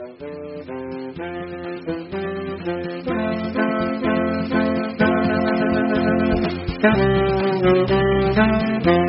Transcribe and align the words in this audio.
Thank 0.00 0.20
you. 8.86 8.99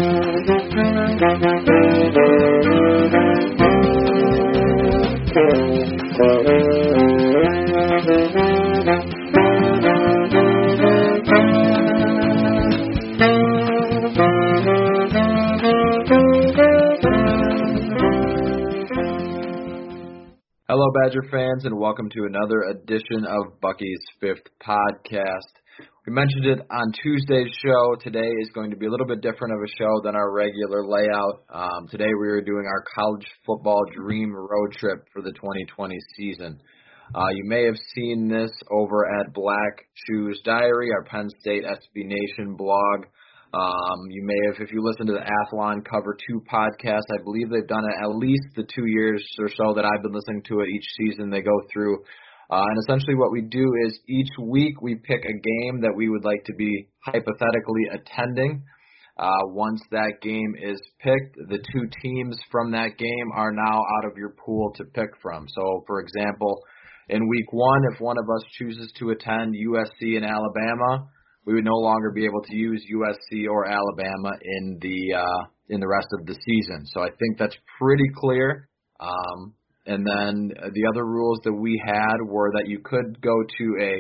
Badger 20.92 21.24
fans, 21.32 21.64
and 21.64 21.78
welcome 21.78 22.10
to 22.10 22.26
another 22.26 22.64
edition 22.72 23.24
of 23.26 23.62
Bucky's 23.62 24.02
Fifth 24.20 24.44
Podcast. 24.62 25.86
We 26.06 26.12
mentioned 26.12 26.46
it 26.46 26.60
on 26.70 26.92
Tuesday's 27.02 27.54
show. 27.64 27.96
Today 28.02 28.28
is 28.42 28.50
going 28.54 28.72
to 28.72 28.76
be 28.76 28.88
a 28.88 28.90
little 28.90 29.06
bit 29.06 29.22
different 29.22 29.54
of 29.54 29.62
a 29.64 29.72
show 29.78 30.02
than 30.04 30.16
our 30.16 30.34
regular 30.34 30.86
layout. 30.86 31.44
Um, 31.54 31.88
today 31.90 32.10
we 32.20 32.28
are 32.28 32.42
doing 32.42 32.66
our 32.66 32.84
college 32.94 33.26
football 33.46 33.82
dream 33.96 34.34
road 34.34 34.74
trip 34.74 35.08
for 35.14 35.22
the 35.22 35.32
2020 35.32 35.96
season. 36.18 36.60
Uh, 37.16 37.30
you 37.36 37.44
may 37.46 37.64
have 37.64 37.78
seen 37.96 38.28
this 38.28 38.52
over 38.70 39.06
at 39.22 39.34
Black 39.34 39.88
Shoes 39.94 40.42
Diary, 40.44 40.90
our 40.92 41.04
Penn 41.04 41.30
State 41.40 41.64
SB 41.64 42.04
Nation 42.04 42.56
blog. 42.58 43.06
Um, 43.54 44.08
you 44.10 44.24
may 44.24 44.38
have, 44.48 44.62
if 44.62 44.72
you 44.72 44.82
listen 44.82 45.08
to 45.08 45.14
the 45.14 45.28
Athlon 45.28 45.84
Cover 45.84 46.16
2 46.30 46.42
podcast, 46.52 47.04
I 47.12 47.24
believe 47.24 47.50
they've 47.50 47.68
done 47.68 47.84
it 47.84 48.04
at 48.04 48.16
least 48.16 48.48
the 48.56 48.64
two 48.64 48.86
years 48.86 49.26
or 49.40 49.50
so 49.50 49.74
that 49.76 49.84
I've 49.84 50.02
been 50.02 50.14
listening 50.14 50.44
to 50.48 50.62
it 50.62 50.70
each 50.70 50.88
season. 50.98 51.30
They 51.30 51.42
go 51.42 51.60
through. 51.72 51.98
Uh, 52.50 52.64
and 52.64 52.78
essentially, 52.80 53.16
what 53.16 53.32
we 53.32 53.42
do 53.42 53.66
is 53.88 54.00
each 54.08 54.30
week 54.42 54.82
we 54.82 54.96
pick 54.96 55.24
a 55.24 55.34
game 55.34 55.82
that 55.82 55.94
we 55.96 56.08
would 56.08 56.24
like 56.24 56.44
to 56.46 56.54
be 56.54 56.88
hypothetically 57.06 57.88
attending. 57.92 58.64
Uh, 59.18 59.48
once 59.48 59.82
that 59.92 60.14
game 60.22 60.56
is 60.62 60.82
picked, 61.02 61.36
the 61.50 61.60
two 61.74 61.90
teams 62.02 62.40
from 62.50 62.72
that 62.72 62.98
game 62.98 63.32
are 63.36 63.52
now 63.52 63.80
out 63.98 64.10
of 64.10 64.18
your 64.18 64.34
pool 64.46 64.72
to 64.76 64.86
pick 64.86 65.10
from. 65.22 65.46
So, 65.50 65.84
for 65.88 66.00
example, 66.00 66.58
in 67.10 67.28
week 67.28 67.52
one, 67.52 67.82
if 67.94 68.00
one 68.00 68.18
of 68.18 68.26
us 68.34 68.44
chooses 68.58 68.92
to 69.00 69.10
attend 69.10 69.56
USC 69.56 70.16
and 70.16 70.26
Alabama, 70.26 71.10
we 71.46 71.54
would 71.54 71.66
no 71.66 71.78
longer 71.78 72.12
be 72.12 72.26
able 72.26 72.42
to 72.42 72.56
use 72.56 72.86
USC 72.94 73.48
or 73.50 73.66
Alabama 73.66 74.32
in 74.44 74.78
the 74.82 75.16
uh, 75.18 75.46
in 75.70 75.80
the 75.80 75.88
rest 75.88 76.08
of 76.20 76.26
the 76.26 76.34
season. 76.34 76.86
So 76.86 77.02
I 77.02 77.10
think 77.20 77.38
that's 77.38 77.56
pretty 77.80 78.10
clear. 78.16 78.68
Um, 79.00 79.54
and 79.86 80.06
then 80.06 80.52
the 80.74 80.88
other 80.92 81.06
rules 81.06 81.40
that 81.44 81.54
we 81.54 81.82
had 81.84 82.18
were 82.24 82.52
that 82.56 82.68
you 82.68 82.80
could 82.84 83.20
go 83.22 83.34
to 83.58 83.78
a 83.82 83.94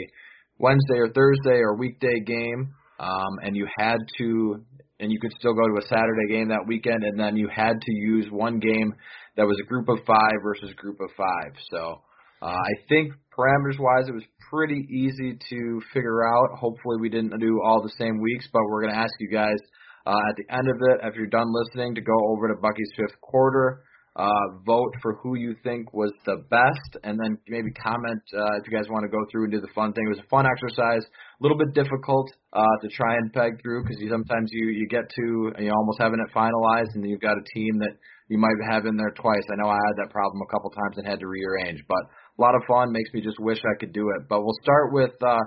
Wednesday 0.59 0.99
or 0.99 1.09
Thursday 1.09 1.59
or 1.59 1.75
weekday 1.75 2.19
game, 2.19 2.73
um, 2.99 3.39
and 3.41 3.55
you 3.55 3.67
had 3.75 3.97
to, 4.19 4.63
and 4.99 5.11
you 5.11 5.19
could 5.19 5.31
still 5.39 5.55
go 5.55 5.67
to 5.67 5.83
a 5.83 5.87
Saturday 5.87 6.27
game 6.29 6.49
that 6.49 6.67
weekend, 6.67 7.03
and 7.03 7.19
then 7.19 7.35
you 7.35 7.49
had 7.53 7.81
to 7.81 7.91
use 7.93 8.27
one 8.29 8.59
game 8.59 8.93
that 9.37 9.47
was 9.47 9.57
a 9.59 9.67
group 9.67 9.89
of 9.89 9.97
five 10.05 10.37
versus 10.43 10.71
group 10.75 10.99
of 11.01 11.09
five. 11.17 11.53
So 11.71 12.01
uh, 12.41 12.47
I 12.47 12.73
think 12.89 13.13
parameters 13.37 13.79
wise, 13.79 14.07
it 14.07 14.13
was 14.13 14.23
pretty 14.49 14.87
easy 14.89 15.37
to 15.49 15.81
figure 15.93 16.25
out. 16.25 16.57
Hopefully, 16.57 16.97
we 16.99 17.09
didn't 17.09 17.39
do 17.39 17.61
all 17.63 17.81
the 17.81 17.93
same 17.97 18.19
weeks, 18.19 18.47
but 18.51 18.61
we're 18.69 18.81
going 18.81 18.93
to 18.93 18.99
ask 18.99 19.13
you 19.19 19.29
guys 19.29 19.57
uh, 20.05 20.29
at 20.29 20.35
the 20.35 20.53
end 20.53 20.67
of 20.67 20.77
it, 20.89 20.99
if 21.03 21.15
you're 21.15 21.27
done 21.27 21.47
listening, 21.53 21.95
to 21.95 22.01
go 22.01 22.17
over 22.29 22.47
to 22.47 22.55
Bucky's 22.59 22.89
fifth 22.97 23.19
quarter, 23.21 23.83
uh, 24.15 24.59
vote 24.65 24.91
for 25.01 25.15
who 25.21 25.37
you 25.37 25.55
think 25.63 25.93
was 25.93 26.11
the 26.25 26.43
best, 26.49 26.97
and 27.03 27.17
then 27.21 27.37
maybe 27.47 27.71
comment 27.71 28.21
uh, 28.33 28.59
if 28.59 28.67
you 28.67 28.75
guys 28.75 28.89
want 28.89 29.03
to 29.03 29.09
go 29.09 29.23
through 29.31 29.43
and 29.45 29.53
do 29.53 29.61
the 29.61 29.71
fun 29.73 29.93
thing. 29.93 30.03
It 30.05 30.17
was 30.17 30.25
a 30.25 30.29
fun 30.29 30.45
exercise, 30.49 31.05
a 31.05 31.39
little 31.39 31.57
bit 31.57 31.73
difficult 31.73 32.27
uh, 32.51 32.75
to 32.81 32.87
try 32.89 33.15
and 33.15 33.31
peg 33.31 33.61
through 33.61 33.83
because 33.83 34.01
sometimes 34.09 34.49
you 34.51 34.67
you 34.67 34.87
get 34.89 35.07
to 35.07 35.53
you 35.61 35.71
almost 35.71 36.01
having 36.01 36.19
it 36.19 36.33
finalized, 36.35 36.91
and 36.95 37.07
you've 37.07 37.21
got 37.21 37.37
a 37.37 37.45
team 37.53 37.77
that 37.79 37.93
you 38.27 38.37
might 38.37 38.57
have 38.69 38.85
in 38.85 38.97
there 38.97 39.13
twice. 39.15 39.45
I 39.51 39.55
know 39.61 39.69
I 39.69 39.79
had 39.79 39.95
that 40.03 40.11
problem 40.11 40.41
a 40.41 40.51
couple 40.51 40.71
times 40.71 40.97
and 40.97 41.07
had 41.07 41.19
to 41.19 41.27
rearrange, 41.27 41.83
but 41.87 42.03
a 42.41 42.43
lot 42.43 42.55
of 42.55 42.63
fun. 42.67 42.91
Makes 42.91 43.13
me 43.13 43.21
just 43.21 43.39
wish 43.39 43.59
I 43.59 43.77
could 43.79 43.93
do 43.93 44.09
it. 44.17 44.27
But 44.27 44.41
we'll 44.41 44.57
start 44.61 44.91
with 44.91 45.13
uh, 45.21 45.39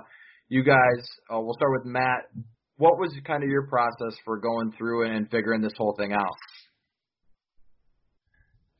you 0.47 0.63
guys. 0.63 1.03
Uh, 1.31 1.39
we'll 1.39 1.55
start 1.55 1.71
with 1.75 1.85
Matt. 1.85 2.31
What 2.77 2.97
was 2.99 3.11
kind 3.25 3.43
of 3.43 3.49
your 3.49 3.67
process 3.67 4.15
for 4.23 4.39
going 4.39 4.71
through 4.77 5.11
and 5.11 5.29
figuring 5.29 5.61
this 5.61 5.73
whole 5.77 5.95
thing 5.97 6.13
out? 6.13 6.35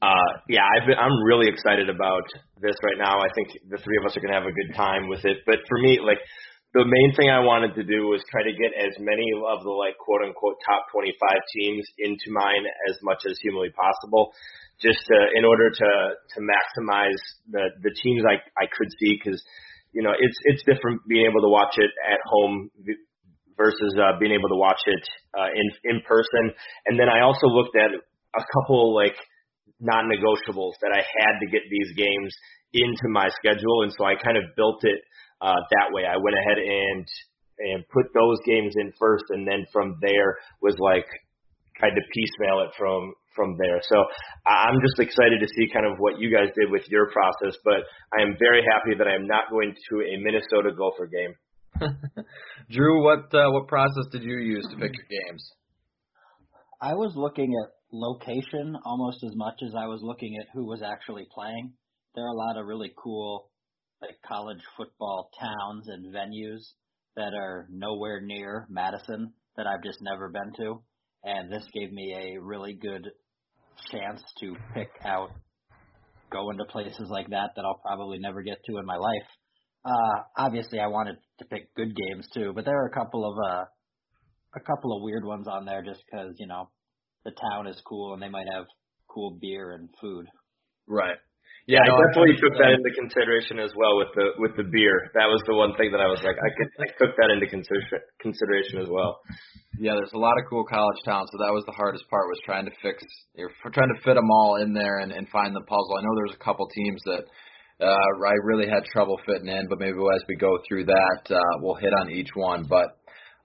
Uh, 0.02 0.32
yeah, 0.50 0.62
I've 0.68 0.86
been, 0.86 1.00
I'm 1.00 1.24
really 1.24 1.48
excited 1.48 1.90
about 1.90 2.28
this 2.60 2.76
right 2.84 3.00
now. 3.00 3.20
I 3.20 3.32
think 3.34 3.56
the 3.70 3.80
three 3.80 3.98
of 3.98 4.06
us 4.06 4.16
are 4.16 4.20
going 4.20 4.34
to 4.34 4.40
have 4.40 4.48
a 4.48 4.54
good 4.54 4.76
time 4.76 5.08
with 5.08 5.24
it. 5.24 5.38
But 5.48 5.64
for 5.68 5.80
me, 5.80 6.00
like 6.04 6.20
the 6.76 6.84
main 6.84 7.16
thing 7.16 7.32
I 7.32 7.40
wanted 7.40 7.74
to 7.80 7.84
do 7.88 8.12
was 8.12 8.20
try 8.28 8.44
to 8.44 8.52
get 8.52 8.76
as 8.76 8.92
many 9.00 9.24
of 9.34 9.64
the 9.64 9.72
like 9.72 9.96
quote 9.98 10.22
unquote 10.28 10.60
top 10.68 10.92
25 10.92 11.16
teams 11.56 11.88
into 11.98 12.36
mine 12.36 12.68
as 12.92 13.00
much 13.02 13.24
as 13.24 13.40
humanly 13.42 13.72
possible 13.72 14.36
just 14.82 15.00
to, 15.08 15.18
in 15.36 15.46
order 15.46 15.70
to 15.70 15.90
to 16.36 16.40
maximize 16.42 17.22
the 17.50 17.70
the 17.82 17.94
teams 18.04 18.24
I 18.28 18.42
I 18.60 18.68
could 18.68 18.92
see 19.00 19.16
because 19.16 19.42
you 19.94 20.04
know 20.04 20.12
it's 20.12 20.38
it's 20.46 20.64
different 20.68 21.02
being 21.08 21.26
able 21.26 21.42
to 21.42 21.52
watch 21.52 21.76
it 21.78 21.92
at 22.12 22.20
home 22.26 22.70
versus 23.58 23.96
uh, 23.96 24.20
being 24.20 24.34
able 24.34 24.50
to 24.50 24.60
watch 24.60 24.82
it 24.86 25.04
uh, 25.38 25.50
in 25.54 25.96
in 25.96 26.02
person. 26.08 26.52
And 26.86 27.00
then 27.00 27.08
I 27.10 27.22
also 27.22 27.48
looked 27.48 27.76
at 27.76 27.92
a 27.92 28.44
couple 28.54 28.94
like 28.94 29.16
non-negotiables 29.80 30.80
that 30.82 30.92
I 30.92 31.04
had 31.04 31.40
to 31.40 31.48
get 31.52 31.62
these 31.70 31.92
games 31.96 32.32
into 32.74 33.08
my 33.12 33.28
schedule, 33.40 33.84
and 33.84 33.92
so 33.96 34.04
I 34.04 34.16
kind 34.16 34.38
of 34.38 34.56
built 34.56 34.84
it 34.84 35.00
uh, 35.42 35.60
that 35.72 35.92
way. 35.92 36.04
I 36.04 36.18
went 36.18 36.36
ahead 36.36 36.60
and 36.60 37.06
and 37.58 37.88
put 37.88 38.12
those 38.14 38.40
games 38.46 38.74
in 38.76 38.92
first, 39.00 39.24
and 39.30 39.48
then 39.48 39.66
from 39.72 39.98
there 40.02 40.38
was 40.62 40.76
like 40.80 41.08
tried 41.80 41.96
to 41.96 42.04
piecemeal 42.12 42.68
it 42.68 42.72
from 42.78 43.14
from 43.36 43.58
there. 43.58 43.80
So 43.84 43.98
I'm 44.48 44.80
just 44.82 45.00
excited 45.00 45.40
to 45.42 45.48
see 45.48 45.68
kind 45.74 45.86
of 45.86 45.98
what 46.00 46.20
you 46.20 46.32
guys 46.32 46.50
did 46.56 46.72
with 46.72 46.84
your 46.90 47.12
process, 47.12 47.58
but 47.64 47.86
I 48.18 48.22
am 48.22 48.36
very 48.40 48.64
happy 48.64 48.98
that 48.98 49.08
I 49.08 49.16
am 49.16 49.28
not 49.28 49.50
going 49.50 49.74
to 49.74 49.96
a 50.02 50.18
Minnesota 50.18 50.72
Gopher 50.76 51.08
game. 51.08 51.34
Drew, 52.72 53.04
what 53.04 53.34
uh, 53.36 53.52
what 53.52 53.68
process 53.68 54.06
did 54.12 54.24
you 54.24 54.38
use 54.38 54.66
to 54.72 54.78
pick 54.78 54.94
your 54.96 55.08
games? 55.10 55.52
I 56.82 56.94
was 56.94 57.14
looking 57.16 57.54
at 57.64 57.72
location 57.92 58.76
almost 58.86 59.24
as 59.24 59.36
much 59.36 59.56
as 59.66 59.74
I 59.78 59.88
was 59.88 60.02
looking 60.02 60.38
at 60.40 60.48
who 60.54 60.66
was 60.66 60.82
actually 60.82 61.28
playing. 61.34 61.74
There 62.16 62.24
are 62.24 62.34
a 62.34 62.38
lot 62.38 62.58
of 62.58 62.66
really 62.66 62.94
cool 62.98 63.50
like 64.02 64.18
college 64.26 64.62
football 64.78 65.30
towns 65.40 65.88
and 65.88 66.14
venues 66.14 66.62
that 67.16 67.34
are 67.34 67.68
nowhere 67.72 68.22
near 68.22 68.68
Madison 68.70 69.34
that 69.58 69.68
I've 69.68 69.84
just 69.84 70.00
never 70.02 70.30
been 70.30 70.54
to. 70.58 70.84
And 71.24 71.52
this 71.52 71.66
gave 71.74 71.92
me 71.92 72.14
a 72.14 72.42
really 72.42 72.74
good 72.74 73.10
chance 73.92 74.22
to 74.40 74.56
pick 74.74 74.90
out 75.04 75.30
going 76.32 76.58
to 76.58 76.66
places 76.66 77.08
like 77.10 77.30
that 77.30 77.52
that 77.56 77.66
I'll 77.66 77.80
probably 77.86 78.20
never 78.20 78.42
get 78.42 78.58
to 78.66 78.78
in 78.78 78.86
my 78.86 78.98
life. 78.98 79.28
Uh, 79.86 80.22
obviously, 80.38 80.80
I 80.80 80.88
wanted 80.88 81.18
to 81.40 81.46
pick 81.46 81.74
good 81.76 81.96
games 81.96 82.28
too, 82.34 82.52
but 82.56 82.66
there 82.66 82.82
are 82.82 82.88
a 82.88 82.94
couple 82.94 83.30
of 83.30 83.38
uh, 83.38 83.66
a 84.56 84.60
couple 84.60 84.96
of 84.96 85.04
weird 85.04 85.24
ones 85.24 85.48
on 85.48 85.66
there 85.66 85.84
just 85.84 86.02
because 86.10 86.36
you 86.40 86.48
know 86.48 86.70
the 87.24 87.32
town 87.32 87.68
is 87.68 87.82
cool 87.88 88.14
and 88.14 88.22
they 88.22 88.30
might 88.30 88.48
have 88.52 88.66
cool 89.08 89.38
beer 89.40 89.74
and 89.74 89.90
food. 90.02 90.26
Right. 90.88 91.18
Yeah, 91.66 91.82
no, 91.90 91.98
I 91.98 92.14
definitely 92.14 92.38
took 92.38 92.54
that 92.62 92.78
into 92.78 92.94
consideration 92.94 93.58
as 93.58 93.74
well 93.74 93.98
with 93.98 94.14
the 94.14 94.38
with 94.38 94.54
the 94.54 94.70
beer. 94.70 95.10
That 95.18 95.26
was 95.26 95.42
the 95.50 95.58
one 95.58 95.74
thing 95.82 95.90
that 95.98 96.02
I 96.02 96.06
was 96.06 96.22
like, 96.22 96.38
I 96.38 96.50
could 96.54 96.70
I 96.78 96.88
took 97.02 97.18
that 97.18 97.34
into 97.34 97.50
consider- 97.50 98.06
consideration 98.22 98.86
as 98.86 98.90
well. 98.90 99.18
Yeah, 99.82 99.98
there's 99.98 100.14
a 100.14 100.22
lot 100.22 100.38
of 100.38 100.46
cool 100.48 100.64
college 100.64 101.02
towns, 101.04 101.28
so 101.34 101.42
that 101.42 101.52
was 101.52 101.66
the 101.66 101.74
hardest 101.76 102.06
part 102.08 102.30
was 102.30 102.40
trying 102.46 102.66
to 102.66 102.72
fix, 102.82 103.04
you're 103.36 103.52
trying 103.74 103.92
to 103.92 104.02
fit 104.06 104.16
them 104.16 104.30
all 104.32 104.62
in 104.62 104.72
there 104.72 105.00
and, 105.00 105.12
and 105.12 105.28
find 105.30 105.54
the 105.54 105.66
puzzle. 105.68 105.98
I 105.98 106.02
know 106.02 106.16
there's 106.16 106.38
a 106.40 106.44
couple 106.46 106.70
teams 106.70 107.02
that 107.06 107.24
uh, 107.82 108.08
I 108.24 108.34
really 108.46 108.70
had 108.70 108.86
trouble 108.86 109.20
fitting 109.26 109.50
in, 109.50 109.68
but 109.68 109.80
maybe 109.80 109.98
as 109.98 110.24
we 110.30 110.36
go 110.38 110.60
through 110.68 110.86
that, 110.86 111.22
uh, 111.30 111.54
we'll 111.60 111.76
hit 111.76 111.92
on 112.00 112.10
each 112.10 112.30
one. 112.36 112.64
But 112.70 112.96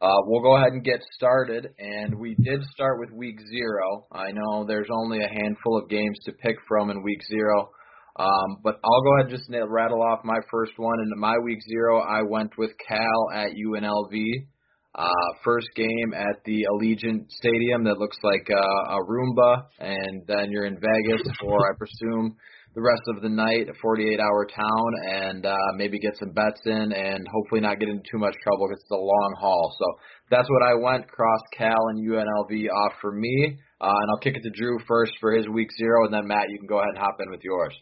uh, 0.01 0.21
we'll 0.27 0.43
go 0.43 0.57
ahead 0.57 0.73
and 0.73 0.85
get 0.85 1.01
started, 1.17 1.67
and 1.79 2.15
we 2.15 2.37
did 2.37 2.63
start 2.73 3.01
with 3.01 3.11
week 3.11 3.39
zero. 3.51 4.07
I 4.13 4.31
know 4.31 4.65
there's 4.65 4.89
only 4.93 5.19
a 5.19 5.29
handful 5.29 5.79
of 5.79 5.89
games 5.91 6.19
to 6.27 6.33
pick 6.33 6.57
from 6.69 6.91
in 6.91 7.03
week 7.03 7.21
zero. 7.27 7.71
Um, 8.21 8.59
but 8.63 8.79
I'll 8.85 9.03
go 9.03 9.15
ahead 9.15 9.31
and 9.31 9.39
just 9.39 9.49
rattle 9.69 10.03
off 10.03 10.21
my 10.25 10.41
first 10.51 10.73
one. 10.77 11.01
In 11.01 11.19
my 11.19 11.39
week 11.43 11.59
zero, 11.67 12.01
I 12.01 12.21
went 12.29 12.53
with 12.59 12.71
Cal 12.87 13.31
at 13.33 13.53
UNLV. 13.53 14.47
Uh, 14.95 15.09
first 15.45 15.69
game 15.77 16.13
at 16.13 16.45
the 16.45 16.67
Allegiant 16.71 17.31
Stadium 17.31 17.85
that 17.85 17.97
looks 17.99 18.19
like 18.23 18.51
uh, 18.51 18.97
a 18.97 18.99
Roomba, 19.09 19.65
and 19.79 20.27
then 20.27 20.51
you're 20.51 20.67
in 20.67 20.75
Vegas 20.75 21.23
for, 21.41 21.57
I 21.71 21.79
presume, 21.79 22.37
the 22.75 22.83
rest 22.83 23.03
of 23.15 23.23
the 23.23 23.29
night, 23.29 23.69
a 23.69 23.87
48-hour 23.87 24.47
town, 24.55 24.91
and 25.09 25.47
uh, 25.47 25.57
maybe 25.77 25.99
get 25.99 26.19
some 26.19 26.33
bets 26.33 26.61
in, 26.67 26.93
and 26.93 27.27
hopefully 27.33 27.61
not 27.61 27.79
get 27.79 27.89
into 27.89 28.03
too 28.11 28.19
much 28.19 28.35
trouble 28.43 28.67
because 28.69 28.83
it's 28.83 28.91
a 28.91 28.97
long 28.97 29.35
haul. 29.41 29.75
So 29.79 29.87
that's 30.31 30.51
what 30.51 30.63
I 30.63 30.75
went. 30.75 31.09
Cross 31.09 31.41
Cal 31.57 31.89
and 31.91 32.07
UNLV 32.07 32.67
off 32.69 32.93
for 33.01 33.13
me, 33.13 33.59
uh, 33.81 33.87
and 33.87 34.11
I'll 34.11 34.21
kick 34.21 34.35
it 34.37 34.43
to 34.43 34.51
Drew 34.51 34.79
first 34.87 35.13
for 35.21 35.33
his 35.33 35.49
week 35.49 35.69
zero, 35.79 36.05
and 36.05 36.13
then 36.13 36.27
Matt, 36.27 36.51
you 36.51 36.59
can 36.59 36.69
go 36.69 36.79
ahead 36.79 36.91
and 36.91 36.99
hop 36.99 37.17
in 37.21 37.31
with 37.31 37.41
yours. 37.45 37.75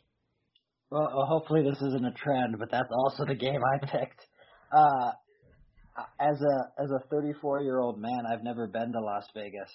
Well, 0.90 1.26
hopefully 1.29 1.62
this 1.62 1.81
isn't 1.82 2.06
a 2.06 2.12
trend, 2.12 2.58
but 2.58 2.70
that's 2.70 2.90
also 2.90 3.26
the 3.26 3.35
game 3.35 3.61
I 3.62 3.87
picked. 3.87 4.26
Uh, 4.73 5.12
as 6.20 6.40
a 6.40 6.82
as 6.82 6.90
a 6.90 7.06
34 7.11 7.62
year 7.62 7.79
old 7.79 8.00
man, 8.00 8.25
I've 8.31 8.44
never 8.44 8.67
been 8.67 8.93
to 8.93 9.00
Las 9.00 9.26
Vegas, 9.35 9.70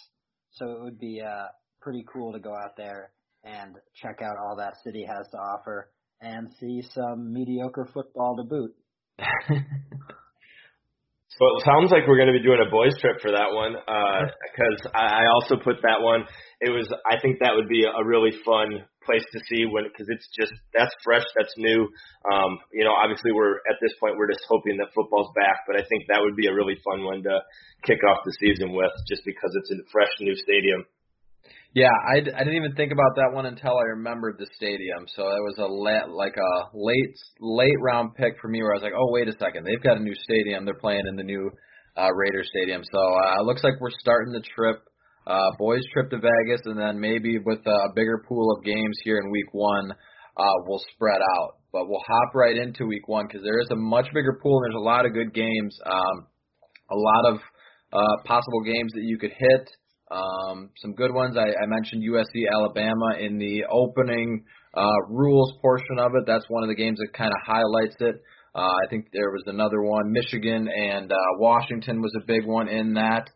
so 0.51 0.71
it 0.71 0.81
would 0.81 0.99
be 0.99 1.21
uh, 1.21 1.47
pretty 1.81 2.05
cool 2.11 2.33
to 2.33 2.39
go 2.39 2.53
out 2.55 2.77
there 2.77 3.11
and 3.43 3.75
check 4.01 4.19
out 4.23 4.37
all 4.37 4.55
that 4.57 4.75
city 4.83 5.05
has 5.05 5.27
to 5.31 5.37
offer 5.37 5.91
and 6.21 6.47
see 6.59 6.81
some 6.93 7.33
mediocre 7.33 7.87
football 7.93 8.37
to 8.37 8.43
boot. 8.43 8.73
So 11.39 11.49
it 11.57 11.65
sounds 11.65 11.89
like 11.89 12.05
we're 12.05 12.21
going 12.21 12.29
to 12.29 12.37
be 12.37 12.45
doing 12.45 12.61
a 12.61 12.69
boys 12.69 12.93
trip 13.01 13.17
for 13.17 13.33
that 13.33 13.49
one 13.49 13.73
because 13.73 14.79
uh, 14.85 15.01
I 15.01 15.25
also 15.33 15.57
put 15.57 15.81
that 15.81 15.97
one. 15.97 16.29
It 16.61 16.69
was 16.69 16.85
I 17.09 17.17
think 17.17 17.41
that 17.41 17.57
would 17.57 17.67
be 17.67 17.89
a 17.89 18.05
really 18.05 18.37
fun 18.45 18.85
place 19.01 19.25
to 19.33 19.39
see 19.49 19.65
when 19.65 19.89
because 19.89 20.05
it's 20.13 20.29
just 20.29 20.53
that's 20.77 20.93
fresh, 21.01 21.25
that's 21.33 21.53
new. 21.57 21.89
Um, 22.29 22.61
you 22.69 22.85
know, 22.85 22.93
obviously 22.93 23.33
we're 23.33 23.65
at 23.65 23.81
this 23.81 23.97
point 23.97 24.13
we're 24.13 24.29
just 24.29 24.45
hoping 24.45 24.77
that 24.77 24.93
football's 24.93 25.33
back, 25.33 25.65
but 25.65 25.73
I 25.73 25.83
think 25.89 26.05
that 26.07 26.21
would 26.21 26.37
be 26.37 26.45
a 26.45 26.53
really 26.53 26.77
fun 26.85 27.01
one 27.01 27.25
to 27.25 27.41
kick 27.81 28.05
off 28.05 28.21
the 28.23 28.37
season 28.37 28.71
with, 28.77 28.93
just 29.09 29.25
because 29.25 29.57
it's 29.57 29.73
a 29.73 29.81
fresh 29.89 30.13
new 30.21 30.37
stadium. 30.37 30.85
Yeah, 31.73 31.89
I, 32.05 32.17
I 32.21 32.43
didn't 32.45 32.55
even 32.61 32.75
think 32.75 32.91
about 32.91 33.17
that 33.17 33.33
one 33.33 33.47
until 33.47 33.73
I 33.73 33.97
remembered 33.97 34.37
the 34.37 34.45
stadium. 34.55 35.09
So 35.15 35.23
it 35.23 35.41
was 35.41 35.57
a 35.57 35.65
la- 35.65 36.13
like 36.13 36.37
a 36.37 36.53
late 36.73 37.15
late 37.41 37.79
round 37.81 38.13
pick 38.13 38.37
for 38.39 38.47
me, 38.47 38.61
where 38.61 38.73
I 38.73 38.75
was 38.77 38.83
like, 38.83 38.93
oh 38.95 39.09
wait 39.09 39.27
a 39.27 39.33
second, 39.41 39.65
they've 39.65 39.81
got 39.81 39.97
a 39.97 40.03
new 40.03 40.13
stadium. 40.13 40.65
They're 40.65 40.77
playing 40.77 41.07
in 41.09 41.15
the 41.15 41.23
new 41.23 41.49
uh, 41.97 42.13
Raider 42.13 42.43
Stadium. 42.45 42.83
So 42.91 42.99
uh, 42.99 43.41
it 43.41 43.45
looks 43.45 43.63
like 43.63 43.73
we're 43.81 43.89
starting 43.99 44.33
the 44.33 44.45
trip, 44.53 44.81
uh, 45.25 45.49
boys 45.57 45.81
trip 45.93 46.11
to 46.11 46.17
Vegas, 46.17 46.61
and 46.65 46.77
then 46.77 46.99
maybe 46.99 47.39
with 47.43 47.65
a 47.65 47.79
bigger 47.95 48.23
pool 48.27 48.55
of 48.55 48.63
games 48.63 48.97
here 49.03 49.17
in 49.17 49.31
Week 49.31 49.49
One, 49.51 49.91
uh, 50.37 50.55
we'll 50.67 50.83
spread 50.93 51.21
out. 51.37 51.57
But 51.71 51.89
we'll 51.89 52.05
hop 52.05 52.35
right 52.35 52.55
into 52.55 52.85
Week 52.85 53.07
One 53.07 53.25
because 53.25 53.41
there 53.41 53.59
is 53.59 53.69
a 53.71 53.75
much 53.75 54.05
bigger 54.13 54.37
pool. 54.43 54.61
and 54.61 54.65
There's 54.69 54.81
a 54.81 54.85
lot 54.85 55.07
of 55.07 55.13
good 55.13 55.33
games, 55.33 55.75
um, 55.87 56.27
a 56.91 56.95
lot 56.95 57.33
of 57.33 57.39
uh, 57.93 58.15
possible 58.25 58.61
games 58.61 58.91
that 58.93 59.01
you 59.05 59.17
could 59.17 59.33
hit. 59.35 59.69
Um, 60.11 60.69
some 60.77 60.93
good 60.93 61.13
ones. 61.13 61.37
I, 61.37 61.47
I 61.63 61.65
mentioned 61.67 62.03
USC 62.03 62.43
Alabama 62.51 63.17
in 63.19 63.37
the 63.37 63.63
opening 63.71 64.43
uh, 64.73 65.01
rules 65.09 65.53
portion 65.61 65.99
of 65.99 66.11
it. 66.15 66.23
That's 66.27 66.45
one 66.49 66.63
of 66.63 66.69
the 66.69 66.75
games 66.75 66.99
that 66.99 67.13
kind 67.13 67.31
of 67.31 67.37
highlights 67.45 67.95
it. 67.99 68.21
Uh, 68.55 68.59
I 68.85 68.87
think 68.89 69.07
there 69.11 69.31
was 69.31 69.43
another 69.47 69.81
one. 69.81 70.11
Michigan 70.11 70.67
and 70.67 71.11
uh, 71.11 71.15
Washington 71.39 72.01
was 72.01 72.13
a 72.15 72.25
big 72.25 72.45
one 72.45 72.67
in 72.67 72.93
that. 72.93 73.29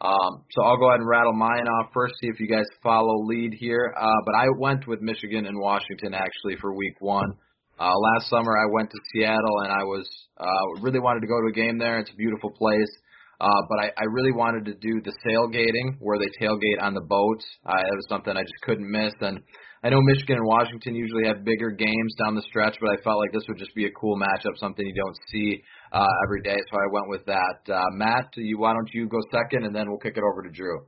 Um, 0.00 0.44
so 0.50 0.62
I'll 0.62 0.76
go 0.76 0.88
ahead 0.88 1.00
and 1.00 1.08
rattle 1.08 1.32
mine 1.32 1.66
off 1.66 1.90
first, 1.94 2.14
see 2.20 2.26
if 2.26 2.40
you 2.40 2.48
guys 2.48 2.66
follow 2.82 3.24
lead 3.24 3.54
here. 3.58 3.94
Uh, 3.96 4.20
but 4.26 4.34
I 4.34 4.46
went 4.58 4.86
with 4.86 5.00
Michigan 5.00 5.46
and 5.46 5.58
Washington 5.58 6.12
actually 6.12 6.56
for 6.60 6.74
week 6.74 6.96
one. 7.00 7.32
Uh, 7.78 7.90
last 7.96 8.28
summer 8.28 8.56
I 8.56 8.70
went 8.72 8.90
to 8.90 8.98
Seattle 9.12 9.60
and 9.62 9.72
I 9.72 9.82
was 9.84 10.08
uh, 10.38 10.82
really 10.82 11.00
wanted 11.00 11.20
to 11.20 11.26
go 11.26 11.40
to 11.40 11.48
a 11.48 11.52
game 11.52 11.78
there. 11.78 11.98
It's 11.98 12.10
a 12.10 12.16
beautiful 12.16 12.50
place. 12.50 12.90
Uh, 13.40 13.62
but 13.68 13.78
I, 13.78 13.86
I 13.98 14.04
really 14.10 14.32
wanted 14.32 14.64
to 14.66 14.74
do 14.74 15.00
the 15.04 15.12
sailgating 15.26 15.96
where 16.00 16.18
they 16.18 16.30
tailgate 16.40 16.80
on 16.80 16.94
the 16.94 17.00
boats. 17.00 17.44
Uh, 17.66 17.78
it 17.78 17.94
was 17.94 18.06
something 18.08 18.36
I 18.36 18.42
just 18.42 18.60
couldn't 18.62 18.90
miss. 18.90 19.12
And 19.20 19.40
I 19.82 19.90
know 19.90 20.00
Michigan 20.00 20.38
and 20.38 20.46
Washington 20.46 20.94
usually 20.94 21.26
have 21.26 21.44
bigger 21.44 21.70
games 21.70 22.14
down 22.22 22.34
the 22.34 22.46
stretch, 22.48 22.76
but 22.80 22.90
I 22.90 22.96
felt 23.02 23.18
like 23.18 23.32
this 23.32 23.44
would 23.48 23.58
just 23.58 23.74
be 23.74 23.86
a 23.86 23.90
cool 23.90 24.16
matchup, 24.16 24.56
something 24.56 24.86
you 24.86 24.94
don't 24.94 25.18
see 25.30 25.62
uh, 25.92 26.06
every 26.24 26.42
day. 26.42 26.56
So 26.70 26.78
I 26.78 26.88
went 26.92 27.08
with 27.08 27.26
that. 27.26 27.58
Uh, 27.68 27.84
Matt, 27.92 28.32
you 28.36 28.58
why 28.58 28.72
don't 28.72 28.88
you 28.94 29.08
go 29.08 29.18
second, 29.30 29.64
and 29.64 29.74
then 29.74 29.88
we'll 29.88 29.98
kick 30.00 30.16
it 30.16 30.22
over 30.24 30.42
to 30.42 30.50
Drew. 30.50 30.78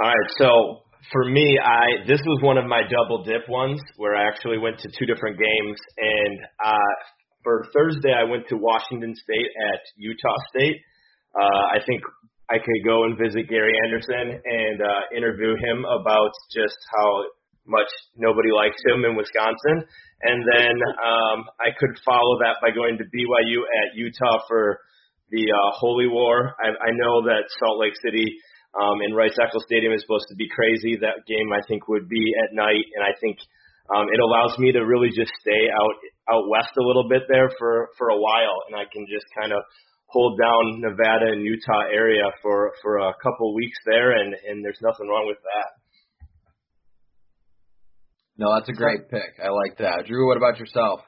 All 0.00 0.08
right. 0.08 0.30
So 0.38 0.84
for 1.12 1.28
me, 1.28 1.58
I 1.62 2.06
this 2.06 2.20
was 2.24 2.40
one 2.42 2.56
of 2.56 2.64
my 2.64 2.82
double 2.88 3.22
dip 3.24 3.48
ones 3.48 3.80
where 3.96 4.16
I 4.16 4.26
actually 4.28 4.58
went 4.58 4.78
to 4.78 4.88
two 4.98 5.06
different 5.06 5.38
games, 5.38 5.78
and 5.98 6.38
uh, 6.64 6.94
for 7.42 7.66
Thursday 7.74 8.12
I 8.12 8.24
went 8.24 8.48
to 8.48 8.56
Washington 8.56 9.14
State 9.14 9.50
at 9.74 9.80
Utah 9.96 10.40
State 10.56 10.80
uh, 11.34 11.64
I 11.74 11.78
think 11.86 12.02
I 12.50 12.58
could 12.58 12.82
go 12.84 13.04
and 13.04 13.18
visit 13.18 13.48
Gary 13.48 13.74
Anderson 13.84 14.40
and 14.44 14.78
uh, 14.80 15.16
interview 15.16 15.56
him 15.56 15.84
about 15.84 16.32
just 16.54 16.76
how 16.94 17.24
much 17.66 17.88
nobody 18.16 18.52
likes 18.52 18.80
him 18.84 19.04
in 19.04 19.16
Wisconsin. 19.16 19.88
And 20.22 20.44
then 20.44 20.76
um, 21.00 21.38
I 21.60 21.72
could 21.76 21.96
follow 22.04 22.38
that 22.44 22.60
by 22.60 22.70
going 22.70 22.98
to 22.98 23.04
BYU 23.04 23.64
at 23.64 23.96
Utah 23.96 24.44
for 24.46 24.78
the 25.30 25.44
uh, 25.48 25.70
Holy 25.80 26.06
War. 26.06 26.54
I, 26.60 26.68
I 26.68 26.90
know 26.92 27.24
that 27.24 27.48
Salt 27.58 27.80
Lake 27.80 27.96
City 28.04 28.24
um, 28.76 29.00
and 29.00 29.16
Rice 29.16 29.36
Eccles 29.40 29.64
Stadium 29.66 29.92
is 29.92 30.02
supposed 30.02 30.28
to 30.28 30.36
be 30.36 30.48
crazy. 30.48 30.96
That 31.00 31.24
game 31.26 31.48
I 31.52 31.64
think 31.66 31.88
would 31.88 32.08
be 32.08 32.34
at 32.44 32.52
night, 32.52 32.84
and 32.94 33.02
I 33.02 33.16
think 33.20 33.38
um, 33.88 34.06
it 34.12 34.20
allows 34.20 34.58
me 34.58 34.72
to 34.72 34.84
really 34.84 35.08
just 35.08 35.32
stay 35.40 35.70
out 35.70 35.96
out 36.32 36.48
west 36.48 36.72
a 36.76 36.84
little 36.84 37.08
bit 37.08 37.22
there 37.28 37.50
for 37.58 37.88
for 37.96 38.08
a 38.08 38.18
while, 38.18 38.64
and 38.68 38.76
I 38.76 38.84
can 38.90 39.06
just 39.06 39.26
kind 39.38 39.52
of 39.52 39.62
hold 40.14 40.38
down 40.38 40.80
Nevada 40.80 41.26
and 41.34 41.42
Utah 41.42 41.90
area 41.92 42.22
for 42.40 42.72
for 42.80 42.98
a 42.98 43.12
couple 43.22 43.54
weeks 43.54 43.76
there, 43.84 44.12
and 44.12 44.32
and 44.48 44.64
there's 44.64 44.80
nothing 44.80 45.08
wrong 45.08 45.26
with 45.26 45.42
that. 45.42 45.70
No, 48.38 48.54
that's 48.54 48.68
a 48.68 48.72
great 48.72 49.08
pick. 49.10 49.38
I 49.42 49.50
like 49.50 49.78
that. 49.78 50.06
Drew, 50.06 50.26
what 50.26 50.36
about 50.36 50.58
yourself? 50.58 51.00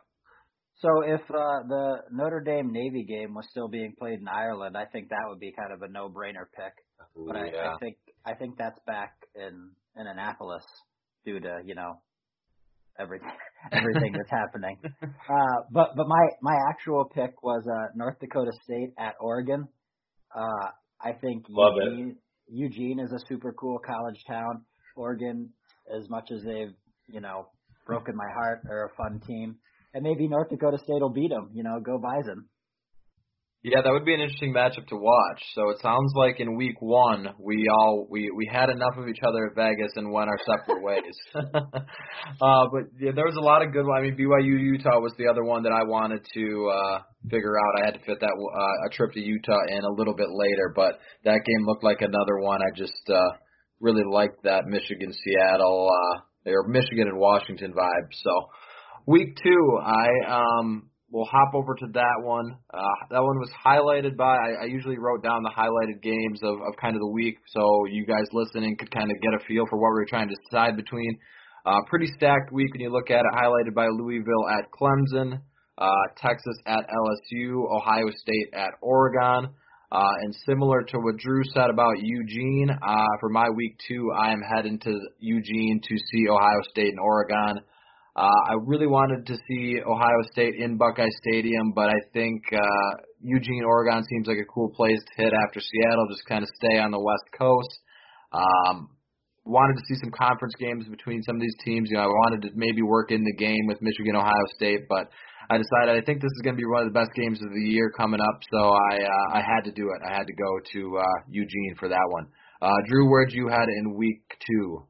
So 0.78 0.88
if 1.02 1.22
uh, 1.30 1.66
the 1.66 2.02
Notre 2.12 2.40
Dame 2.40 2.70
Navy 2.70 3.04
game 3.04 3.34
was 3.34 3.46
still 3.50 3.68
being 3.68 3.94
played 3.98 4.20
in 4.20 4.28
Ireland, 4.28 4.76
I 4.76 4.84
think 4.84 5.08
that 5.08 5.24
would 5.26 5.40
be 5.40 5.52
kind 5.52 5.72
of 5.72 5.82
a 5.82 5.88
no-brainer 5.88 6.46
pick. 6.54 6.74
Ooh, 7.18 7.26
but 7.26 7.36
I, 7.36 7.46
yeah. 7.46 7.72
I 7.72 7.78
think 7.80 7.96
I 8.26 8.34
think 8.34 8.58
that's 8.58 8.78
back 8.86 9.14
in 9.34 9.70
in 9.96 10.06
Annapolis 10.06 10.64
due 11.24 11.40
to 11.40 11.60
you 11.64 11.74
know 11.74 12.00
everything 13.00 13.30
everything 13.72 14.12
that's 14.12 14.30
happening. 14.30 14.76
Uh, 15.28 15.62
but 15.72 15.90
but 15.96 16.06
my 16.06 16.24
my 16.40 16.56
actual 16.70 17.04
pick 17.04 17.42
was 17.42 17.62
uh, 17.66 17.88
North 17.96 18.14
Dakota 18.20 18.52
State 18.62 18.92
at 18.96 19.14
Oregon. 19.20 19.66
Uh, 20.34 20.68
I 21.00 21.12
think 21.12 21.46
Love 21.48 21.74
Eugene, 21.82 22.10
it. 22.10 22.54
Eugene 22.54 23.00
is 23.00 23.10
a 23.12 23.18
super 23.28 23.52
cool 23.52 23.78
college 23.84 24.22
town. 24.26 24.64
Oregon, 24.96 25.50
as 25.92 26.08
much 26.08 26.30
as 26.32 26.42
they've 26.44 26.72
you 27.08 27.20
know 27.20 27.48
broken 27.86 28.14
my 28.16 28.28
heart, 28.34 28.62
are 28.70 28.86
a 28.86 28.94
fun 28.96 29.20
team, 29.26 29.56
and 29.94 30.04
maybe 30.04 30.28
North 30.28 30.48
Dakota 30.48 30.78
State 30.78 31.00
will 31.00 31.10
beat 31.10 31.30
them. 31.30 31.50
You 31.52 31.64
know, 31.64 31.80
go 31.80 31.98
Bison. 31.98 32.46
Yeah, 33.62 33.82
that 33.82 33.90
would 33.90 34.04
be 34.04 34.14
an 34.14 34.20
interesting 34.20 34.54
matchup 34.54 34.86
to 34.88 34.96
watch. 34.96 35.42
So 35.54 35.70
it 35.70 35.78
sounds 35.82 36.12
like 36.14 36.38
in 36.38 36.56
week 36.56 36.76
one 36.80 37.30
we 37.40 37.68
all 37.68 38.06
we 38.08 38.30
we 38.30 38.48
had 38.52 38.70
enough 38.70 38.94
of 38.96 39.08
each 39.08 39.18
other 39.26 39.46
at 39.46 39.56
Vegas 39.56 39.92
and 39.96 40.12
went 40.12 40.28
our 40.28 40.38
separate 40.46 40.84
ways. 40.84 41.16
uh, 41.34 42.64
but 42.70 42.84
yeah, 43.00 43.10
there 43.12 43.26
was 43.26 43.36
a 43.36 43.44
lot 43.44 43.62
of 43.62 43.72
good. 43.72 43.84
I 43.90 44.02
mean, 44.02 44.16
BYU 44.16 44.60
Utah 44.60 45.00
was 45.00 45.14
the 45.18 45.26
other 45.26 45.42
one 45.42 45.64
that 45.64 45.72
I 45.72 45.82
wanted 45.82 46.24
to 46.34 46.70
uh, 46.72 46.98
figure 47.28 47.58
out. 47.58 47.82
I 47.82 47.86
had 47.86 47.94
to 47.94 48.00
fit 48.06 48.20
that 48.20 48.30
uh, 48.30 48.86
a 48.86 48.94
trip 48.94 49.12
to 49.14 49.20
Utah 49.20 49.66
in 49.68 49.82
a 49.82 49.90
little 49.90 50.14
bit 50.14 50.28
later, 50.30 50.72
but 50.76 51.00
that 51.24 51.40
game 51.44 51.66
looked 51.66 51.82
like 51.82 52.02
another 52.02 52.38
one. 52.38 52.60
I 52.62 52.70
just 52.76 53.10
uh, 53.12 53.36
really 53.80 54.04
liked 54.04 54.44
that 54.44 54.66
Michigan 54.66 55.12
Seattle 55.12 55.90
uh, 55.90 56.50
or 56.50 56.68
Michigan 56.68 57.08
and 57.08 57.18
Washington 57.18 57.72
vibe. 57.72 58.08
So 58.12 58.30
week 59.06 59.36
two, 59.42 59.78
I 59.84 60.08
um 60.28 60.90
we'll 61.10 61.26
hop 61.26 61.54
over 61.54 61.74
to 61.74 61.86
that 61.94 62.16
one. 62.22 62.56
Uh, 62.72 62.96
that 63.10 63.22
one 63.22 63.38
was 63.38 63.50
highlighted 63.64 64.16
by. 64.16 64.34
I, 64.36 64.62
I 64.62 64.66
usually 64.66 64.98
wrote 64.98 65.22
down 65.22 65.42
the 65.42 65.52
highlighted 65.56 66.02
games 66.02 66.40
of, 66.42 66.54
of 66.54 66.76
kind 66.80 66.94
of 66.94 67.00
the 67.00 67.10
week, 67.10 67.38
so 67.48 67.86
you 67.90 68.06
guys 68.06 68.26
listening 68.32 68.76
could 68.76 68.90
kind 68.90 69.10
of 69.10 69.16
get 69.20 69.34
a 69.34 69.44
feel 69.46 69.64
for 69.68 69.78
what 69.78 69.90
we 69.90 70.00
were 70.00 70.06
trying 70.08 70.28
to 70.28 70.36
decide 70.50 70.76
between. 70.76 71.18
Uh, 71.64 71.80
pretty 71.88 72.06
stacked 72.16 72.52
week 72.52 72.72
when 72.72 72.80
you 72.80 72.90
look 72.90 73.10
at 73.10 73.20
it. 73.20 73.32
Highlighted 73.34 73.74
by 73.74 73.86
Louisville 73.86 74.48
at 74.48 74.70
Clemson, 74.70 75.40
uh, 75.78 75.86
Texas 76.16 76.56
at 76.66 76.86
LSU, 76.88 77.64
Ohio 77.70 78.08
State 78.10 78.54
at 78.54 78.70
Oregon. 78.80 79.50
Uh, 79.90 80.10
and 80.22 80.34
similar 80.46 80.82
to 80.82 80.98
what 80.98 81.16
Drew 81.16 81.42
said 81.54 81.70
about 81.70 81.94
Eugene, 81.98 82.70
uh, 82.70 83.04
for 83.20 83.28
my 83.28 83.48
week 83.50 83.78
two, 83.86 84.10
I 84.16 84.32
am 84.32 84.40
heading 84.40 84.80
to 84.80 84.98
Eugene 85.20 85.80
to 85.80 85.96
see 85.96 86.28
Ohio 86.28 86.60
State 86.70 86.88
and 86.88 86.98
Oregon. 86.98 87.60
Uh, 88.16 88.42
I 88.48 88.54
really 88.64 88.86
wanted 88.86 89.26
to 89.26 89.36
see 89.46 89.76
Ohio 89.84 90.22
State 90.32 90.54
in 90.56 90.78
Buckeye 90.78 91.12
Stadium, 91.28 91.72
but 91.74 91.90
I 91.90 92.00
think 92.14 92.40
uh, 92.50 92.90
Eugene, 93.20 93.62
Oregon 93.66 94.02
seems 94.08 94.26
like 94.26 94.38
a 94.40 94.48
cool 94.48 94.72
place 94.74 94.96
to 94.96 95.22
hit 95.22 95.34
after 95.44 95.60
Seattle. 95.60 96.08
Just 96.08 96.24
kind 96.26 96.42
of 96.42 96.48
stay 96.56 96.80
on 96.80 96.90
the 96.90 96.98
West 96.98 97.28
Coast. 97.38 97.78
Um, 98.32 98.88
wanted 99.44 99.76
to 99.76 99.84
see 99.86 100.00
some 100.00 100.10
conference 100.16 100.54
games 100.58 100.88
between 100.88 101.22
some 101.24 101.36
of 101.36 101.42
these 101.42 101.56
teams. 101.62 101.90
You 101.90 101.98
know, 101.98 102.04
I 102.04 102.06
wanted 102.06 102.48
to 102.48 102.50
maybe 102.54 102.80
work 102.80 103.12
in 103.12 103.22
the 103.22 103.36
game 103.36 103.66
with 103.68 103.82
Michigan, 103.82 104.16
Ohio 104.16 104.46
State, 104.56 104.88
but 104.88 105.12
I 105.50 105.60
decided 105.60 105.92
I 105.92 106.00
think 106.00 106.24
this 106.24 106.32
is 106.32 106.42
going 106.42 106.56
to 106.56 106.60
be 106.60 106.66
one 106.66 106.86
of 106.86 106.88
the 106.88 106.98
best 106.98 107.12
games 107.14 107.44
of 107.44 107.52
the 107.52 107.68
year 107.68 107.92
coming 107.92 108.20
up. 108.20 108.40
So 108.50 108.72
I 108.72 108.96
uh, 108.96 109.36
I 109.36 109.40
had 109.44 109.68
to 109.68 109.72
do 109.72 109.92
it. 109.92 110.00
I 110.00 110.16
had 110.16 110.26
to 110.26 110.32
go 110.32 110.50
to 110.72 110.98
uh, 111.04 111.18
Eugene 111.28 111.76
for 111.78 111.88
that 111.88 112.06
one. 112.16 112.26
Uh, 112.62 112.80
Drew, 112.88 113.10
where'd 113.10 113.32
you 113.32 113.48
head 113.48 113.68
in 113.68 113.94
week 113.94 114.24
two? 114.40 114.88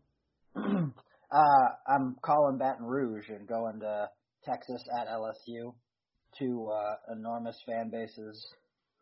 Uh, 1.33 1.68
I'm 1.88 2.16
calling 2.23 2.59
Baton 2.59 2.85
Rouge 2.87 3.28
and 3.28 3.49
going 3.49 3.80
to 3.80 4.09
Texas 4.45 4.83
at 5.00 5.09
LSU. 5.09 5.75
Two 6.38 6.68
uh, 6.71 7.12
enormous 7.16 7.56
fan 7.66 7.90
bases 7.90 8.47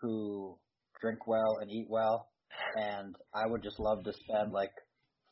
who 0.01 0.57
drink 1.01 1.27
well 1.27 1.59
and 1.61 1.71
eat 1.71 1.87
well, 1.89 2.29
and 2.77 3.15
I 3.35 3.47
would 3.47 3.63
just 3.63 3.81
love 3.81 4.05
to 4.05 4.13
spend 4.13 4.53
like 4.53 4.71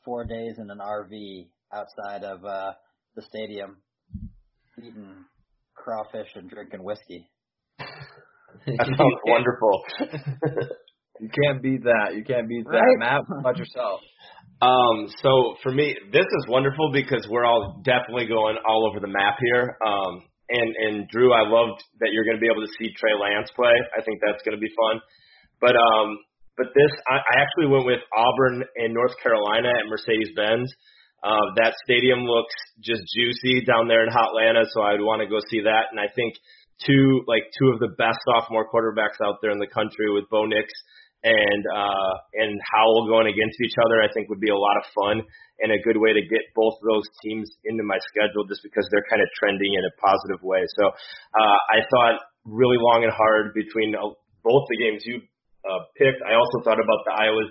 four 0.03 0.25
days 0.25 0.55
in 0.57 0.69
an 0.69 0.79
RV 0.79 1.47
outside 1.73 2.23
of 2.23 2.43
uh, 2.43 2.73
the 3.15 3.21
stadium. 3.23 3.77
eating 4.77 5.25
crawfish 5.75 6.29
and 6.35 6.49
drinking 6.49 6.83
whiskey. 6.83 7.29
that 7.79 8.85
sounds 8.85 9.19
wonderful. 9.25 9.83
you 11.19 11.29
can't 11.29 11.61
beat 11.61 11.83
that. 11.83 12.15
You 12.15 12.23
can't 12.23 12.47
beat 12.47 12.65
that. 12.65 12.71
Right? 12.71 12.99
Matt, 12.99 13.21
what 13.27 13.39
about 13.39 13.57
yourself? 13.57 14.01
Um, 14.63 15.11
so 15.19 15.59
for 15.61 15.71
me, 15.71 15.95
this 16.11 16.23
is 16.23 16.43
wonderful 16.47 16.91
because 16.93 17.27
we're 17.29 17.43
all 17.43 17.81
definitely 17.83 18.27
going 18.27 18.55
all 18.63 18.87
over 18.87 18.99
the 18.99 19.11
map 19.11 19.35
here. 19.51 19.75
Um, 19.85 20.23
and 20.47 20.71
and 20.75 20.95
Drew, 21.09 21.33
I 21.33 21.43
loved 21.43 21.83
that 21.99 22.15
you're 22.15 22.23
going 22.23 22.37
to 22.37 22.43
be 22.43 22.47
able 22.47 22.63
to 22.63 22.73
see 22.79 22.95
Trey 22.95 23.11
Lance 23.11 23.51
play. 23.55 23.75
I 23.91 23.99
think 24.03 24.19
that's 24.23 24.39
going 24.43 24.55
to 24.55 24.61
be 24.61 24.71
fun. 24.71 25.01
But 25.59 25.75
um, 25.75 26.15
but 26.55 26.71
this, 26.71 26.91
I, 27.11 27.19
I 27.19 27.33
actually 27.43 27.67
went 27.75 27.85
with 27.85 27.99
Auburn 28.15 28.63
and 28.77 28.93
North 28.93 29.15
Carolina 29.19 29.67
at 29.67 29.89
Mercedes 29.89 30.31
Benz. 30.35 30.71
Uh, 31.23 31.55
that 31.55 31.73
stadium 31.83 32.23
looks 32.27 32.55
just 32.83 33.01
juicy 33.15 33.63
down 33.63 33.87
there 33.87 34.03
in 34.03 34.11
Hotlanta, 34.11 34.67
so 34.67 34.83
I'd 34.83 34.99
want 34.99 35.23
to 35.23 35.27
go 35.27 35.39
see 35.49 35.63
that. 35.63 35.91
And 35.91 35.99
I 35.99 36.11
think 36.11 36.35
two 36.85 37.23
like 37.27 37.43
two 37.59 37.71
of 37.71 37.79
the 37.79 37.95
best 37.99 38.19
sophomore 38.27 38.67
quarterbacks 38.71 39.19
out 39.23 39.39
there 39.41 39.51
in 39.51 39.59
the 39.59 39.71
country 39.71 40.11
with 40.11 40.29
Bo 40.29 40.45
Nix 40.45 40.71
and 41.23 41.63
uh, 41.71 42.13
and 42.35 42.59
Howell 42.75 43.07
going 43.07 43.31
against 43.31 43.55
each 43.63 43.79
other, 43.79 44.03
I 44.03 44.11
think 44.11 44.27
would 44.27 44.43
be 44.43 44.51
a 44.51 44.59
lot 44.59 44.75
of 44.75 44.85
fun 44.91 45.23
and 45.63 45.71
a 45.71 45.79
good 45.79 45.95
way 45.95 46.11
to 46.11 46.19
get 46.19 46.43
both 46.55 46.75
of 46.75 46.85
those 46.85 47.07
teams 47.23 47.47
into 47.63 47.83
my 47.83 47.95
schedule 48.11 48.43
just 48.43 48.59
because 48.63 48.83
they're 48.91 49.07
kind 49.07 49.23
of 49.23 49.29
trending 49.39 49.71
in 49.71 49.83
a 49.87 49.93
positive 50.03 50.43
way. 50.43 50.67
So 50.79 50.91
uh, 50.91 51.59
I 51.71 51.87
thought 51.87 52.19
really 52.43 52.75
long 52.75 53.07
and 53.07 53.13
hard 53.15 53.55
between 53.55 53.95
uh, 53.95 54.11
both 54.43 54.63
the 54.67 54.75
games 54.75 55.03
you 55.07 55.23
uh, 55.63 55.87
picked. 55.95 56.19
I 56.27 56.35
also 56.35 56.59
thought 56.67 56.83
about 56.83 57.01
the 57.07 57.15
Iowa 57.15 57.43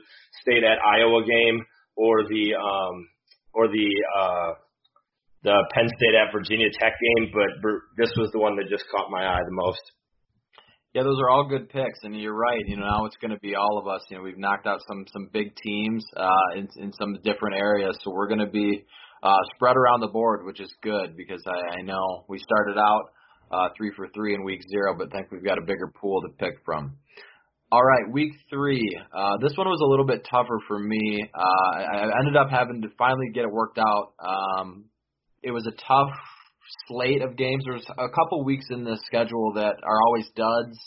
State 0.45 0.65
at 0.69 0.77
Iowa 0.85 1.25
game 1.25 1.65
or 1.97 2.29
the 2.29 2.53
um, 2.61 3.09
or 3.57 3.69
the 3.69 3.89
uh, 4.13 4.53
the 5.43 5.57
Penn 5.73 5.89
State 5.97 6.15
at 6.15 6.29
Virginia 6.33 6.69
Tech 6.77 6.93
game, 7.01 7.33
but 7.33 7.51
this 7.97 8.13
was 8.17 8.31
the 8.33 8.39
one 8.39 8.57
that 8.57 8.69
just 8.69 8.85
caught 8.95 9.11
my 9.11 9.27
eye 9.27 9.43
the 9.43 9.57
most. 9.57 9.83
Yeah, 10.95 11.05
those 11.05 11.19
are 11.23 11.31
all 11.31 11.49
good 11.49 11.71
picks, 11.71 12.01
and 12.03 12.21
you're 12.21 12.37
right. 12.37 12.61
You 12.67 12.77
know, 12.77 12.85
now 12.85 13.07
it's 13.07 13.17
going 13.17 13.31
to 13.31 13.39
be 13.39 13.55
all 13.55 13.79
of 13.79 13.89
us. 13.89 14.03
You 14.11 14.19
know, 14.19 14.23
we've 14.23 14.37
knocked 14.37 14.67
out 14.67 14.81
some 14.87 15.07
some 15.11 15.31
big 15.33 15.57
teams 15.57 16.05
uh, 16.17 16.59
in 16.59 16.69
in 16.77 16.93
some 16.93 17.17
different 17.25 17.57
areas, 17.57 17.97
so 18.03 18.11
we're 18.11 18.29
going 18.29 18.41
to 18.45 18.51
be 18.51 18.85
uh, 19.23 19.39
spread 19.55 19.77
around 19.77 20.01
the 20.01 20.09
board, 20.09 20.45
which 20.45 20.61
is 20.61 20.71
good 20.83 21.17
because 21.17 21.43
I, 21.47 21.79
I 21.79 21.83
know 21.83 22.27
we 22.29 22.39
started 22.39 22.79
out 22.79 23.05
uh, 23.51 23.69
three 23.75 23.91
for 23.97 24.09
three 24.15 24.35
in 24.35 24.45
week 24.45 24.61
zero, 24.71 24.95
but 24.99 25.11
think 25.11 25.31
we've 25.33 25.45
got 25.45 25.57
a 25.57 25.63
bigger 25.63 25.91
pool 25.99 26.21
to 26.23 26.29
pick 26.39 26.55
from. 26.63 26.99
All 27.71 27.83
right, 27.83 28.13
week 28.13 28.33
three. 28.51 28.85
Uh, 29.17 29.39
this 29.41 29.53
one 29.57 29.67
was 29.69 29.81
a 29.83 29.89
little 29.89 30.05
bit 30.05 30.27
tougher 30.31 30.59
for 30.69 30.79
me. 30.79 31.25
Uh, 31.35 31.79
I, 31.79 32.01
I 32.01 32.19
ended 32.19 32.37
up 32.37 32.51
having 32.51 32.83
to 32.83 32.89
finally 32.99 33.31
get 33.33 33.45
it 33.45 33.51
worked 33.51 33.79
out. 33.79 34.13
Um, 34.23 34.85
it 35.43 35.53
was 35.53 35.67
a 35.67 35.73
tough 35.89 36.13
slate 36.89 37.23
of 37.23 37.37
games. 37.37 37.65
There's 37.67 37.87
a 37.89 38.09
couple 38.09 38.45
weeks 38.45 38.67
in 38.71 38.85
the 38.85 38.99
schedule 39.07 39.53
that 39.55 39.77
are 39.83 40.01
always 40.07 40.29
duds. 40.37 40.79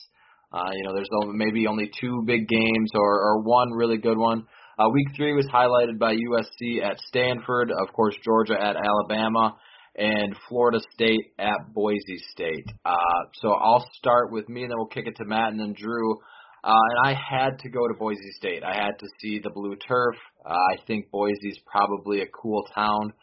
Uh, 0.52 0.72
you 0.74 0.84
know, 0.84 0.94
there's 0.94 1.10
maybe 1.34 1.68
only 1.68 1.92
two 2.00 2.24
big 2.26 2.48
games 2.48 2.92
or, 2.94 3.22
or 3.22 3.42
one 3.42 3.72
really 3.72 3.98
good 3.98 4.18
one. 4.18 4.46
Uh, 4.78 4.90
week 4.90 5.08
three 5.16 5.34
was 5.34 5.48
highlighted 5.48 5.98
by 6.00 6.16
USC 6.16 6.84
at 6.84 7.00
Stanford, 7.08 7.72
of 7.72 7.94
course, 7.94 8.16
Georgia 8.24 8.56
at 8.60 8.76
Alabama, 8.76 9.56
and 9.96 10.36
Florida 10.50 10.80
State 10.94 11.34
at 11.40 11.74
Boise 11.74 12.18
State. 12.32 12.66
Uh, 12.84 12.94
so 13.42 13.54
I'll 13.54 13.86
start 13.94 14.32
with 14.32 14.50
me, 14.50 14.64
and 14.64 14.72
then 14.72 14.78
we'll 14.78 14.88
kick 14.88 15.08
it 15.08 15.16
to 15.18 15.26
Matt 15.26 15.52
and 15.52 15.60
then 15.60 15.74
Drew. 15.78 16.18
Uh, 16.64 16.74
and 16.74 17.00
I 17.06 17.14
had 17.14 17.60
to 17.60 17.70
go 17.70 17.88
to 17.88 17.94
Boise 17.94 18.32
State. 18.38 18.64
I 18.64 18.74
had 18.74 18.98
to 19.00 19.08
see 19.22 19.40
the 19.40 19.52
blue 19.52 19.76
turf. 19.88 20.16
Uh, 20.46 20.54
I 20.54 20.78
think 20.88 21.10
Boise's 21.12 21.60
probably 21.66 22.22
a 22.22 22.28
cool 22.28 22.66
town 22.74 23.14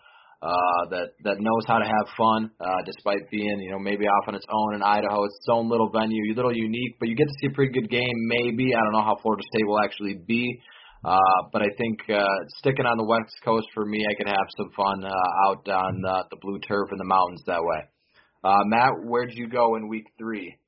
uh, 0.43 0.83
that 0.91 1.15
that 1.23 1.37
knows 1.39 1.65
how 1.69 1.79
to 1.79 1.87
have 1.87 2.07
fun, 2.19 2.51
uh, 2.59 2.83
despite 2.85 3.31
being 3.31 3.63
you 3.63 3.71
know 3.71 3.79
maybe 3.79 4.07
off 4.07 4.27
on 4.27 4.35
its 4.35 4.47
own 4.51 4.75
in 4.75 4.83
Idaho. 4.83 5.23
It's 5.25 5.39
its 5.39 5.49
own 5.49 5.71
little 5.71 5.89
venue, 5.89 6.35
a 6.35 6.35
little 6.35 6.55
unique, 6.55 6.99
but 6.99 7.09
you 7.09 7.15
get 7.15 7.29
to 7.29 7.37
see 7.41 7.47
a 7.47 7.55
pretty 7.55 7.73
good 7.73 7.89
game. 7.89 8.17
Maybe 8.27 8.75
I 8.75 8.83
don't 8.83 8.93
know 8.93 9.07
how 9.07 9.17
Florida 9.23 9.45
State 9.55 9.67
will 9.67 9.79
actually 9.79 10.19
be, 10.27 10.59
uh, 11.05 11.39
but 11.53 11.63
I 11.63 11.71
think 11.79 12.03
uh, 12.11 12.27
sticking 12.59 12.87
on 12.87 12.99
the 12.99 13.07
West 13.07 13.35
Coast 13.45 13.69
for 13.73 13.87
me, 13.87 14.05
I 14.11 14.15
could 14.15 14.27
have 14.27 14.49
some 14.57 14.71
fun 14.77 15.05
uh, 15.05 15.47
out 15.47 15.69
on 15.69 16.03
uh, 16.05 16.23
the 16.31 16.37
blue 16.43 16.59
turf 16.59 16.89
in 16.91 16.99
the 16.99 17.07
mountains 17.07 17.43
that 17.47 17.63
way. 17.63 17.87
Uh, 18.43 18.67
Matt, 18.67 18.91
where'd 19.05 19.31
you 19.35 19.49
go 19.49 19.77
in 19.77 19.89
week 19.89 20.07
three? 20.19 20.59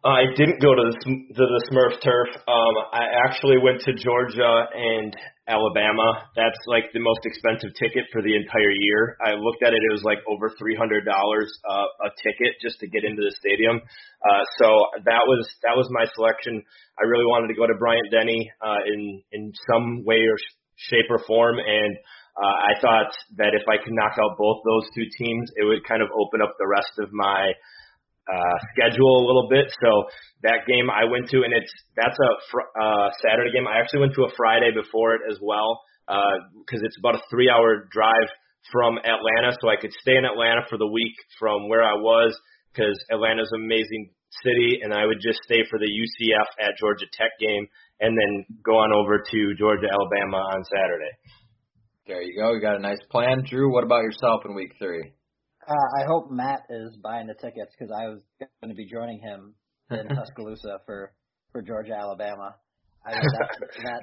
I 0.00 0.32
didn't 0.32 0.64
go 0.64 0.72
to 0.72 0.84
the 0.88 0.96
to 1.04 1.44
the 1.44 1.62
Smurf 1.68 2.00
turf. 2.00 2.32
Um, 2.48 2.74
I 2.88 3.04
actually 3.28 3.60
went 3.60 3.84
to 3.84 3.92
Georgia 3.92 4.64
and 4.72 5.12
Alabama. 5.44 6.24
That's 6.32 6.56
like 6.64 6.88
the 6.96 7.04
most 7.04 7.20
expensive 7.28 7.76
ticket 7.76 8.08
for 8.08 8.24
the 8.24 8.32
entire 8.32 8.72
year. 8.72 9.20
I 9.20 9.36
looked 9.36 9.60
at 9.60 9.76
it; 9.76 9.80
it 9.90 9.92
was 9.92 10.00
like 10.00 10.24
over 10.24 10.56
three 10.56 10.72
hundred 10.72 11.04
dollars 11.04 11.52
uh, 11.68 12.08
a 12.08 12.10
ticket 12.16 12.56
just 12.64 12.80
to 12.80 12.88
get 12.88 13.04
into 13.04 13.20
the 13.20 13.34
stadium. 13.44 13.76
Uh, 13.76 14.44
so 14.56 15.04
that 15.04 15.28
was 15.28 15.44
that 15.68 15.76
was 15.76 15.84
my 15.92 16.08
selection. 16.16 16.64
I 16.96 17.04
really 17.04 17.28
wanted 17.28 17.52
to 17.52 17.58
go 17.60 17.68
to 17.68 17.76
Bryant 17.76 18.08
Denny 18.08 18.48
uh, 18.64 18.80
in 18.88 19.20
in 19.36 19.52
some 19.68 20.08
way 20.08 20.24
or 20.24 20.40
shape 20.80 21.12
or 21.12 21.20
form, 21.28 21.60
and 21.60 21.92
uh, 22.40 22.56
I 22.72 22.80
thought 22.80 23.12
that 23.36 23.52
if 23.52 23.68
I 23.68 23.76
could 23.76 23.92
knock 23.92 24.16
out 24.16 24.40
both 24.40 24.64
those 24.64 24.88
two 24.96 25.04
teams, 25.20 25.52
it 25.60 25.68
would 25.68 25.84
kind 25.84 26.00
of 26.00 26.08
open 26.16 26.40
up 26.40 26.56
the 26.56 26.64
rest 26.64 26.96
of 27.04 27.12
my 27.12 27.52
uh, 28.30 28.56
schedule 28.74 29.10
a 29.18 29.26
little 29.26 29.48
bit. 29.50 29.66
So 29.82 29.90
that 30.42 30.66
game 30.66 30.90
I 30.90 31.04
went 31.04 31.28
to, 31.30 31.42
and 31.42 31.52
it's 31.52 31.72
that's 31.96 32.16
a 32.16 32.30
fr- 32.50 32.70
uh, 32.78 33.08
Saturday 33.26 33.50
game. 33.52 33.66
I 33.66 33.80
actually 33.82 34.06
went 34.06 34.14
to 34.14 34.24
a 34.24 34.32
Friday 34.36 34.70
before 34.70 35.14
it 35.14 35.22
as 35.30 35.38
well 35.42 35.82
because 36.06 36.82
uh, 36.82 36.86
it's 36.86 36.98
about 36.98 37.14
a 37.14 37.22
three-hour 37.30 37.88
drive 37.92 38.28
from 38.72 38.98
Atlanta, 38.98 39.56
so 39.60 39.68
I 39.68 39.76
could 39.80 39.92
stay 40.02 40.16
in 40.16 40.24
Atlanta 40.24 40.62
for 40.68 40.78
the 40.78 40.86
week 40.86 41.14
from 41.38 41.68
where 41.68 41.82
I 41.82 41.94
was 41.94 42.36
because 42.72 42.94
Atlanta's 43.10 43.50
an 43.52 43.64
amazing 43.64 44.10
city, 44.44 44.78
and 44.82 44.94
I 44.94 45.06
would 45.06 45.18
just 45.20 45.40
stay 45.44 45.66
for 45.68 45.78
the 45.78 45.90
UCF 45.90 46.48
at 46.62 46.78
Georgia 46.78 47.06
Tech 47.12 47.34
game, 47.40 47.66
and 48.00 48.16
then 48.16 48.46
go 48.64 48.78
on 48.78 48.94
over 48.94 49.18
to 49.18 49.54
Georgia 49.58 49.88
Alabama 49.90 50.38
on 50.54 50.64
Saturday. 50.64 51.14
There 52.06 52.22
you 52.22 52.40
go. 52.40 52.54
You 52.54 52.60
got 52.60 52.76
a 52.76 52.82
nice 52.82 53.02
plan, 53.10 53.44
Drew. 53.48 53.72
What 53.72 53.84
about 53.84 54.02
yourself 54.02 54.42
in 54.44 54.54
week 54.54 54.72
three? 54.78 55.12
Uh, 55.68 56.00
I 56.00 56.06
hope 56.06 56.30
Matt 56.30 56.62
is 56.70 56.96
buying 57.02 57.26
the 57.26 57.34
tickets 57.34 57.72
because 57.78 57.92
I 57.92 58.08
was 58.08 58.22
going 58.40 58.70
to 58.70 58.74
be 58.74 58.86
joining 58.86 59.20
him 59.20 59.54
in 59.90 60.08
Tuscaloosa 60.16 60.80
for 60.86 61.12
for 61.52 61.62
Georgia 61.62 61.94
Alabama. 61.94 62.56
I 63.06 63.12
mean, 63.12 63.20
that, 63.38 63.82
that 63.84 64.02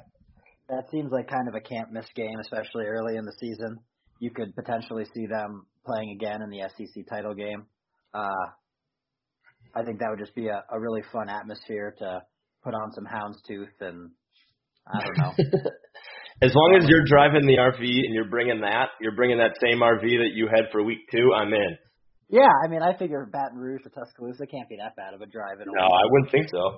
that 0.70 0.90
seems 0.92 1.12
like 1.12 1.30
kind 1.30 1.48
of 1.48 1.56
a 1.56 1.62
can't 1.62 1.92
miss 1.92 2.06
game, 2.16 2.40
especially 2.42 2.86
early 2.86 3.16
in 3.16 3.26
the 3.26 3.34
season. 3.40 3.80
You 4.20 4.32
could 4.32 4.56
potentially 4.56 5.06
see 5.16 5.26
them 5.28 5.66
playing 5.86 6.18
again 6.20 6.42
in 6.42 6.50
the 6.50 6.68
SEC 6.76 7.06
title 7.10 7.34
game. 7.34 7.66
Uh, 8.14 8.46
I 9.76 9.84
think 9.84 10.00
that 10.00 10.10
would 10.10 10.20
just 10.20 10.36
be 10.36 10.48
a, 10.48 10.64
a 10.72 10.80
really 10.80 11.04
fun 11.12 11.30
atmosphere 11.30 11.96
to 12.00 12.22
put 12.64 12.74
on 12.74 12.92
some 12.94 13.06
houndstooth 13.06 13.80
and 13.80 14.10
I 14.88 15.04
don't 15.04 15.18
know. 15.18 15.34
As 16.40 16.54
long 16.54 16.78
as 16.78 16.88
you're 16.88 17.06
driving 17.06 17.48
the 17.48 17.58
RV 17.58 17.82
and 17.82 18.14
you're 18.14 18.30
bringing 18.30 18.62
that, 18.62 18.90
you're 19.02 19.16
bringing 19.16 19.40
that 19.40 19.58
same 19.60 19.80
RV 19.80 20.02
that 20.02 20.34
you 20.36 20.48
had 20.48 20.70
for 20.72 20.84
week 20.84 21.00
two, 21.12 21.34
I'm 21.34 21.52
in. 21.52 21.78
Yeah, 22.30 22.52
I 22.64 22.68
mean, 22.68 22.84
I 22.84 22.96
figure 22.96 23.26
Baton 23.26 23.58
Rouge 23.58 23.82
to 23.84 23.90
Tuscaloosa 23.90 24.46
can't 24.46 24.70
be 24.70 24.78
that 24.78 24.96
bad 24.96 25.16
of 25.16 25.22
a 25.22 25.26
drive. 25.26 25.62
In 25.62 25.70
a 25.70 25.72
no, 25.74 25.88
I 25.88 26.06
wouldn't 26.12 26.32
think 26.32 26.48
so. 26.52 26.78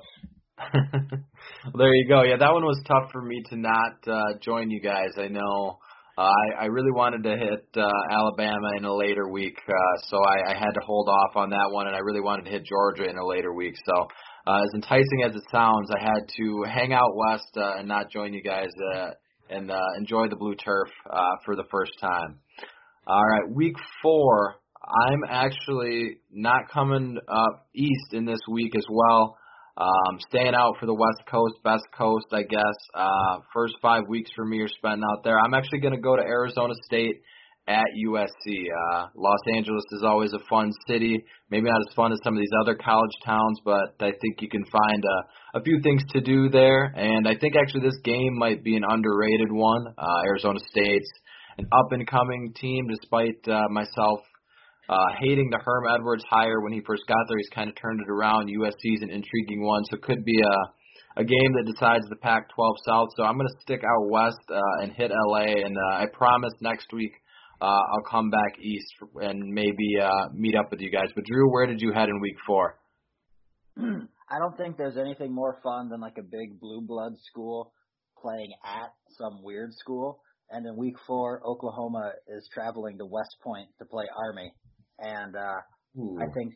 well, 0.63 1.73
there 1.77 1.93
you 1.93 2.07
go. 2.07 2.23
Yeah, 2.23 2.37
that 2.37 2.53
one 2.53 2.63
was 2.63 2.79
tough 2.87 3.11
for 3.11 3.21
me 3.21 3.43
to 3.49 3.57
not 3.57 3.99
uh, 4.07 4.37
join 4.41 4.69
you 4.69 4.79
guys. 4.79 5.09
I 5.17 5.27
know 5.27 5.79
uh, 6.17 6.21
I, 6.21 6.63
I 6.63 6.65
really 6.67 6.91
wanted 6.91 7.23
to 7.23 7.35
hit 7.35 7.67
uh, 7.75 7.91
Alabama 8.11 8.69
in 8.77 8.85
a 8.85 8.95
later 8.95 9.27
week, 9.27 9.57
uh, 9.67 9.97
so 10.07 10.17
I, 10.23 10.51
I 10.51 10.53
had 10.53 10.71
to 10.71 10.81
hold 10.85 11.09
off 11.09 11.35
on 11.35 11.49
that 11.49 11.67
one, 11.71 11.87
and 11.87 11.95
I 11.95 11.99
really 11.99 12.21
wanted 12.21 12.45
to 12.45 12.51
hit 12.51 12.63
Georgia 12.65 13.09
in 13.09 13.17
a 13.17 13.25
later 13.25 13.53
week. 13.53 13.75
So, 13.85 14.07
uh, 14.47 14.61
as 14.63 14.69
enticing 14.75 15.23
as 15.25 15.35
it 15.35 15.43
sounds, 15.51 15.89
I 15.91 16.01
had 16.01 16.29
to 16.37 16.63
hang 16.63 16.93
out 16.93 17.15
west 17.15 17.51
uh, 17.57 17.79
and 17.79 17.89
not 17.89 18.09
join 18.09 18.33
you 18.33 18.43
guys. 18.43 18.69
Uh, 18.95 19.09
and 19.49 19.71
uh, 19.71 19.79
enjoy 19.97 20.27
the 20.29 20.35
blue 20.35 20.55
turf 20.55 20.87
uh, 21.09 21.19
for 21.45 21.55
the 21.55 21.65
first 21.71 21.93
time. 21.99 22.39
All 23.07 23.25
right, 23.25 23.49
week 23.49 23.75
four. 24.01 24.55
I'm 24.85 25.21
actually 25.29 26.17
not 26.31 26.69
coming 26.73 27.17
up 27.27 27.67
east 27.75 28.13
in 28.13 28.25
this 28.25 28.39
week 28.49 28.73
as 28.75 28.85
well. 28.89 29.37
Um, 29.77 30.19
staying 30.27 30.55
out 30.55 30.75
for 30.79 30.85
the 30.85 30.93
West 30.93 31.21
Coast, 31.29 31.55
Best 31.63 31.85
Coast, 31.97 32.25
I 32.33 32.43
guess. 32.43 32.75
Uh, 32.93 33.39
first 33.53 33.75
five 33.81 34.03
weeks 34.07 34.29
for 34.35 34.45
me 34.45 34.59
are 34.59 34.67
spent 34.67 35.01
out 35.03 35.23
there. 35.23 35.39
I'm 35.39 35.53
actually 35.53 35.79
going 35.79 35.93
to 35.93 36.01
go 36.01 36.15
to 36.15 36.21
Arizona 36.21 36.73
State 36.85 37.21
at 37.69 37.85
USC. 38.03 38.65
Uh, 38.65 39.07
Los 39.15 39.39
Angeles 39.55 39.83
is 39.91 40.03
always 40.03 40.33
a 40.33 40.39
fun 40.49 40.71
city. 40.87 41.23
Maybe 41.51 41.69
not 41.69 41.79
as 41.87 41.95
fun 41.95 42.11
as 42.11 42.19
some 42.23 42.33
of 42.33 42.39
these 42.39 42.55
other 42.61 42.75
college 42.75 43.13
towns, 43.23 43.59
but 43.63 43.93
I 43.99 44.09
think 44.19 44.41
you 44.41 44.49
can 44.49 44.65
find 44.65 45.03
a, 45.05 45.59
a 45.59 45.63
few 45.63 45.79
things 45.81 46.01
to 46.13 46.19
do 46.19 46.49
there. 46.49 46.85
And 46.85 47.27
I 47.27 47.35
think 47.35 47.55
actually 47.55 47.81
this 47.81 47.99
game 48.03 48.37
might 48.37 48.63
be 48.63 48.75
an 48.75 48.83
underrated 48.89 49.51
one. 49.51 49.85
Uh, 49.97 50.21
Arizona 50.25 50.59
State's 50.71 51.09
an 51.59 51.67
up 51.71 51.91
and 51.91 52.07
coming 52.07 52.53
team, 52.59 52.87
despite 52.89 53.47
uh, 53.47 53.69
myself 53.69 54.21
uh, 54.89 54.95
hating 55.21 55.51
the 55.51 55.59
Herm 55.63 55.83
Edwards 55.93 56.23
hire 56.27 56.61
when 56.61 56.73
he 56.73 56.81
first 56.81 57.03
got 57.07 57.23
there. 57.27 57.37
He's 57.37 57.53
kind 57.53 57.69
of 57.69 57.75
turned 57.79 58.01
it 58.01 58.09
around. 58.09 58.49
USC's 58.49 59.03
an 59.03 59.11
intriguing 59.11 59.61
one, 59.61 59.83
so 59.85 59.97
it 59.97 60.01
could 60.01 60.25
be 60.25 60.41
a 60.41 60.57
a 61.17 61.23
game 61.23 61.51
that 61.57 61.69
decides 61.69 62.07
the 62.07 62.15
Pac-12 62.15 62.73
South. 62.87 63.09
So 63.17 63.23
I'm 63.23 63.35
going 63.35 63.47
to 63.47 63.61
stick 63.61 63.81
out 63.83 64.09
west 64.09 64.39
uh, 64.49 64.83
and 64.83 64.93
hit 64.93 65.11
LA, 65.11 65.65
and 65.65 65.75
uh, 65.75 65.95
I 65.97 66.05
promise 66.13 66.53
next 66.61 66.87
week 66.93 67.11
uh, 67.61 67.65
I'll 67.65 68.09
come 68.09 68.29
back 68.29 68.59
east 68.61 68.93
and 69.21 69.53
maybe 69.53 69.99
uh, 70.01 70.29
meet 70.33 70.55
up 70.55 70.71
with 70.71 70.79
you 70.79 70.91
guys. 70.91 71.09
But 71.13 71.25
Drew, 71.25 71.51
where 71.51 71.65
did 71.65 71.81
you 71.81 71.91
head 71.91 72.09
in 72.09 72.19
week 72.21 72.37
four? 72.45 72.79
I 73.77 74.37
don't 74.37 74.55
think 74.57 74.77
there's 74.77 74.97
anything 74.97 75.33
more 75.33 75.59
fun 75.63 75.89
than 75.89 75.99
like 75.99 76.17
a 76.17 76.23
big 76.23 76.59
blue 76.59 76.81
blood 76.81 77.13
school 77.29 77.73
playing 78.21 78.51
at 78.63 78.91
some 79.17 79.43
weird 79.43 79.73
school. 79.73 80.21
And 80.51 80.65
in 80.65 80.75
week 80.77 80.95
four, 81.05 81.41
Oklahoma 81.45 82.11
is 82.27 82.47
traveling 82.53 82.97
to 82.97 83.05
West 83.05 83.35
Point 83.43 83.69
to 83.79 83.85
play 83.85 84.05
Army. 84.27 84.53
And 84.99 85.35
uh, 85.35 86.21
I 86.21 86.25
think 86.33 86.53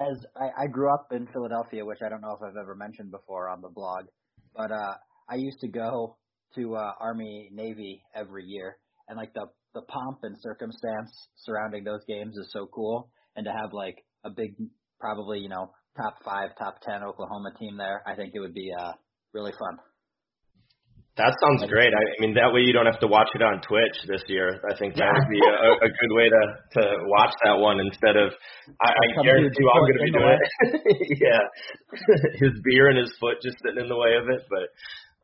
as 0.00 0.24
I, 0.36 0.64
I 0.64 0.66
grew 0.66 0.92
up 0.92 1.08
in 1.12 1.26
Philadelphia, 1.32 1.84
which 1.84 1.98
I 2.04 2.08
don't 2.08 2.20
know 2.20 2.32
if 2.32 2.42
I've 2.42 2.60
ever 2.60 2.74
mentioned 2.74 3.10
before 3.10 3.48
on 3.48 3.60
the 3.60 3.68
blog, 3.68 4.06
but 4.56 4.70
uh, 4.70 4.94
I 5.28 5.36
used 5.36 5.60
to 5.60 5.68
go 5.68 6.16
to 6.56 6.74
uh, 6.74 6.92
Army 7.00 7.50
Navy 7.52 8.02
every 8.14 8.44
year, 8.44 8.76
and 9.08 9.16
like 9.16 9.32
the 9.34 9.46
the 9.74 9.82
pomp 9.82 10.18
and 10.22 10.36
circumstance 10.40 11.10
surrounding 11.36 11.84
those 11.84 12.04
games 12.06 12.36
is 12.36 12.50
so 12.52 12.68
cool, 12.72 13.10
and 13.36 13.44
to 13.44 13.52
have 13.52 13.72
like 13.72 13.96
a 14.24 14.30
big, 14.30 14.54
probably 14.98 15.40
you 15.40 15.48
know 15.48 15.70
top 15.96 16.16
five, 16.24 16.50
top 16.58 16.80
ten 16.82 17.02
Oklahoma 17.02 17.52
team 17.58 17.76
there, 17.76 18.02
I 18.06 18.14
think 18.14 18.32
it 18.34 18.40
would 18.40 18.54
be 18.54 18.70
uh, 18.78 18.92
really 19.32 19.52
fun. 19.52 19.78
That 21.20 21.36
sounds 21.42 21.68
great. 21.68 21.92
I, 21.92 22.02
mean, 22.22 22.32
that 22.38 22.48
way 22.48 22.64
you 22.64 22.72
don't 22.72 22.86
have 22.86 23.02
to 23.04 23.10
watch 23.10 23.28
it 23.34 23.42
on 23.42 23.60
Twitch 23.60 23.98
this 24.08 24.22
year. 24.30 24.62
I 24.64 24.72
think 24.78 24.94
that 24.96 25.10
would 25.10 25.28
be 25.28 25.42
a, 25.42 25.70
a 25.84 25.90
good 25.90 26.12
way 26.16 26.30
to 26.32 26.42
to 26.80 26.82
watch 27.12 27.34
that 27.44 27.60
one 27.60 27.76
instead 27.76 28.16
of. 28.16 28.32
I, 28.80 28.88
I 28.88 29.06
guarantee 29.20 29.52
you, 29.52 29.68
I'm 29.68 29.84
going 29.84 29.98
to 30.00 30.06
be 30.06 30.14
doing 30.16 30.38
it. 30.38 31.20
yeah, 31.20 31.44
his 32.40 32.56
beer 32.64 32.88
and 32.88 32.96
his 32.96 33.12
foot 33.20 33.42
just 33.42 33.58
sitting 33.60 33.84
in 33.84 33.88
the 33.90 34.00
way 34.00 34.16
of 34.16 34.32
it. 34.32 34.48
But 34.48 34.70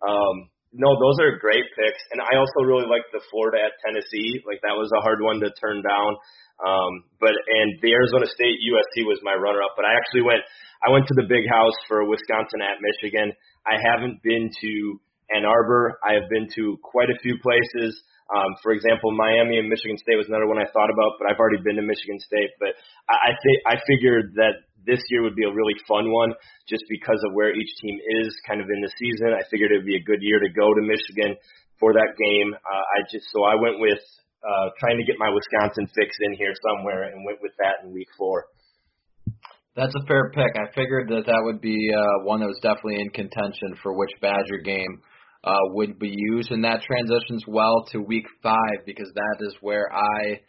um, 0.05 0.51
no, 0.77 0.93
those 1.01 1.17
are 1.25 1.41
great 1.41 1.65
picks, 1.73 2.03
and 2.13 2.21
I 2.21 2.37
also 2.37 2.61
really 2.69 2.85
like 2.85 3.09
the 3.11 3.25
Florida 3.33 3.65
at 3.65 3.81
Tennessee. 3.81 4.45
Like 4.45 4.61
that 4.61 4.77
was 4.77 4.93
a 4.93 5.01
hard 5.01 5.25
one 5.25 5.41
to 5.41 5.49
turn 5.57 5.81
down. 5.81 6.17
Um, 6.61 7.05
but 7.21 7.33
and 7.33 7.81
the 7.81 7.93
Arizona 7.93 8.25
State 8.29 8.61
USC 8.65 9.05
was 9.05 9.21
my 9.25 9.37
runner-up. 9.37 9.77
But 9.77 9.85
I 9.85 9.97
actually 9.97 10.25
went. 10.25 10.45
I 10.85 10.93
went 10.93 11.09
to 11.09 11.17
the 11.17 11.25
Big 11.25 11.49
House 11.49 11.77
for 11.89 12.05
Wisconsin 12.05 12.61
at 12.61 12.77
Michigan. 12.85 13.33
I 13.65 13.81
haven't 13.81 14.21
been 14.23 14.53
to 14.53 14.73
Ann 15.33 15.49
Arbor. 15.49 15.99
I 16.05 16.15
have 16.15 16.29
been 16.29 16.49
to 16.61 16.77
quite 16.85 17.09
a 17.09 17.19
few 17.25 17.41
places. 17.41 17.97
Um, 18.29 18.59
for 18.63 18.73
example, 18.73 19.15
Miami 19.15 19.59
and 19.59 19.69
Michigan 19.71 19.97
State 19.97 20.19
was 20.19 20.29
another 20.29 20.51
one 20.51 20.59
I 20.59 20.67
thought 20.75 20.91
about, 20.91 21.15
but 21.19 21.31
I've 21.31 21.39
already 21.39 21.63
been 21.63 21.77
to 21.79 21.87
Michigan 21.87 22.19
State. 22.21 22.53
But 22.61 22.77
I, 23.09 23.31
I 23.31 23.33
think 23.41 23.57
I 23.65 23.75
figured 23.87 24.35
that 24.37 24.67
this 24.87 25.03
year 25.11 25.23
would 25.23 25.37
be 25.37 25.45
a 25.45 25.53
really 25.53 25.75
fun 25.87 26.11
one 26.11 26.33
just 26.71 26.85
because 26.89 27.21
of 27.27 27.35
where 27.35 27.53
each 27.53 27.73
team 27.83 27.99
is 28.23 28.31
kind 28.47 28.61
of 28.61 28.71
in 28.71 28.81
the 28.81 28.93
season. 28.99 29.35
I 29.35 29.43
figured 29.51 29.75
it 29.75 29.83
would 29.83 29.91
be 29.91 29.99
a 29.99 30.07
good 30.07 30.23
year 30.23 30.41
to 30.41 30.51
go 30.55 30.73
to 30.73 30.83
Michigan 30.83 31.37
for 31.79 31.93
that 31.93 32.15
game. 32.17 32.55
Uh, 32.55 32.85
I 32.97 32.99
just 33.11 33.27
so 33.35 33.45
I 33.45 33.59
went 33.59 33.83
with 33.83 34.01
uh, 34.47 34.71
trying 34.79 34.99
to 34.99 35.05
get 35.05 35.19
my 35.19 35.29
Wisconsin 35.29 35.91
fix 35.95 36.17
in 36.23 36.39
here 36.39 36.55
somewhere 36.63 37.11
and 37.11 37.27
went 37.27 37.43
with 37.43 37.53
that 37.59 37.85
in 37.85 37.93
week 37.93 38.09
four. 38.17 38.47
That's 39.75 39.95
a 39.95 40.07
fair 40.07 40.31
pick. 40.31 40.57
I 40.57 40.73
figured 40.75 41.09
that 41.09 41.27
that 41.27 41.43
would 41.43 41.61
be 41.61 41.77
uh, 41.93 42.25
one 42.25 42.41
that 42.41 42.47
was 42.47 42.59
definitely 42.63 43.01
in 43.01 43.11
contention 43.11 43.77
for 43.83 43.93
which 43.93 44.11
Badger 44.23 44.59
game 44.65 45.03
uh, 45.45 45.53
would 45.75 45.99
be 45.99 46.15
used, 46.15 46.51
and 46.51 46.65
that 46.65 46.83
transitions 46.83 47.45
well 47.47 47.85
to 47.93 47.99
week 48.01 48.25
five 48.43 48.87
because 48.87 49.11
that 49.15 49.37
is 49.41 49.55
where 49.61 49.93
I 49.93 50.41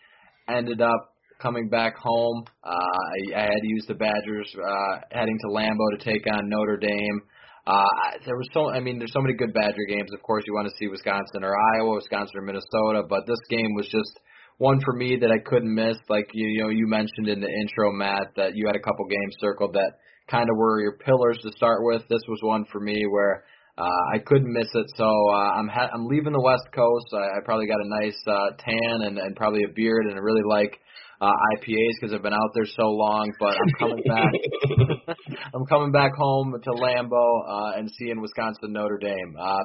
ended 0.48 0.82
up 0.82 1.13
coming 1.39 1.70
back 1.70 1.98
home. 1.98 2.46
Uh, 2.63 2.70
I, 2.70 3.39
I 3.39 3.41
had 3.44 3.62
to 3.62 3.67
use 3.67 3.86
the 3.88 3.96
Badgers 3.96 4.53
uh, 4.56 5.00
heading 5.12 5.38
to 5.41 5.48
Lambeau 5.48 5.98
to 5.98 6.03
take 6.03 6.25
on 6.32 6.50
Notre 6.50 6.77
Dame. 6.77 7.22
Uh, 7.67 7.84
there 8.25 8.38
was 8.38 8.48
so, 8.53 8.70
I 8.70 8.79
mean, 8.79 8.98
there's 8.98 9.12
so 9.13 9.22
many 9.22 9.36
good 9.36 9.53
Badger 9.53 9.86
games. 9.89 10.10
Of 10.13 10.24
course, 10.24 10.44
you 10.48 10.53
want 10.53 10.67
to 10.67 10.77
see 10.79 10.88
Wisconsin 10.88 11.44
or 11.44 11.53
Iowa, 11.75 11.96
Wisconsin 11.96 12.38
or 12.38 12.41
Minnesota, 12.41 13.03
but 13.10 13.27
this 13.27 13.39
game 13.50 13.75
was 13.75 13.88
just 13.91 14.20
one 14.58 14.79
for 14.86 14.94
me 14.94 15.17
that 15.20 15.32
I 15.32 15.39
couldn't 15.39 15.74
miss. 15.74 15.98
Like 16.10 16.29
you, 16.34 16.48
you 16.48 16.63
know, 16.63 16.70
you 16.70 16.88
mentioned 16.88 17.27
in 17.27 17.41
the 17.41 17.50
intro, 17.50 17.91
Matt, 17.91 18.34
that 18.38 18.56
you 18.56 18.65
had 18.67 18.75
a 18.75 18.79
couple 18.79 19.06
games 19.06 19.36
circled 19.39 19.74
that 19.74 20.00
kind 20.29 20.50
of 20.50 20.58
were 20.58 20.82
your 20.82 20.98
pillars 20.98 21.38
to 21.44 21.51
start 21.51 21.79
with. 21.84 22.04
This 22.10 22.23
was 22.28 22.39
one 22.41 22.65
for 22.71 22.80
me 22.80 23.06
where 23.10 23.43
uh, 23.78 24.15
I 24.15 24.19
couldn't 24.19 24.52
miss 24.52 24.67
it, 24.73 24.88
so 24.95 25.06
uh, 25.06 25.60
I'm 25.60 25.67
ha- 25.67 25.91
I'm 25.93 26.08
leaving 26.08 26.34
the 26.34 26.41
West 26.41 26.67
Coast. 26.73 27.08
I, 27.13 27.38
I 27.38 27.39
probably 27.45 27.67
got 27.67 27.84
a 27.84 28.02
nice 28.02 28.17
uh, 28.26 28.56
tan 28.58 29.08
and, 29.08 29.17
and 29.19 29.36
probably 29.36 29.63
a 29.63 29.73
beard, 29.76 30.06
and 30.06 30.15
I 30.15 30.19
really 30.19 30.41
like 30.47 30.80
uh, 31.21 31.32
IPAs 31.56 31.93
because 31.99 32.13
I've 32.13 32.23
been 32.23 32.34
out 32.34 32.51
there 32.53 32.65
so 32.65 32.84
long. 32.84 33.32
But 33.39 33.56
I'm 33.58 33.73
coming 33.80 34.03
back. 34.08 35.17
I'm 35.53 35.65
coming 35.65 35.91
back 35.91 36.12
home 36.17 36.56
to 36.62 36.69
Lambeau 36.71 37.41
uh, 37.47 37.77
and 37.77 37.89
seeing 37.97 38.21
Wisconsin 38.21 38.73
Notre 38.73 38.97
Dame. 38.97 39.36
Uh, 39.39 39.63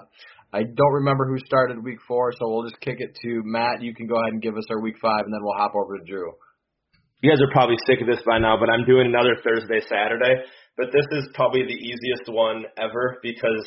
I 0.53 0.63
don't 0.65 0.93
remember 0.93 1.27
who 1.27 1.39
started 1.45 1.83
week 1.83 1.99
four, 2.07 2.33
so 2.33 2.41
we'll 2.45 2.69
just 2.69 2.81
kick 2.81 2.97
it 2.99 3.17
to 3.23 3.41
Matt. 3.45 3.81
You 3.81 3.95
can 3.95 4.07
go 4.07 4.17
ahead 4.17 4.33
and 4.33 4.43
give 4.43 4.57
us 4.57 4.65
our 4.71 4.81
week 4.81 4.97
five, 5.01 5.25
and 5.25 5.33
then 5.33 5.41
we'll 5.43 5.57
hop 5.57 5.73
over 5.75 5.97
to 5.97 6.05
Drew. 6.05 6.33
You 7.23 7.31
guys 7.31 7.41
are 7.41 7.53
probably 7.53 7.77
sick 7.87 8.01
of 8.03 8.07
this 8.07 8.21
by 8.27 8.39
now, 8.39 8.59
but 8.59 8.69
I'm 8.69 8.85
doing 8.85 9.07
another 9.07 9.37
Thursday 9.41 9.81
Saturday. 9.89 10.43
But 10.77 10.87
this 10.93 11.07
is 11.13 11.29
probably 11.35 11.63
the 11.63 11.79
easiest 11.79 12.29
one 12.29 12.65
ever 12.77 13.19
because 13.23 13.65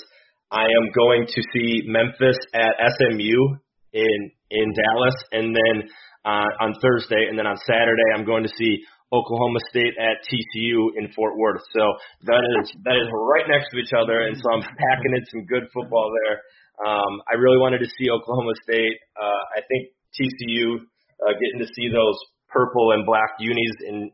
I 0.52 0.66
am 0.66 0.92
going 0.94 1.26
to 1.26 1.42
see 1.54 1.82
Memphis 1.86 2.38
at 2.54 2.76
SMU 3.00 3.58
in 3.94 4.32
in 4.52 4.68
Dallas, 4.76 5.16
and 5.32 5.56
then 5.56 5.90
uh, 6.26 6.50
on 6.60 6.74
Thursday, 6.82 7.30
and 7.30 7.38
then 7.38 7.46
on 7.46 7.58
Saturday 7.70 8.10
I'm 8.18 8.26
going 8.26 8.44
to 8.44 8.50
see 8.58 8.82
Oklahoma 9.14 9.60
State 9.70 9.94
at 10.02 10.26
TCU 10.26 10.98
in 10.98 11.14
Fort 11.14 11.38
Worth. 11.38 11.62
So 11.72 11.84
that 12.26 12.44
is 12.60 12.74
that 12.84 12.98
is 12.98 13.08
right 13.30 13.46
next 13.48 13.70
to 13.72 13.78
each 13.78 13.94
other, 13.94 14.26
and 14.26 14.36
so 14.36 14.46
I'm 14.52 14.66
packing 14.66 15.14
in 15.16 15.24
some 15.32 15.46
good 15.46 15.70
football 15.72 16.12
there. 16.26 16.42
Um, 16.82 17.22
I 17.32 17.38
really 17.38 17.62
wanted 17.62 17.80
to 17.80 17.90
see 17.96 18.10
Oklahoma 18.10 18.52
State. 18.66 18.98
Uh, 19.16 19.42
I 19.56 19.62
think 19.70 19.94
TCU 20.18 20.82
uh, 21.24 21.34
getting 21.40 21.62
to 21.62 21.70
see 21.78 21.88
those 21.88 22.18
purple 22.50 22.92
and 22.92 23.06
black 23.06 23.38
unis 23.40 23.78
in 23.88 24.12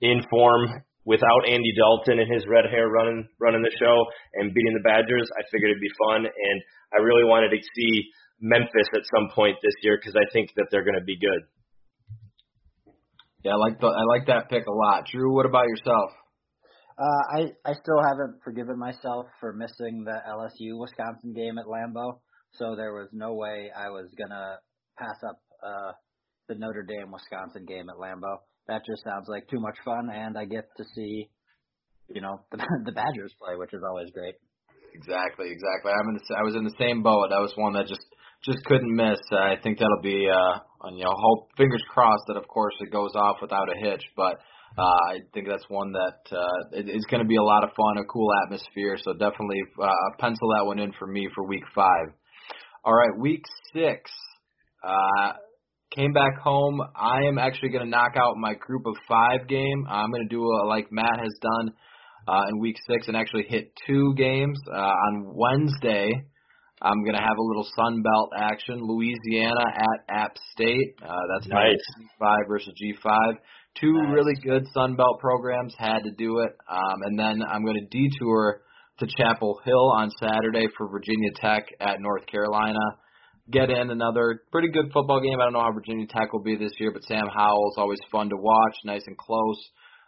in 0.00 0.22
form 0.30 0.84
without 1.04 1.48
Andy 1.48 1.72
Dalton 1.72 2.20
and 2.20 2.28
his 2.28 2.46
red 2.46 2.68
hair 2.70 2.88
running 2.88 3.26
running 3.40 3.62
the 3.64 3.74
show 3.80 3.96
and 4.38 4.54
beating 4.54 4.76
the 4.78 4.84
Badgers, 4.86 5.26
I 5.34 5.42
figured 5.50 5.72
it'd 5.72 5.82
be 5.82 5.98
fun, 6.08 6.24
and 6.24 6.56
I 6.94 7.02
really 7.02 7.24
wanted 7.24 7.50
to 7.50 7.60
see 7.74 8.06
Memphis 8.40 8.88
at 8.94 9.02
some 9.14 9.30
point 9.34 9.56
this 9.62 9.74
year 9.82 9.98
because 9.98 10.14
I 10.16 10.30
think 10.32 10.50
that 10.56 10.66
they're 10.70 10.84
going 10.84 10.98
to 10.98 11.04
be 11.04 11.18
good. 11.18 11.42
Yeah, 13.44 13.52
I 13.52 13.56
like 13.56 13.80
the 13.80 13.86
I 13.86 14.04
like 14.08 14.26
that 14.26 14.50
pick 14.50 14.66
a 14.66 14.72
lot. 14.72 15.06
Drew, 15.10 15.34
what 15.34 15.46
about 15.46 15.66
yourself? 15.66 16.10
Uh, 16.98 17.38
I 17.38 17.40
I 17.64 17.72
still 17.74 18.02
haven't 18.02 18.42
forgiven 18.42 18.78
myself 18.78 19.26
for 19.38 19.52
missing 19.52 20.04
the 20.04 20.18
LSU 20.28 20.78
Wisconsin 20.78 21.32
game 21.34 21.56
at 21.58 21.66
Lambeau, 21.66 22.18
so 22.52 22.74
there 22.74 22.92
was 22.92 23.08
no 23.12 23.34
way 23.34 23.70
I 23.74 23.90
was 23.90 24.10
gonna 24.18 24.58
pass 24.98 25.16
up 25.28 25.38
uh, 25.62 25.92
the 26.48 26.56
Notre 26.56 26.82
Dame 26.82 27.12
Wisconsin 27.12 27.64
game 27.64 27.88
at 27.88 27.96
Lambeau 27.96 28.38
that 28.68 28.84
just 28.84 29.02
sounds 29.02 29.26
like 29.26 29.48
too 29.48 29.58
much 29.58 29.76
fun, 29.84 30.12
and 30.12 30.36
I 30.36 30.44
get 30.44 30.68
to 30.76 30.84
see, 30.94 31.28
you 32.08 32.20
know, 32.20 32.44
the, 32.52 32.58
the 32.84 32.92
Badgers 32.92 33.34
play, 33.40 33.56
which 33.56 33.72
is 33.72 33.82
always 33.82 34.12
great. 34.12 34.36
Exactly, 34.94 35.50
exactly. 35.50 35.92
I'm 35.92 36.08
in 36.12 36.20
the, 36.20 36.24
I 36.36 36.44
was 36.44 36.54
in 36.54 36.64
the 36.64 36.76
same 36.78 37.02
boat. 37.02 37.28
That 37.30 37.40
was 37.40 37.52
one 37.56 37.72
that 37.74 37.88
just 37.88 38.04
just 38.44 38.64
couldn't 38.64 38.94
miss. 38.94 39.18
I 39.32 39.56
think 39.62 39.78
that'll 39.78 40.02
be, 40.02 40.28
uh, 40.28 40.90
you 40.90 41.04
know, 41.04 41.12
hope 41.14 41.48
fingers 41.56 41.82
crossed 41.90 42.24
that 42.28 42.36
of 42.36 42.46
course 42.48 42.74
it 42.80 42.92
goes 42.92 43.12
off 43.14 43.36
without 43.40 43.68
a 43.68 43.78
hitch, 43.88 44.04
but. 44.16 44.40
Uh, 44.76 44.82
I 45.10 45.18
think 45.34 45.48
that's 45.48 45.64
one 45.68 45.90
that 45.92 46.36
uh, 46.36 46.78
it, 46.78 46.88
it's 46.88 47.06
going 47.06 47.22
to 47.22 47.26
be 47.26 47.34
a 47.34 47.42
lot 47.42 47.64
of 47.64 47.70
fun, 47.70 47.98
a 47.98 48.04
cool 48.04 48.28
atmosphere. 48.44 48.96
So 49.02 49.12
definitely 49.12 49.60
uh, 49.82 49.88
pencil 50.20 50.50
that 50.56 50.66
one 50.66 50.78
in 50.78 50.92
for 50.96 51.06
me 51.06 51.26
for 51.34 51.44
week 51.48 51.64
five. 51.74 52.12
All 52.84 52.94
right, 52.94 53.18
week 53.18 53.42
six. 53.72 54.08
Uh, 54.86 55.32
came 55.94 56.12
back 56.12 56.38
home. 56.38 56.80
I 56.94 57.22
am 57.26 57.38
actually 57.38 57.70
going 57.70 57.84
to 57.84 57.90
knock 57.90 58.12
out 58.16 58.36
my 58.36 58.54
group 58.54 58.86
of 58.86 58.94
five 59.08 59.48
game. 59.48 59.86
I'm 59.88 60.10
going 60.10 60.28
to 60.28 60.28
do 60.28 60.42
a, 60.42 60.66
like 60.66 60.92
Matt 60.92 61.18
has 61.18 61.34
done 61.40 61.72
uh, 62.28 62.42
in 62.50 62.60
week 62.60 62.76
six 62.88 63.08
and 63.08 63.16
actually 63.16 63.46
hit 63.48 63.72
two 63.86 64.14
games. 64.16 64.58
Uh, 64.70 64.76
on 64.76 65.32
Wednesday, 65.34 66.10
I'm 66.80 67.02
going 67.02 67.14
to 67.16 67.22
have 67.22 67.36
a 67.38 67.42
little 67.42 67.66
Sun 67.76 68.02
Belt 68.02 68.30
action. 68.36 68.80
Louisiana 68.80 69.64
at 69.66 70.14
App 70.14 70.36
State. 70.52 70.94
Uh, 71.02 71.14
that's 71.34 71.48
nice. 71.48 71.76
G5 72.20 72.36
versus 72.48 72.74
G5. 72.80 73.34
Two 73.80 73.92
nice. 73.92 74.12
really 74.14 74.34
good 74.42 74.64
Sun 74.72 74.96
Belt 74.96 75.20
programs 75.20 75.74
had 75.78 76.00
to 76.04 76.10
do 76.16 76.40
it. 76.40 76.52
Um, 76.70 77.02
and 77.04 77.18
then 77.18 77.42
I'm 77.42 77.64
going 77.64 77.80
to 77.80 77.86
detour 77.90 78.62
to 79.00 79.06
Chapel 79.18 79.60
Hill 79.64 79.92
on 79.96 80.10
Saturday 80.20 80.66
for 80.76 80.88
Virginia 80.88 81.30
Tech 81.40 81.66
at 81.80 82.00
North 82.00 82.26
Carolina 82.26 82.78
get 83.50 83.70
in 83.70 83.90
another 83.90 84.42
pretty 84.52 84.68
good 84.68 84.92
football 84.92 85.20
game. 85.20 85.40
I 85.40 85.44
don't 85.44 85.54
know 85.54 85.60
how 85.62 85.72
Virginia 85.72 86.06
Tech 86.06 86.32
will 86.32 86.42
be 86.42 86.56
this 86.56 86.72
year, 86.78 86.92
but 86.92 87.04
Sam 87.04 87.26
Howell's 87.34 87.76
always 87.78 88.00
fun 88.12 88.28
to 88.30 88.36
watch, 88.36 88.76
nice 88.84 89.02
and 89.06 89.16
close. 89.16 89.58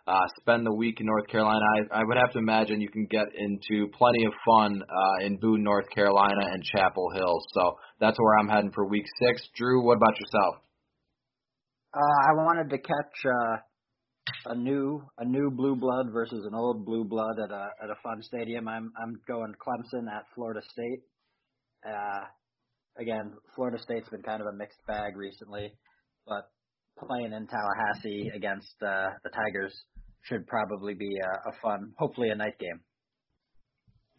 Uh, 0.07 0.27
spend 0.41 0.67
the 0.67 0.73
week 0.73 1.01
in 1.01 1.07
North 1.07 1.29
Carolina. 1.29 1.61
I, 1.93 2.01
I 2.01 2.05
would 2.05 2.17
have 2.17 2.33
to 2.33 2.39
imagine 2.39 2.81
you 2.81 2.89
can 2.89 3.07
get 3.11 3.27
into 3.37 3.87
plenty 3.97 4.25
of 4.25 4.33
fun 4.45 4.83
uh, 4.83 5.27
in 5.27 5.37
Boone, 5.37 5.63
North 5.63 5.89
Carolina, 5.91 6.47
and 6.53 6.65
Chapel 6.65 7.11
Hill. 7.15 7.39
So 7.53 7.77
that's 8.01 8.19
where 8.19 8.39
I'm 8.39 8.49
heading 8.49 8.73
for 8.73 8.87
Week 8.89 9.05
Six. 9.23 9.43
Drew, 9.55 9.85
what 9.85 9.97
about 9.97 10.19
yourself? 10.19 10.57
Uh, 11.95 12.31
I 12.31 12.33
wanted 12.35 12.71
to 12.71 12.79
catch 12.79 13.25
uh, 13.27 13.57
a 14.47 14.55
new 14.55 15.03
a 15.19 15.25
new 15.25 15.51
blue 15.51 15.77
blood 15.77 16.07
versus 16.13 16.47
an 16.47 16.55
old 16.55 16.85
blue 16.85 17.05
blood 17.05 17.39
at 17.43 17.51
a 17.51 17.69
at 17.83 17.91
a 17.91 17.97
fun 18.03 18.23
stadium. 18.23 18.69
I'm 18.69 18.93
I'm 19.01 19.21
going 19.27 19.53
Clemson 19.55 20.07
at 20.11 20.25
Florida 20.35 20.61
State. 20.71 21.01
Uh, 21.87 22.25
again, 22.99 23.33
Florida 23.55 23.79
State's 23.83 24.09
been 24.09 24.23
kind 24.23 24.41
of 24.41 24.47
a 24.47 24.57
mixed 24.57 24.85
bag 24.87 25.17
recently, 25.17 25.73
but 26.27 26.51
playing 27.07 27.33
in 27.33 27.47
Tallahassee 27.47 28.31
against 28.35 28.75
uh, 28.83 29.09
the 29.25 29.31
Tigers 29.31 29.75
should 30.23 30.47
probably 30.47 30.95
be 30.95 31.11
a, 31.19 31.51
a 31.51 31.53
fun, 31.63 31.93
hopefully 31.97 32.31
a 32.31 32.35
night 32.35 32.59
game. 32.59 32.81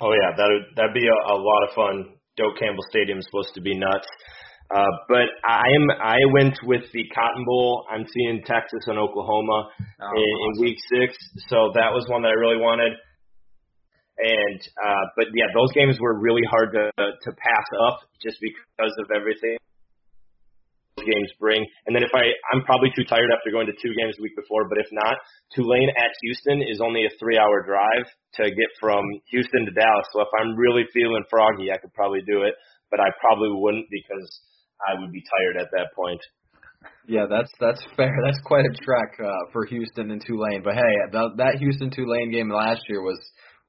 Oh 0.02 0.14
yeah, 0.14 0.34
that 0.36 0.48
would 0.50 0.76
that'd 0.76 0.94
be 0.98 1.06
a, 1.06 1.20
a 1.34 1.38
lot 1.38 1.62
of 1.70 1.76
fun. 1.76 2.18
Doak 2.38 2.58
Campbell 2.58 2.84
Stadium 2.90 3.20
is 3.20 3.26
supposed 3.30 3.54
to 3.54 3.62
be 3.62 3.78
nuts. 3.78 4.08
Uh, 4.74 4.88
but 5.08 5.28
I 5.46 5.62
am 5.62 5.86
I 6.02 6.18
went 6.34 6.58
with 6.64 6.84
the 6.94 7.04
Cotton 7.14 7.46
Bowl. 7.46 7.86
I'm 7.92 8.06
seeing 8.08 8.42
Texas 8.46 8.82
and 8.88 8.98
Oklahoma 8.98 9.70
oh, 9.70 10.16
in, 10.16 10.24
awesome. 10.24 10.56
in 10.56 10.62
week 10.62 10.78
six, 10.90 11.14
so 11.50 11.72
that 11.76 11.92
was 11.94 12.08
one 12.08 12.24
that 12.24 12.30
I 12.30 12.40
really 12.40 12.58
wanted. 12.58 12.94
And 14.18 14.60
uh, 14.82 15.06
but 15.18 15.28
yeah, 15.36 15.52
those 15.54 15.72
games 15.74 16.00
were 16.00 16.18
really 16.18 16.44
hard 16.50 16.74
to 16.74 16.90
to 16.98 17.30
pass 17.36 17.68
up 17.86 18.00
just 18.24 18.38
because 18.42 18.94
of 19.04 19.12
everything 19.14 19.58
games 21.02 21.32
bring. 21.40 21.66
And 21.86 21.96
then 21.96 22.04
if 22.04 22.14
I 22.14 22.32
I'm 22.54 22.64
probably 22.64 22.90
too 22.96 23.04
tired 23.06 23.30
after 23.34 23.52
going 23.52 23.68
to 23.68 23.78
two 23.78 23.94
games 23.98 24.16
the 24.18 24.24
week 24.24 24.38
before, 24.38 24.70
but 24.70 24.78
if 24.80 24.88
not, 24.92 25.18
Tulane 25.54 25.92
at 25.98 26.12
Houston 26.22 26.62
is 26.62 26.82
only 26.82 27.06
a 27.06 27.12
three 27.20 27.38
hour 27.38 27.66
drive 27.66 28.06
to 28.42 28.44
get 28.50 28.72
from 28.80 29.04
Houston 29.34 29.66
to 29.66 29.74
Dallas. 29.74 30.08
So 30.14 30.22
if 30.22 30.32
I'm 30.40 30.56
really 30.56 30.86
feeling 30.94 31.24
froggy, 31.30 31.72
I 31.72 31.78
could 31.78 31.94
probably 31.94 32.22
do 32.26 32.44
it, 32.44 32.56
but 32.90 33.00
I 33.00 33.10
probably 33.20 33.52
wouldn't 33.52 33.88
because 33.92 34.28
I 34.88 35.00
would 35.00 35.12
be 35.12 35.24
tired 35.24 35.58
at 35.62 35.70
that 35.74 35.94
point. 35.96 36.22
Yeah, 37.08 37.26
that's 37.30 37.52
that's 37.60 37.82
fair. 37.96 38.14
That's 38.26 38.40
quite 38.46 38.66
a 38.66 38.74
trek 38.74 39.20
uh, 39.20 39.52
for 39.52 39.66
Houston 39.66 40.12
and 40.12 40.22
Tulane. 40.26 40.62
But 40.64 40.76
hey, 40.76 40.94
that, 41.12 41.30
that 41.38 41.56
Houston 41.60 41.92
Tulane 41.92 42.32
game 42.32 42.50
last 42.50 42.82
year 42.90 43.02
was 43.02 43.20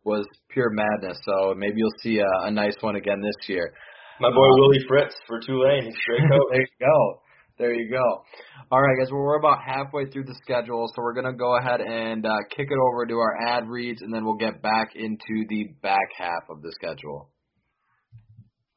was 0.05 0.27
pure 0.51 0.71
madness. 0.71 1.19
So 1.25 1.55
maybe 1.57 1.75
you'll 1.77 2.01
see 2.03 2.19
a, 2.19 2.47
a 2.47 2.51
nice 2.51 2.75
one 2.81 2.97
again 2.97 3.21
this 3.21 3.49
year. 3.49 3.73
My 4.23 4.31
boy 4.31 4.47
um, 4.47 4.55
Willie 4.55 4.85
Fritz 4.87 5.17
for 5.27 5.41
Tulane. 5.41 5.93
Great 6.07 6.21
coach. 6.31 6.49
there 6.53 6.61
you 6.61 6.67
go. 6.79 7.21
There 7.59 7.75
you 7.75 7.91
go. 7.91 8.23
All 8.71 8.81
right, 8.81 8.97
guys. 8.97 9.11
Well, 9.11 9.21
we're 9.21 9.37
about 9.37 9.59
halfway 9.67 10.07
through 10.07 10.27
the 10.27 10.37
schedule, 10.45 10.87
so 10.95 11.03
we're 11.03 11.15
gonna 11.15 11.33
go 11.33 11.57
ahead 11.57 11.81
and 11.81 12.25
uh, 12.25 12.37
kick 12.57 12.69
it 12.71 12.79
over 12.79 13.05
to 13.05 13.15
our 13.15 13.37
ad 13.49 13.69
reads, 13.69 14.01
and 14.01 14.15
then 14.15 14.25
we'll 14.25 14.37
get 14.37 14.63
back 14.63 14.91
into 14.95 15.45
the 15.49 15.75
back 15.83 16.07
half 16.17 16.45
of 16.49 16.63
the 16.63 16.71
schedule. 16.73 17.31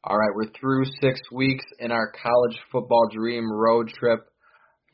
All 0.03 0.17
right, 0.17 0.31
we're 0.34 0.49
through 0.60 0.86
six 0.99 1.19
weeks 1.31 1.65
in 1.77 1.91
our 1.91 2.12
college 2.12 2.60
football 2.71 3.08
dream 3.13 3.45
road 3.51 3.89
trip, 3.89 4.21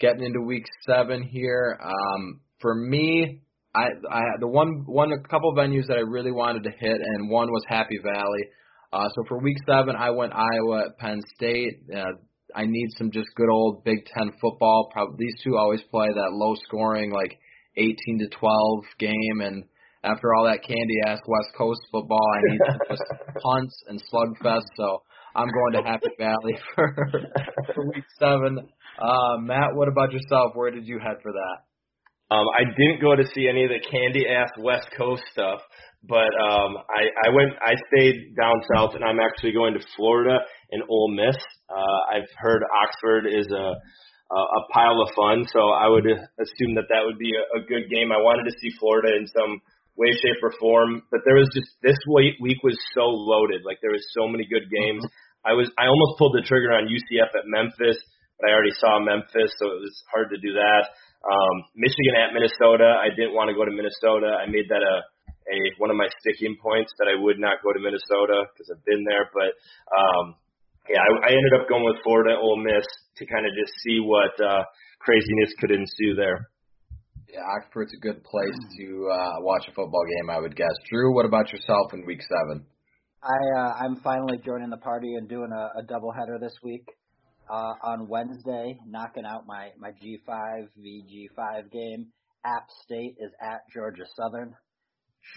getting 0.01 0.25
into 0.25 0.41
week 0.41 0.65
seven 0.85 1.23
here. 1.23 1.79
Um, 1.81 2.41
for 2.59 2.75
me, 2.75 3.39
I, 3.73 3.85
I 4.11 4.21
the 4.41 4.49
one 4.49 4.83
one 4.85 5.13
a 5.13 5.27
couple 5.29 5.55
venues 5.55 5.87
that 5.87 5.95
I 5.95 6.01
really 6.01 6.33
wanted 6.33 6.63
to 6.63 6.71
hit, 6.71 6.99
and 6.99 7.29
one 7.29 7.47
was 7.47 7.63
Happy 7.69 7.99
Valley. 8.03 8.49
Uh, 8.93 9.07
so 9.15 9.23
for 9.27 9.39
week 9.39 9.57
seven, 9.67 9.95
I 9.95 10.09
went 10.09 10.33
Iowa 10.33 10.85
at 10.87 10.97
Penn 10.97 11.21
State. 11.35 11.83
Uh, 11.95 12.11
I 12.55 12.65
need 12.65 12.89
some 12.97 13.11
just 13.11 13.29
good 13.35 13.49
old 13.49 13.83
Big 13.83 14.05
Ten 14.05 14.31
football. 14.41 14.89
Probably 14.91 15.15
these 15.17 15.35
two 15.43 15.57
always 15.57 15.81
play 15.89 16.07
that 16.07 16.31
low 16.33 16.55
scoring, 16.67 17.11
like 17.11 17.37
18 17.77 17.95
to 18.19 18.27
12 18.27 18.83
game, 18.99 19.41
and 19.41 19.63
after 20.03 20.33
all 20.33 20.45
that 20.45 20.63
candy 20.63 20.99
ass 21.07 21.19
West 21.27 21.55
Coast 21.57 21.79
football, 21.91 22.25
I 22.35 22.51
need 22.51 22.59
just 22.89 23.03
punts 23.43 23.83
and 23.87 24.01
slugfest. 24.11 24.65
So 24.75 25.03
I'm 25.35 25.47
going 25.47 25.83
to 25.83 25.89
Happy 25.89 26.09
Valley 26.17 26.57
for 26.75 26.95
for 27.73 27.87
week 27.93 28.03
seven. 28.19 28.67
Uh, 28.99 29.37
Matt, 29.39 29.73
what 29.73 29.87
about 29.87 30.11
yourself? 30.11 30.51
Where 30.55 30.71
did 30.71 30.85
you 30.85 30.99
head 30.99 31.17
for 31.21 31.31
that? 31.31 32.35
Um, 32.35 32.45
I 32.57 32.63
didn't 32.63 33.01
go 33.01 33.15
to 33.15 33.23
see 33.35 33.47
any 33.47 33.65
of 33.65 33.69
the 33.69 33.79
candy 33.91 34.25
ass 34.27 34.49
West 34.57 34.87
Coast 34.97 35.23
stuff, 35.31 35.59
but 36.03 36.33
um, 36.41 36.77
I, 36.89 37.09
I 37.27 37.29
went. 37.29 37.51
I 37.61 37.75
stayed 37.93 38.35
down 38.35 38.61
south, 38.73 38.95
and 38.95 39.03
I'm 39.03 39.19
actually 39.19 39.53
going 39.53 39.73
to 39.75 39.81
Florida 39.95 40.39
and 40.71 40.83
Ole 40.89 41.13
Miss. 41.13 41.37
Uh, 41.69 41.99
I've 42.15 42.29
heard 42.37 42.63
Oxford 42.63 43.27
is 43.27 43.47
a 43.51 43.73
a 44.31 44.63
pile 44.71 44.95
of 45.03 45.11
fun, 45.11 45.43
so 45.51 45.75
I 45.75 45.91
would 45.91 46.07
assume 46.07 46.79
that 46.79 46.87
that 46.87 47.03
would 47.03 47.19
be 47.19 47.35
a, 47.35 47.43
a 47.59 47.61
good 47.67 47.91
game. 47.91 48.15
I 48.15 48.23
wanted 48.23 48.47
to 48.47 48.55
see 48.63 48.71
Florida 48.79 49.11
in 49.19 49.27
some 49.27 49.59
way, 49.99 50.07
shape, 50.15 50.39
or 50.39 50.55
form. 50.55 51.03
But 51.11 51.27
there 51.27 51.35
was 51.35 51.51
just 51.51 51.67
this 51.83 51.99
week 52.07 52.39
week 52.39 52.63
was 52.63 52.79
so 52.95 53.11
loaded. 53.11 53.67
Like 53.67 53.83
there 53.83 53.91
was 53.91 54.05
so 54.15 54.31
many 54.31 54.47
good 54.47 54.71
games. 54.71 55.03
Mm-hmm. 55.03 55.51
I 55.51 55.53
was 55.53 55.67
I 55.75 55.91
almost 55.91 56.17
pulled 56.17 56.33
the 56.37 56.47
trigger 56.47 56.71
on 56.71 56.87
UCF 56.87 57.31
at 57.35 57.45
Memphis, 57.45 57.99
but 58.39 58.49
I 58.49 58.55
already 58.55 58.75
saw 58.79 59.03
Memphis, 59.03 59.51
so 59.59 59.67
it 59.67 59.81
was 59.83 59.95
hard 60.09 60.31
to 60.31 60.39
do 60.39 60.55
that. 60.55 60.83
Um, 61.21 61.55
Michigan 61.75 62.17
at 62.17 62.33
Minnesota. 62.33 62.97
I 62.97 63.13
didn't 63.13 63.35
want 63.35 63.51
to 63.51 63.55
go 63.57 63.67
to 63.67 63.73
Minnesota. 63.73 64.39
I 64.39 64.49
made 64.49 64.71
that 64.71 64.81
a 64.81 65.05
a 65.47 65.57
one 65.81 65.89
of 65.89 65.97
my 65.97 66.07
sticking 66.21 66.57
points 66.61 66.93
that 66.99 67.09
I 67.09 67.15
would 67.17 67.39
not 67.39 67.63
go 67.63 67.73
to 67.73 67.79
Minnesota 67.79 68.49
because 68.53 68.69
I've 68.69 68.85
been 68.85 69.03
there. 69.07 69.29
But 69.33 69.51
um, 69.89 70.35
yeah, 70.89 71.01
I, 71.01 71.09
I 71.27 71.31
ended 71.33 71.53
up 71.57 71.69
going 71.69 71.85
with 71.85 72.03
Florida 72.03 72.37
Ole 72.37 72.61
Miss 72.61 72.85
to 73.17 73.23
kind 73.25 73.45
of 73.45 73.51
just 73.57 73.73
see 73.81 73.99
what 74.01 74.33
uh, 74.37 74.63
craziness 75.01 75.53
could 75.59 75.71
ensue 75.71 76.15
there 76.15 76.51
yeah, 77.33 77.39
Oxford's 77.57 77.93
a 77.93 77.97
good 77.97 78.23
place 78.23 78.57
to 78.77 79.09
uh, 79.11 79.41
watch 79.41 79.63
a 79.67 79.71
football 79.71 80.03
game, 80.17 80.29
I 80.29 80.39
would 80.39 80.55
guess. 80.55 80.73
Drew, 80.89 81.15
what 81.15 81.25
about 81.25 81.51
yourself 81.51 81.93
in 81.93 82.05
Week 82.05 82.21
Seven? 82.21 82.65
I 83.23 83.59
uh, 83.59 83.73
I'm 83.85 83.97
finally 84.01 84.39
joining 84.43 84.69
the 84.69 84.77
party 84.77 85.15
and 85.15 85.29
doing 85.29 85.51
a, 85.53 85.79
a 85.79 85.83
doubleheader 85.83 86.39
this 86.39 86.55
week. 86.63 86.85
Uh, 87.49 87.73
on 87.83 88.07
Wednesday, 88.07 88.77
knocking 88.87 89.25
out 89.25 89.45
my 89.45 89.69
my 89.77 89.89
G5 89.91 90.67
v 90.77 91.03
G5 91.37 91.71
game. 91.71 92.07
App 92.45 92.65
State 92.83 93.15
is 93.19 93.31
at 93.41 93.61
Georgia 93.73 94.05
Southern. 94.15 94.55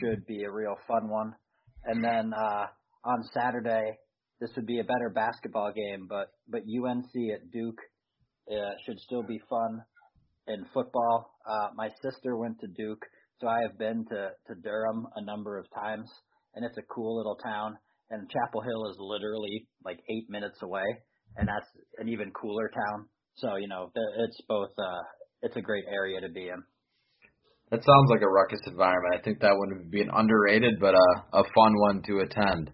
Should 0.01 0.27
be 0.27 0.43
a 0.45 0.51
real 0.51 0.77
fun 0.89 1.09
one. 1.09 1.35
And 1.85 2.03
then 2.03 2.33
uh, 2.33 2.67
on 3.05 3.23
Saturday, 3.33 3.99
this 4.41 4.51
would 4.57 4.67
be 4.67 4.81
a 4.81 4.85
better 4.85 5.11
basketball 5.15 5.73
game, 5.73 6.07
but 6.09 6.29
but 6.49 6.63
UNC 6.63 7.11
at 7.33 7.51
Duke 7.51 7.79
uh, 8.51 8.73
should 8.85 8.99
still 9.01 9.23
be 9.23 9.41
fun 9.49 9.83
in 10.47 10.67
football. 10.75 11.31
Uh, 11.49 11.69
my 11.75 11.89
sister 12.03 12.37
went 12.37 12.59
to 12.61 12.67
Duke, 12.67 13.05
so 13.41 13.49
I 13.49 13.61
have 13.63 13.79
been 13.79 14.05
to, 14.11 14.31
to 14.49 14.55
Durham 14.61 15.07
a 15.17 15.25
number 15.25 15.59
of 15.59 15.67
times, 15.75 16.11
and 16.55 16.65
it's 16.65 16.79
a 16.79 16.95
cool 16.95 17.17
little 17.17 17.37
town. 17.37 17.79
And 18.11 18.31
Chapel 18.31 18.61
Hill 18.61 18.91
is 18.91 18.97
literally 18.99 19.67
like 19.85 19.99
eight 20.11 20.29
minutes 20.29 20.59
away, 20.63 20.85
and 21.37 21.49
that's 21.49 21.69
an 21.99 22.09
even 22.09 22.31
cooler 22.33 22.69
town. 22.69 23.07
So 23.37 23.57
you 23.57 23.69
know, 23.69 23.91
it's 24.19 24.41
both. 24.49 24.71
Uh, 24.79 25.03
it's 25.43 25.57
a 25.57 25.63
great 25.63 25.85
area 25.89 26.21
to 26.21 26.29
be 26.29 26.49
in. 26.49 26.63
That 27.71 27.83
sounds 27.85 28.11
like 28.11 28.23
a 28.23 28.29
ruckus 28.29 28.61
environment. 28.67 29.15
I 29.19 29.23
think 29.23 29.41
that 29.41 29.55
would 29.57 29.91
be 29.91 30.03
an 30.03 30.11
underrated 30.13 30.79
but 30.81 30.95
a, 30.95 31.39
a 31.39 31.43
fun 31.55 31.73
one 31.81 32.03
to 32.07 32.21
attend. 32.21 32.71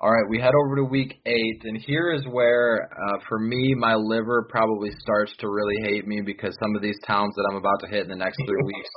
All 0.00 0.10
right, 0.10 0.28
we 0.28 0.38
head 0.38 0.52
over 0.54 0.76
to 0.76 0.84
week 0.84 1.14
eight, 1.24 1.62
and 1.64 1.80
here 1.80 2.12
is 2.12 2.26
where, 2.26 2.90
uh, 2.92 3.18
for 3.28 3.38
me, 3.38 3.74
my 3.74 3.94
liver 3.94 4.46
probably 4.50 4.90
starts 4.98 5.32
to 5.38 5.48
really 5.48 5.76
hate 5.82 6.06
me 6.06 6.20
because 6.20 6.54
some 6.60 6.74
of 6.76 6.82
these 6.82 6.98
towns 7.06 7.32
that 7.36 7.48
I'm 7.48 7.56
about 7.56 7.80
to 7.80 7.86
hit 7.86 8.02
in 8.02 8.08
the 8.08 8.16
next 8.16 8.36
three 8.46 8.62
weeks 8.66 8.90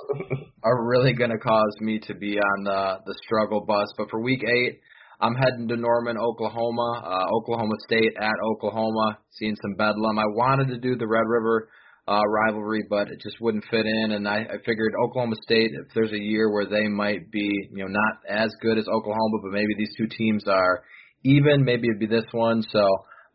are 0.64 0.86
really 0.86 1.14
going 1.14 1.30
to 1.30 1.38
cause 1.38 1.76
me 1.80 2.00
to 2.00 2.16
be 2.16 2.38
on 2.38 2.64
the 2.64 2.98
the 3.06 3.16
struggle 3.24 3.64
bus. 3.66 3.88
But 3.98 4.10
for 4.10 4.22
week 4.22 4.44
eight, 4.44 4.82
I'm 5.22 5.36
heading 5.36 5.68
to 5.70 5.78
Norman, 5.78 6.18
Oklahoma, 6.18 7.02
uh, 7.06 7.36
Oklahoma 7.36 7.76
State 7.86 8.14
at 8.20 8.36
Oklahoma, 8.52 9.20
seeing 9.32 9.56
some 9.62 9.76
bedlam. 9.76 10.20
I 10.20 10.26
wanted 10.26 10.68
to 10.70 10.78
do 10.78 10.98
the 10.98 11.08
Red 11.08 11.26
River 11.26 11.70
uh, 12.08 12.22
rivalry, 12.28 12.84
but 12.90 13.10
it 13.10 13.20
just 13.22 13.42
wouldn't 13.42 13.66
fit 13.70 13.86
in. 13.86 14.12
And 14.12 14.28
I, 14.28 14.38
I 14.38 14.58
figured 14.66 14.94
Oklahoma 15.04 15.36
State, 15.44 15.72
if 15.74 15.94
there's 15.94 16.14
a 16.14 16.20
year 16.20 16.52
where 16.52 16.66
they 16.66 16.88
might 16.88 17.30
be, 17.32 17.50
you 17.72 17.84
know, 17.84 17.90
not 17.90 18.44
as 18.44 18.52
good 18.62 18.78
as 18.78 18.88
Oklahoma, 18.88 19.38
but 19.44 19.52
maybe 19.52 19.74
these 19.78 19.94
two 19.98 20.08
teams 20.18 20.44
are 20.48 20.84
even, 21.24 21.66
maybe 21.66 21.88
it'd 21.90 22.00
be 22.00 22.08
this 22.08 22.26
one. 22.32 22.64
So 22.72 22.80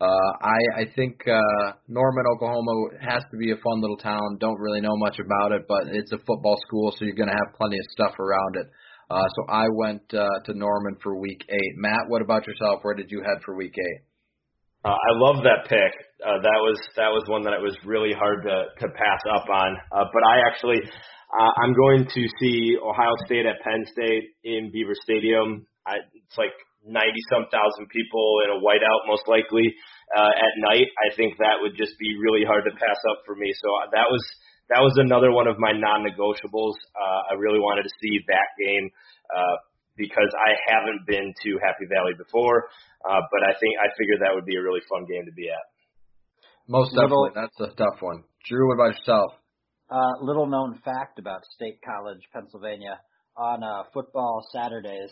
uh, 0.00 0.32
I, 0.40 0.80
I 0.80 0.84
think 0.96 1.20
uh, 1.28 1.72
Norman, 1.86 2.24
Oklahoma 2.34 2.96
has 3.00 3.22
to 3.30 3.36
be 3.36 3.52
a 3.52 3.56
fun 3.56 3.80
little 3.80 3.98
town. 3.98 4.38
Don't 4.40 4.58
really 4.58 4.80
know 4.80 4.96
much 4.96 5.18
about 5.18 5.52
it, 5.52 5.62
but 5.68 5.88
it's 5.88 6.12
a 6.12 6.18
football 6.26 6.56
school, 6.66 6.92
so 6.96 7.04
you're 7.04 7.14
going 7.14 7.28
to 7.28 7.34
have 7.34 7.54
plenty 7.56 7.76
of 7.76 7.84
stuff 7.92 8.18
around 8.18 8.56
it. 8.56 8.66
Uh, 9.10 9.28
so 9.36 9.52
I 9.52 9.66
went 9.68 10.02
uh, 10.14 10.26
to 10.46 10.54
Norman 10.54 10.96
for 11.02 11.20
week 11.20 11.44
eight. 11.50 11.74
Matt, 11.76 12.08
what 12.08 12.22
about 12.22 12.46
yourself? 12.46 12.80
Where 12.82 12.94
did 12.94 13.10
you 13.10 13.20
head 13.20 13.42
for 13.44 13.54
week 13.54 13.74
eight? 13.76 14.11
Uh, 14.84 14.98
I 14.98 15.10
love 15.14 15.44
that 15.46 15.70
pick. 15.70 15.94
Uh, 16.18 16.42
that 16.42 16.58
was 16.58 16.78
that 16.98 17.14
was 17.14 17.22
one 17.30 17.46
that 17.46 17.54
it 17.54 17.62
was 17.62 17.74
really 17.86 18.10
hard 18.12 18.42
to 18.42 18.66
to 18.82 18.86
pass 18.90 19.22
up 19.30 19.46
on. 19.46 19.78
Uh, 19.94 20.06
but 20.10 20.22
I 20.26 20.42
actually 20.42 20.82
uh, 20.82 21.52
I'm 21.62 21.72
going 21.72 22.04
to 22.04 22.22
see 22.42 22.74
Ohio 22.82 23.14
State 23.26 23.46
at 23.46 23.62
Penn 23.62 23.86
State 23.86 24.34
in 24.42 24.70
Beaver 24.74 24.98
Stadium. 25.06 25.66
I, 25.86 26.02
it's 26.14 26.38
like 26.38 26.54
90 26.82 26.98
some 27.30 27.46
thousand 27.54 27.88
people 27.94 28.42
in 28.42 28.50
a 28.50 28.58
whiteout 28.58 29.06
most 29.06 29.26
likely 29.30 29.70
uh, 30.18 30.34
at 30.34 30.52
night. 30.58 30.90
I 30.98 31.14
think 31.14 31.38
that 31.38 31.62
would 31.62 31.78
just 31.78 31.94
be 32.02 32.18
really 32.18 32.42
hard 32.42 32.66
to 32.66 32.74
pass 32.74 32.98
up 33.14 33.22
for 33.24 33.38
me. 33.38 33.54
So 33.54 33.68
that 33.94 34.10
was 34.10 34.22
that 34.70 34.82
was 34.82 34.98
another 34.98 35.30
one 35.30 35.46
of 35.46 35.58
my 35.62 35.70
non-negotiables. 35.70 36.76
Uh, 36.94 37.20
I 37.30 37.34
really 37.38 37.62
wanted 37.62 37.86
to 37.86 37.94
see 38.02 38.18
that 38.26 38.48
game. 38.58 38.90
Uh, 39.30 39.56
because 39.96 40.30
I 40.32 40.50
haven't 40.72 41.06
been 41.06 41.32
to 41.32 41.50
Happy 41.62 41.86
Valley 41.92 42.14
before, 42.16 42.68
uh, 43.04 43.20
but 43.20 43.42
I 43.48 43.52
think 43.60 43.72
I 43.80 43.88
figured 43.98 44.20
that 44.20 44.34
would 44.34 44.46
be 44.46 44.56
a 44.56 44.62
really 44.62 44.80
fun 44.88 45.04
game 45.08 45.24
to 45.26 45.32
be 45.32 45.48
at. 45.48 45.64
Most 46.68 46.94
definitely, 46.94 47.30
that's 47.34 47.58
a 47.60 47.74
tough 47.76 48.00
one. 48.00 48.24
Drew, 48.48 48.68
what 48.68 48.74
about 48.74 48.96
yourself? 48.98 49.32
Uh, 49.90 50.24
little 50.24 50.46
known 50.46 50.80
fact 50.84 51.18
about 51.18 51.44
State 51.54 51.78
College, 51.84 52.20
Pennsylvania. 52.32 52.98
On 53.36 53.62
uh, 53.64 53.84
football 53.92 54.44
Saturdays, 54.52 55.10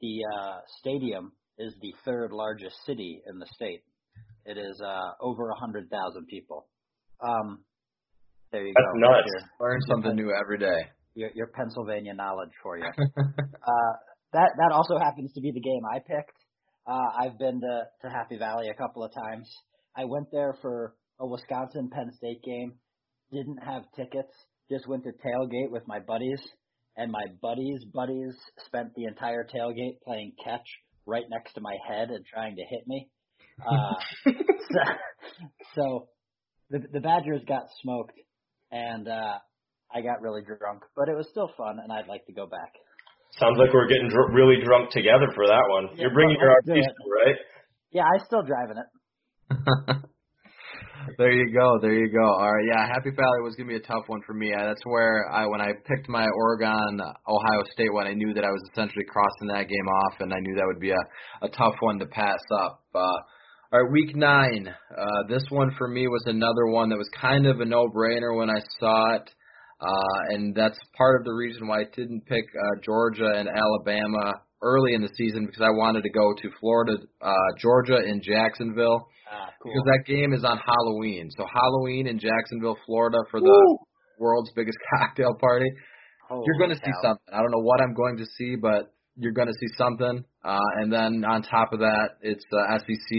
the 0.00 0.20
uh, 0.34 0.58
stadium 0.80 1.32
is 1.58 1.74
the 1.80 1.92
third 2.04 2.32
largest 2.32 2.74
city 2.86 3.20
in 3.26 3.38
the 3.38 3.46
state. 3.54 3.82
It 4.46 4.56
is 4.56 4.80
uh, 4.84 5.12
over 5.20 5.50
a 5.50 5.54
hundred 5.56 5.90
thousand 5.90 6.26
people. 6.26 6.66
Um, 7.22 7.64
There 8.50 8.64
you 8.66 8.72
That's 8.74 8.86
go. 8.94 9.10
nuts. 9.10 9.44
Learn 9.60 9.80
something 9.88 10.16
new 10.16 10.32
every 10.42 10.58
day. 10.58 10.88
your, 11.14 11.30
your 11.34 11.46
Pennsylvania 11.48 12.14
knowledge 12.14 12.50
for 12.62 12.78
you. 12.78 12.84
uh, 13.18 13.92
that 14.32 14.50
that 14.56 14.72
also 14.72 14.98
happens 14.98 15.32
to 15.34 15.40
be 15.40 15.52
the 15.52 15.60
game 15.60 15.82
I 15.92 15.98
picked. 15.98 16.36
Uh, 16.86 17.24
I've 17.24 17.38
been 17.38 17.60
to, 17.60 17.82
to 18.02 18.10
Happy 18.10 18.38
Valley 18.38 18.68
a 18.68 18.74
couple 18.74 19.04
of 19.04 19.12
times. 19.12 19.48
I 19.96 20.04
went 20.04 20.28
there 20.32 20.56
for 20.62 20.94
a 21.20 21.26
Wisconsin 21.26 21.90
Penn 21.92 22.10
State 22.16 22.42
game. 22.42 22.74
Didn't 23.32 23.58
have 23.58 23.82
tickets. 23.94 24.32
Just 24.70 24.88
went 24.88 25.04
to 25.04 25.10
tailgate 25.10 25.70
with 25.70 25.82
my 25.86 25.98
buddies, 26.00 26.40
and 26.96 27.10
my 27.10 27.24
buddies' 27.42 27.84
buddies 27.92 28.34
spent 28.66 28.94
the 28.94 29.04
entire 29.04 29.44
tailgate 29.44 30.00
playing 30.04 30.32
catch 30.42 30.66
right 31.06 31.24
next 31.28 31.54
to 31.54 31.60
my 31.60 31.76
head 31.88 32.10
and 32.10 32.24
trying 32.24 32.56
to 32.56 32.62
hit 32.62 32.86
me. 32.86 33.08
Uh, 33.60 33.94
so, 34.30 34.80
so 35.74 36.08
the 36.70 36.80
the 36.92 37.00
Badgers 37.00 37.42
got 37.46 37.64
smoked, 37.82 38.18
and 38.70 39.08
uh, 39.08 39.38
I 39.92 40.00
got 40.02 40.22
really 40.22 40.42
drunk, 40.42 40.82
but 40.96 41.08
it 41.08 41.16
was 41.16 41.28
still 41.30 41.50
fun, 41.56 41.78
and 41.82 41.92
I'd 41.92 42.08
like 42.08 42.26
to 42.26 42.32
go 42.32 42.46
back. 42.46 42.72
Sounds 43.38 43.56
like 43.58 43.72
we're 43.72 43.86
getting 43.88 44.08
dr- 44.08 44.32
really 44.34 44.56
drunk 44.64 44.90
together 44.90 45.28
for 45.34 45.46
that 45.46 45.64
one. 45.70 45.88
Yeah, 45.94 46.02
You're 46.02 46.14
bringing 46.14 46.36
your 46.40 46.50
let's 46.50 46.66
do 46.66 46.72
RV, 46.72 46.82
still, 46.82 47.10
right? 47.24 47.36
Yeah, 47.92 48.02
I'm 48.04 48.20
still 48.26 48.42
driving 48.42 48.76
it. 48.78 48.88
there 51.18 51.32
you 51.32 51.52
go. 51.52 51.78
There 51.80 51.92
you 51.92 52.10
go. 52.12 52.24
All 52.24 52.52
right. 52.52 52.64
Yeah, 52.66 52.86
Happy 52.86 53.10
Valley 53.10 53.40
was 53.42 53.54
gonna 53.56 53.68
be 53.68 53.76
a 53.76 53.80
tough 53.80 54.04
one 54.08 54.20
for 54.26 54.34
me. 54.34 54.52
Uh, 54.52 54.64
That's 54.66 54.82
where 54.84 55.28
I, 55.30 55.46
when 55.46 55.60
I 55.60 55.72
picked 55.86 56.08
my 56.08 56.26
Oregon 56.36 57.00
Ohio 57.28 57.62
State 57.72 57.92
one, 57.92 58.06
I 58.06 58.14
knew 58.14 58.34
that 58.34 58.44
I 58.44 58.50
was 58.50 58.62
essentially 58.72 59.04
crossing 59.08 59.48
that 59.48 59.68
game 59.68 59.88
off, 59.88 60.14
and 60.20 60.32
I 60.32 60.38
knew 60.40 60.54
that 60.56 60.66
would 60.66 60.80
be 60.80 60.90
a 60.90 61.02
a 61.42 61.48
tough 61.48 61.74
one 61.80 61.98
to 61.98 62.06
pass 62.06 62.40
up. 62.62 62.82
Uh, 62.94 62.98
all 62.98 63.82
right, 63.82 63.92
week 63.92 64.16
nine. 64.16 64.68
Uh, 64.68 65.22
this 65.28 65.44
one 65.50 65.70
for 65.78 65.88
me 65.88 66.08
was 66.08 66.22
another 66.26 66.66
one 66.66 66.88
that 66.90 66.98
was 66.98 67.08
kind 67.20 67.46
of 67.46 67.60
a 67.60 67.64
no-brainer 67.64 68.36
when 68.36 68.50
I 68.50 68.60
saw 68.80 69.14
it, 69.14 69.30
uh, 69.80 70.34
and 70.34 70.54
that's 70.54 70.78
part 70.96 71.20
of 71.20 71.24
the 71.24 71.32
reason 71.32 71.66
why 71.66 71.80
I 71.80 71.84
didn't 71.94 72.26
pick 72.26 72.44
uh, 72.54 72.80
Georgia 72.84 73.32
and 73.34 73.48
Alabama 73.48 74.34
early 74.62 74.92
in 74.94 75.00
the 75.02 75.08
season 75.16 75.46
because 75.46 75.62
I 75.62 75.70
wanted 75.70 76.02
to 76.02 76.10
go 76.10 76.34
to 76.42 76.48
Florida, 76.60 76.92
uh, 77.22 77.32
Georgia, 77.58 77.98
in 78.04 78.20
Jacksonville 78.22 79.08
Ah, 79.32 79.48
cool. 79.62 79.72
because 79.72 79.84
that 79.86 80.04
game 80.06 80.32
is 80.34 80.44
on 80.44 80.58
Halloween. 80.58 81.30
So 81.36 81.46
Halloween 81.46 82.06
in 82.08 82.18
Jacksonville, 82.18 82.76
Florida, 82.84 83.18
for 83.30 83.40
the 83.40 83.46
Woo! 83.46 83.78
world's 84.18 84.50
biggest 84.54 84.76
cocktail 84.98 85.34
party. 85.40 85.70
Holy 86.28 86.44
you're 86.46 86.58
going 86.58 86.70
to 86.76 86.84
see 86.84 86.92
something. 87.02 87.24
I 87.32 87.38
don't 87.38 87.50
know 87.50 87.62
what 87.62 87.80
I'm 87.80 87.94
going 87.94 88.18
to 88.18 88.26
see, 88.36 88.56
but 88.60 88.92
you're 89.16 89.32
going 89.32 89.48
to 89.48 89.54
see 89.54 89.68
something. 89.78 90.24
Uh, 90.44 90.58
and 90.80 90.92
then 90.92 91.24
on 91.24 91.42
top 91.42 91.72
of 91.72 91.80
that, 91.80 92.18
it's 92.22 92.44
uh, 92.52 92.78
SEC 92.78 93.18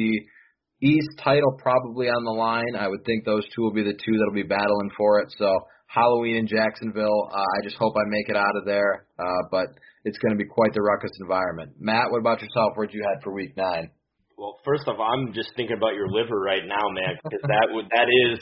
East 0.84 1.10
title 1.24 1.58
probably 1.62 2.08
on 2.08 2.24
the 2.24 2.32
line. 2.32 2.76
I 2.78 2.88
would 2.88 3.06
think 3.06 3.24
those 3.26 3.45
two 3.56 3.62
will 3.62 3.74
be 3.74 3.84
the 3.84 3.93
two 3.93 4.17
that'll 4.17 4.34
be 4.34 4.43
battling 4.43 4.89
for 4.97 5.19
it. 5.21 5.34
So 5.38 5.47
Halloween 5.93 6.38
in 6.38 6.47
Jacksonville. 6.47 7.30
Uh, 7.34 7.38
I 7.43 7.60
just 7.63 7.75
hope 7.75 7.93
I 7.97 8.08
make 8.08 8.30
it 8.30 8.38
out 8.38 8.56
of 8.56 8.63
there. 8.65 9.08
Uh, 9.19 9.43
but 9.51 9.67
it's 10.06 10.17
going 10.19 10.32
to 10.32 10.38
be 10.38 10.47
quite 10.47 10.73
the 10.73 10.82
ruckus 10.82 11.12
environment. 11.21 11.71
Matt, 11.80 12.10
what 12.10 12.19
about 12.19 12.41
yourself? 12.41 12.71
Where'd 12.75 12.93
you 12.93 13.04
head 13.04 13.21
for 13.23 13.34
week 13.34 13.56
nine? 13.58 13.91
Well, 14.38 14.58
first 14.65 14.88
off, 14.88 14.97
I'm 14.97 15.34
just 15.34 15.51
thinking 15.56 15.75
about 15.77 15.93
your 15.93 16.08
liver 16.10 16.39
right 16.39 16.63
now, 16.65 16.82
man, 16.95 17.13
because 17.23 17.43
that 17.43 17.67
would 17.75 17.86
that 17.91 18.08
is 18.10 18.39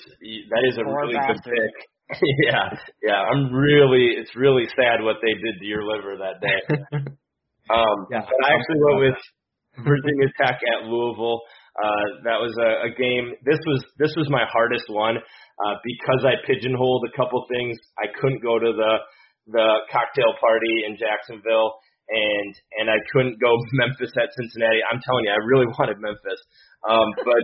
that 0.53 0.63
is 0.69 0.77
a 0.77 0.83
Poor 0.85 1.01
really 1.01 1.17
good 1.19 1.41
bastard. 1.41 1.57
pick. 1.57 1.75
yeah, 2.47 2.69
yeah. 3.03 3.19
I'm 3.19 3.51
really 3.53 4.15
it's 4.15 4.33
really 4.35 4.65
sad 4.79 5.01
what 5.03 5.17
they 5.21 5.33
did 5.33 5.59
to 5.59 5.65
your 5.65 5.83
liver 5.83 6.15
that 6.21 6.39
day. 6.39 6.59
Um, 7.69 8.07
Yeah. 8.09 8.25
but 8.25 8.39
I 8.49 8.55
actually 8.57 8.81
went 8.81 8.99
with 9.13 9.19
Virginia 9.85 10.25
Tech 10.41 10.57
at 10.73 10.87
Louisville. 10.89 11.41
Uh, 11.77 12.05
that 12.25 12.41
was 12.41 12.49
a, 12.57 12.89
a 12.89 12.91
game. 12.97 13.35
This 13.45 13.59
was 13.67 13.85
this 13.99 14.09
was 14.17 14.27
my 14.29 14.43
hardest 14.51 14.85
one 14.89 15.17
uh, 15.59 15.75
because 15.83 16.23
I 16.23 16.39
pigeonholed 16.47 17.03
a 17.07 17.15
couple 17.15 17.43
things. 17.51 17.77
I 17.99 18.07
couldn't 18.19 18.41
go 18.41 18.59
to 18.59 18.71
the 18.71 18.93
the 19.49 19.67
cocktail 19.89 20.37
party 20.39 20.85
in 20.85 20.93
Jacksonville, 20.95 21.81
and 22.09 22.51
and 22.79 22.87
I 22.89 22.97
couldn't 23.11 23.41
go 23.41 23.51
Memphis 23.79 24.13
at 24.17 24.33
Cincinnati. 24.39 24.79
I'm 24.85 25.01
telling 25.03 25.25
you, 25.27 25.33
I 25.33 25.41
really 25.43 25.67
wanted 25.77 25.99
Memphis, 25.99 26.41
um, 26.87 27.07
but 27.27 27.43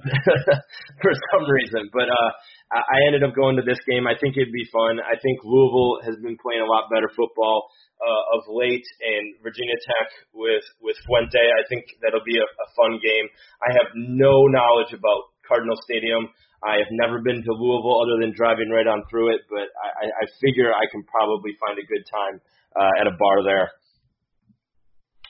for 1.04 1.14
some 1.34 1.46
reason. 1.50 1.90
But 1.92 2.08
uh, 2.08 2.32
I 2.72 2.98
ended 3.08 3.24
up 3.24 3.36
going 3.36 3.58
to 3.58 3.66
this 3.66 3.82
game. 3.86 4.08
I 4.08 4.18
think 4.18 4.38
it'd 4.38 4.54
be 4.54 4.70
fun. 4.72 5.04
I 5.04 5.20
think 5.20 5.44
Louisville 5.44 6.02
has 6.08 6.18
been 6.24 6.38
playing 6.40 6.66
a 6.66 6.70
lot 6.70 6.90
better 6.90 7.12
football 7.12 7.68
uh, 8.02 8.38
of 8.40 8.48
late, 8.50 8.86
and 9.04 9.38
Virginia 9.44 9.78
Tech 9.86 10.08
with 10.34 10.66
with 10.82 10.98
Fuente. 11.06 11.42
I 11.42 11.64
think 11.70 11.86
that'll 12.02 12.26
be 12.26 12.40
a, 12.40 12.48
a 12.48 12.68
fun 12.80 12.98
game. 13.04 13.28
I 13.62 13.76
have 13.76 13.92
no 13.96 14.48
knowledge 14.50 14.94
about 14.96 15.36
Cardinal 15.46 15.78
Stadium. 15.86 16.32
I 16.66 16.82
have 16.82 16.90
never 16.98 17.22
been 17.22 17.46
to 17.46 17.52
Louisville 17.54 18.02
other 18.02 18.18
than 18.20 18.34
driving 18.34 18.74
right 18.74 18.90
on 18.90 19.06
through 19.10 19.38
it, 19.38 19.46
but 19.50 19.70
I, 19.78 20.10
I 20.10 20.26
figure 20.42 20.74
I 20.74 20.90
can 20.90 21.06
probably 21.06 21.54
find 21.62 21.78
a 21.78 21.86
good 21.86 22.02
time 22.10 22.42
uh, 22.74 22.94
at 23.00 23.06
a 23.06 23.14
bar 23.22 23.46
there. 23.46 23.70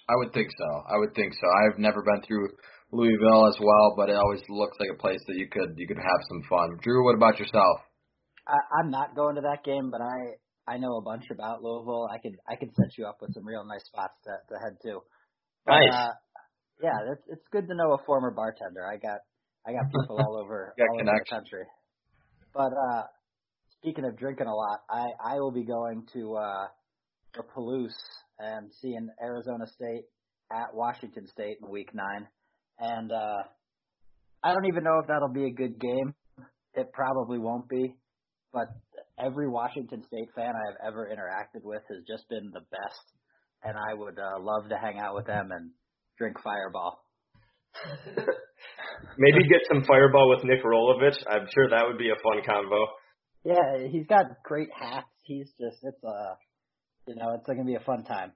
I 0.07 0.15
would 0.15 0.31
think 0.31 0.47
so. 0.55 0.69
I 0.87 0.95
would 0.97 1.13
think 1.13 1.33
so. 1.33 1.47
I've 1.49 1.79
never 1.79 2.01
been 2.01 2.21
through 2.23 2.55
Louisville 2.91 3.47
as 3.51 3.57
well, 3.59 3.93
but 3.97 4.09
it 4.09 4.15
always 4.15 4.41
looks 4.47 4.77
like 4.79 4.89
a 4.93 5.01
place 5.01 5.19
that 5.27 5.35
you 5.35 5.49
could 5.51 5.75
you 5.75 5.87
could 5.87 5.97
have 5.97 6.21
some 6.29 6.41
fun. 6.47 6.77
Drew, 6.81 7.03
what 7.03 7.15
about 7.15 7.39
yourself? 7.39 7.83
I, 8.47 8.57
I'm 8.79 8.91
not 8.91 9.15
going 9.15 9.35
to 9.35 9.41
that 9.49 9.65
game, 9.65 9.91
but 9.91 10.01
I 10.01 10.39
I 10.67 10.77
know 10.77 10.97
a 10.97 11.01
bunch 11.01 11.25
about 11.31 11.63
Louisville. 11.63 12.07
I 12.07 12.19
could 12.19 12.37
I 12.47 12.55
could 12.55 12.69
set 12.75 12.97
you 12.97 13.05
up 13.05 13.17
with 13.21 13.33
some 13.33 13.45
real 13.45 13.65
nice 13.65 13.83
spots 13.85 14.15
to 14.25 14.31
to 14.31 14.55
head 14.61 14.77
to. 14.83 15.01
But, 15.65 15.73
Nice. 15.73 15.91
Uh, 15.91 16.13
yeah, 16.83 16.97
it's 17.11 17.25
it's 17.27 17.47
good 17.51 17.67
to 17.67 17.75
know 17.75 17.93
a 17.93 18.05
former 18.05 18.31
bartender. 18.31 18.85
I 18.85 18.97
got 18.97 19.25
I 19.67 19.73
got 19.73 19.91
people 19.91 20.19
all 20.19 20.37
over 20.37 20.73
all 20.79 21.01
over 21.01 21.03
the 21.03 21.25
country. 21.29 21.65
But 22.53 22.71
uh 22.71 23.03
speaking 23.79 24.05
of 24.05 24.17
drinking 24.17 24.47
a 24.47 24.53
lot, 24.53 24.79
I 24.89 25.33
I 25.33 25.39
will 25.39 25.51
be 25.51 25.65
going 25.65 26.05
to 26.13 26.35
uh 26.35 26.67
to 27.33 27.43
Palouse 27.55 27.95
and 28.39 28.71
seeing 28.81 29.09
Arizona 29.21 29.65
State 29.67 30.05
at 30.51 30.73
Washington 30.73 31.27
State 31.27 31.57
in 31.61 31.69
week 31.69 31.89
9. 31.93 32.27
And 32.79 33.11
uh 33.11 33.43
I 34.43 34.53
don't 34.53 34.65
even 34.65 34.83
know 34.83 34.99
if 35.01 35.07
that'll 35.07 35.33
be 35.33 35.45
a 35.45 35.51
good 35.51 35.79
game. 35.79 36.13
It 36.75 36.91
probably 36.93 37.39
won't 37.39 37.67
be, 37.67 37.95
but 38.53 38.67
every 39.17 39.47
Washington 39.47 40.03
State 40.05 40.29
fan 40.35 40.53
I've 40.55 40.87
ever 40.87 41.09
interacted 41.09 41.63
with 41.63 41.81
has 41.89 42.03
just 42.07 42.27
been 42.29 42.51
the 42.53 42.61
best, 42.69 43.05
and 43.63 43.75
I 43.77 43.93
would 43.93 44.19
uh, 44.19 44.39
love 44.39 44.69
to 44.69 44.77
hang 44.77 44.99
out 44.99 45.15
with 45.15 45.25
them 45.25 45.49
and 45.51 45.71
drink 46.17 46.37
Fireball. 46.43 47.04
Maybe 49.17 49.47
get 49.47 49.61
some 49.71 49.83
Fireball 49.85 50.29
with 50.29 50.43
Nick 50.43 50.63
Rolovich. 50.63 51.17
I'm 51.29 51.47
sure 51.53 51.69
that 51.69 51.83
would 51.87 51.97
be 51.97 52.09
a 52.09 52.19
fun 52.21 52.43
convo. 52.47 52.85
Yeah, 53.43 53.87
he's 53.87 54.07
got 54.07 54.25
great 54.43 54.69
hats. 54.73 55.07
He's 55.21 55.47
just 55.59 55.77
it's 55.83 56.03
a 56.03 56.37
you 57.07 57.15
know 57.15 57.35
it's 57.35 57.45
gonna 57.47 57.63
be 57.63 57.75
a 57.75 57.79
fun 57.79 58.03
time. 58.03 58.33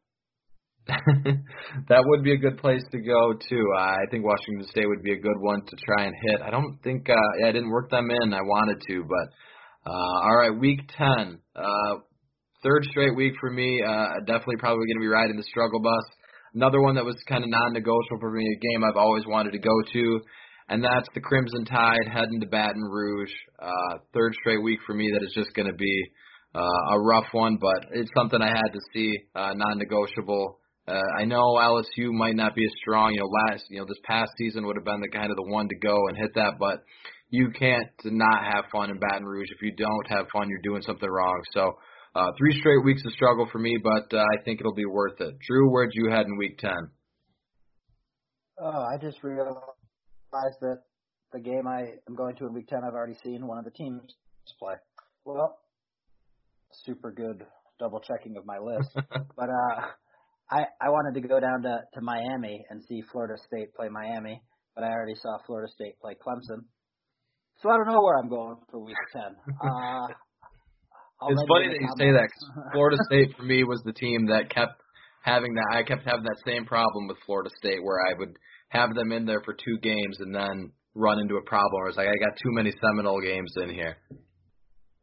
that 0.88 2.04
would 2.06 2.24
be 2.24 2.34
a 2.34 2.38
good 2.38 2.58
place 2.58 2.82
to 2.92 3.00
go 3.00 3.34
too. 3.50 3.66
I 3.78 4.06
think 4.10 4.24
Washington 4.24 4.68
State 4.70 4.88
would 4.88 5.04
be 5.04 5.14
a 5.14 5.20
good 5.20 5.40
one 5.40 5.62
to 5.66 5.76
try 5.86 6.06
and 6.06 6.16
hit. 6.30 6.42
I 6.42 6.50
don't 6.50 6.80
think 6.84 7.10
uh 7.10 7.14
yeah, 7.40 7.48
I 7.48 7.52
didn't 7.52 7.70
work 7.70 7.90
them 7.92 8.10
in. 8.10 8.34
I 8.34 8.42
wanted 8.42 8.82
to, 8.88 9.04
but 9.04 9.92
uh 9.92 10.20
all 10.24 10.38
right, 10.38 10.58
week 10.60 10.82
10. 10.98 11.40
Uh 11.56 11.96
third 12.64 12.86
straight 12.86 13.16
week 13.16 13.34
for 13.40 13.52
me. 13.52 13.82
Uh 13.88 14.20
definitely 14.26 14.58
probably 14.58 14.86
going 14.88 15.00
to 15.00 15.06
be 15.06 15.08
riding 15.08 15.38
the 15.38 15.44
struggle 15.44 15.82
bus. 15.82 16.06
Another 16.54 16.82
one 16.82 16.96
that 16.96 17.06
was 17.06 17.16
kind 17.28 17.44
of 17.44 17.50
non-negotiable 17.50 18.20
for 18.20 18.32
me, 18.32 18.44
a 18.44 18.60
game 18.60 18.84
I've 18.84 18.98
always 18.98 19.26
wanted 19.26 19.52
to 19.52 19.60
go 19.60 19.76
to, 19.94 20.22
and 20.70 20.84
that's 20.84 21.08
the 21.14 21.22
Crimson 21.22 21.66
Tide 21.66 22.08
heading 22.12 22.42
to 22.42 22.48
Baton 22.48 22.82
Rouge. 22.82 23.32
Uh 23.62 23.98
third 24.14 24.34
straight 24.42 24.64
week 24.64 24.80
for 24.86 24.94
me 24.94 25.12
that 25.14 25.24
is 25.24 25.34
just 25.34 25.54
going 25.54 25.68
to 25.68 25.74
be 25.74 26.04
uh, 26.56 26.94
a 26.94 27.00
rough 27.00 27.28
one, 27.32 27.58
but 27.62 27.86
it's 27.92 28.10
something 28.16 28.42
I 28.42 28.50
had 28.50 28.74
to 28.74 28.80
see, 28.94 29.16
uh, 29.36 29.54
non-negotiable. 29.56 30.60
Uh, 30.88 31.02
I 31.20 31.26
know 31.26 31.60
LSU 31.62 32.12
might 32.12 32.36
not 32.36 32.56
be 32.56 32.66
as 32.66 32.72
strong. 32.82 33.14
You 33.14 33.20
know, 33.20 33.30
last 33.52 33.66
you 33.70 33.80
know 33.80 33.86
this 33.86 34.00
past 34.04 34.32
season 34.38 34.66
would 34.66 34.76
have 34.76 34.86
been 34.86 35.02
the 35.02 35.10
kind 35.10 35.30
of 35.30 35.38
the 35.38 35.52
one 35.52 35.70
to 35.70 35.76
go 35.76 36.08
and 36.08 36.18
hit 36.18 36.34
that, 36.36 36.54
but 36.60 36.82
you 37.30 37.52
can't 37.52 37.88
not 38.06 38.44
have 38.44 38.66
fun 38.72 38.90
in 38.90 38.98
Baton 38.98 39.26
Rouge. 39.26 39.50
If 39.52 39.62
you 39.62 39.72
don't 39.76 40.08
have 40.10 40.26
fun, 40.34 40.50
you're 40.50 40.64
doing 40.64 40.82
something 40.82 41.08
wrong. 41.08 41.40
So 41.54 41.78
uh, 42.16 42.32
three 42.38 42.60
straight 42.60 42.84
weeks 42.84 43.04
of 43.06 43.12
struggle 43.14 43.48
for 43.52 43.60
me, 43.60 43.78
but 43.82 44.16
uh, 44.16 44.22
I 44.22 44.44
think 44.44 44.60
it'll 44.60 44.74
be 44.74 44.86
worth 44.86 45.20
it. 45.20 45.36
Drew, 45.48 45.70
where'd 45.72 45.92
you 45.94 46.10
head 46.10 46.26
in 46.26 46.38
week 46.38 46.58
ten? 46.58 46.90
Oh, 48.62 48.84
I 48.84 48.98
just 49.00 49.24
realized 49.24 50.60
that 50.62 50.80
the 51.32 51.40
game 51.40 51.68
I 51.68 51.94
am 52.08 52.16
going 52.16 52.36
to 52.38 52.46
in 52.48 52.54
week 52.54 52.68
10, 52.68 52.80
I've 52.84 52.94
already 52.94 53.16
seen 53.24 53.48
one 53.48 53.58
of 53.58 53.64
the 53.64 53.72
teams 53.72 54.02
play. 54.60 54.74
Well, 55.26 55.60
super 56.86 57.12
good 57.12 57.46
double 57.80 58.02
checking 58.02 58.36
of 58.36 58.46
my 58.46 58.58
list. 58.58 58.90
but 59.36 59.50
uh, 59.50 59.82
I 60.52 60.66
I 60.82 60.90
wanted 60.90 61.22
to 61.22 61.28
go 61.28 61.40
down 61.40 61.62
to 61.64 61.82
to 61.94 62.02
Miami 62.02 62.66
and 62.70 62.84
see 62.84 63.02
Florida 63.12 63.36
State 63.46 63.74
play 63.76 63.88
Miami, 63.90 64.42
but 64.76 64.84
I 64.84 64.88
already 64.88 65.16
saw 65.16 65.38
Florida 65.46 65.72
State 65.74 66.00
play 66.02 66.16
Clemson. 66.16 66.66
So 67.62 67.70
I 67.70 67.78
don't 67.78 67.88
know 67.88 68.02
where 68.02 68.18
I'm 68.18 68.30
going 68.30 68.56
for 68.72 68.80
week 68.84 68.96
10. 69.14 69.22
Uh, 69.62 70.08
I'll 71.22 71.30
it's 71.30 71.44
funny 71.48 71.68
that 71.68 71.80
you 71.82 71.90
say 71.98 72.12
that. 72.12 72.28
'cause 72.32 72.48
comments. 72.54 72.74
Florida 72.74 72.98
State 73.10 73.36
for 73.36 73.44
me 73.44 73.64
was 73.64 73.82
the 73.84 73.94
team 73.94 74.28
that 74.28 74.50
kept 74.50 74.82
having 75.24 75.54
that. 75.56 75.68
I 75.76 75.84
kept 75.84 76.06
having 76.06 76.24
that 76.24 76.40
same 76.46 76.66
problem 76.66 77.08
with 77.08 77.18
Florida 77.26 77.50
State 77.58 77.84
where 77.84 78.00
I 78.10 78.18
would 78.18 78.38
have 78.70 78.94
them 78.96 79.12
in 79.12 79.26
there 79.26 79.42
for 79.44 79.54
two 79.54 79.78
games 79.82 80.20
and 80.20 80.34
then 80.34 80.72
run 80.96 81.20
into 81.20 81.36
a 81.36 81.44
problem. 81.44 81.82
Where 81.82 81.90
it's 81.90 81.98
like 81.98 82.08
I 82.08 82.18
got 82.24 82.38
too 82.38 82.52
many 82.52 82.72
Seminole 82.80 83.22
games 83.22 83.54
in 83.58 83.70
here. 83.70 83.98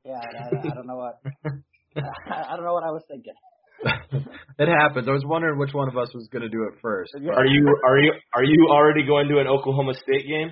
Yeah, 0.05 0.21
I, 0.23 0.69
I 0.71 0.75
don't 0.75 0.87
know 0.87 0.97
what. 0.97 1.21
I 1.97 2.55
don't 2.57 2.65
know 2.65 2.75
what 2.75 2.85
I 2.85 2.93
was 2.93 3.03
thinking. 3.09 3.35
it 4.59 4.69
happens. 4.69 5.07
I 5.09 5.13
was 5.13 5.25
wondering 5.27 5.59
which 5.59 5.75
one 5.75 5.89
of 5.89 5.97
us 5.99 6.09
was 6.15 6.29
going 6.33 6.43
to 6.43 6.49
do 6.49 6.63
it 6.73 6.79
first. 6.81 7.13
Are 7.15 7.45
you 7.45 7.67
are 7.85 7.99
you 7.99 8.13
are 8.35 8.45
you 8.45 8.69
already 8.71 9.05
going 9.05 9.29
to 9.29 9.39
an 9.39 9.47
Oklahoma 9.47 9.95
State 9.95 10.27
game? 10.27 10.51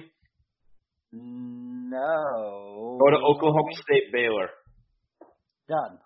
No. 1.12 2.98
Go 3.00 3.10
to 3.10 3.16
Oklahoma 3.16 3.72
State 3.72 4.12
Baylor. 4.12 4.48
Done. 5.68 5.96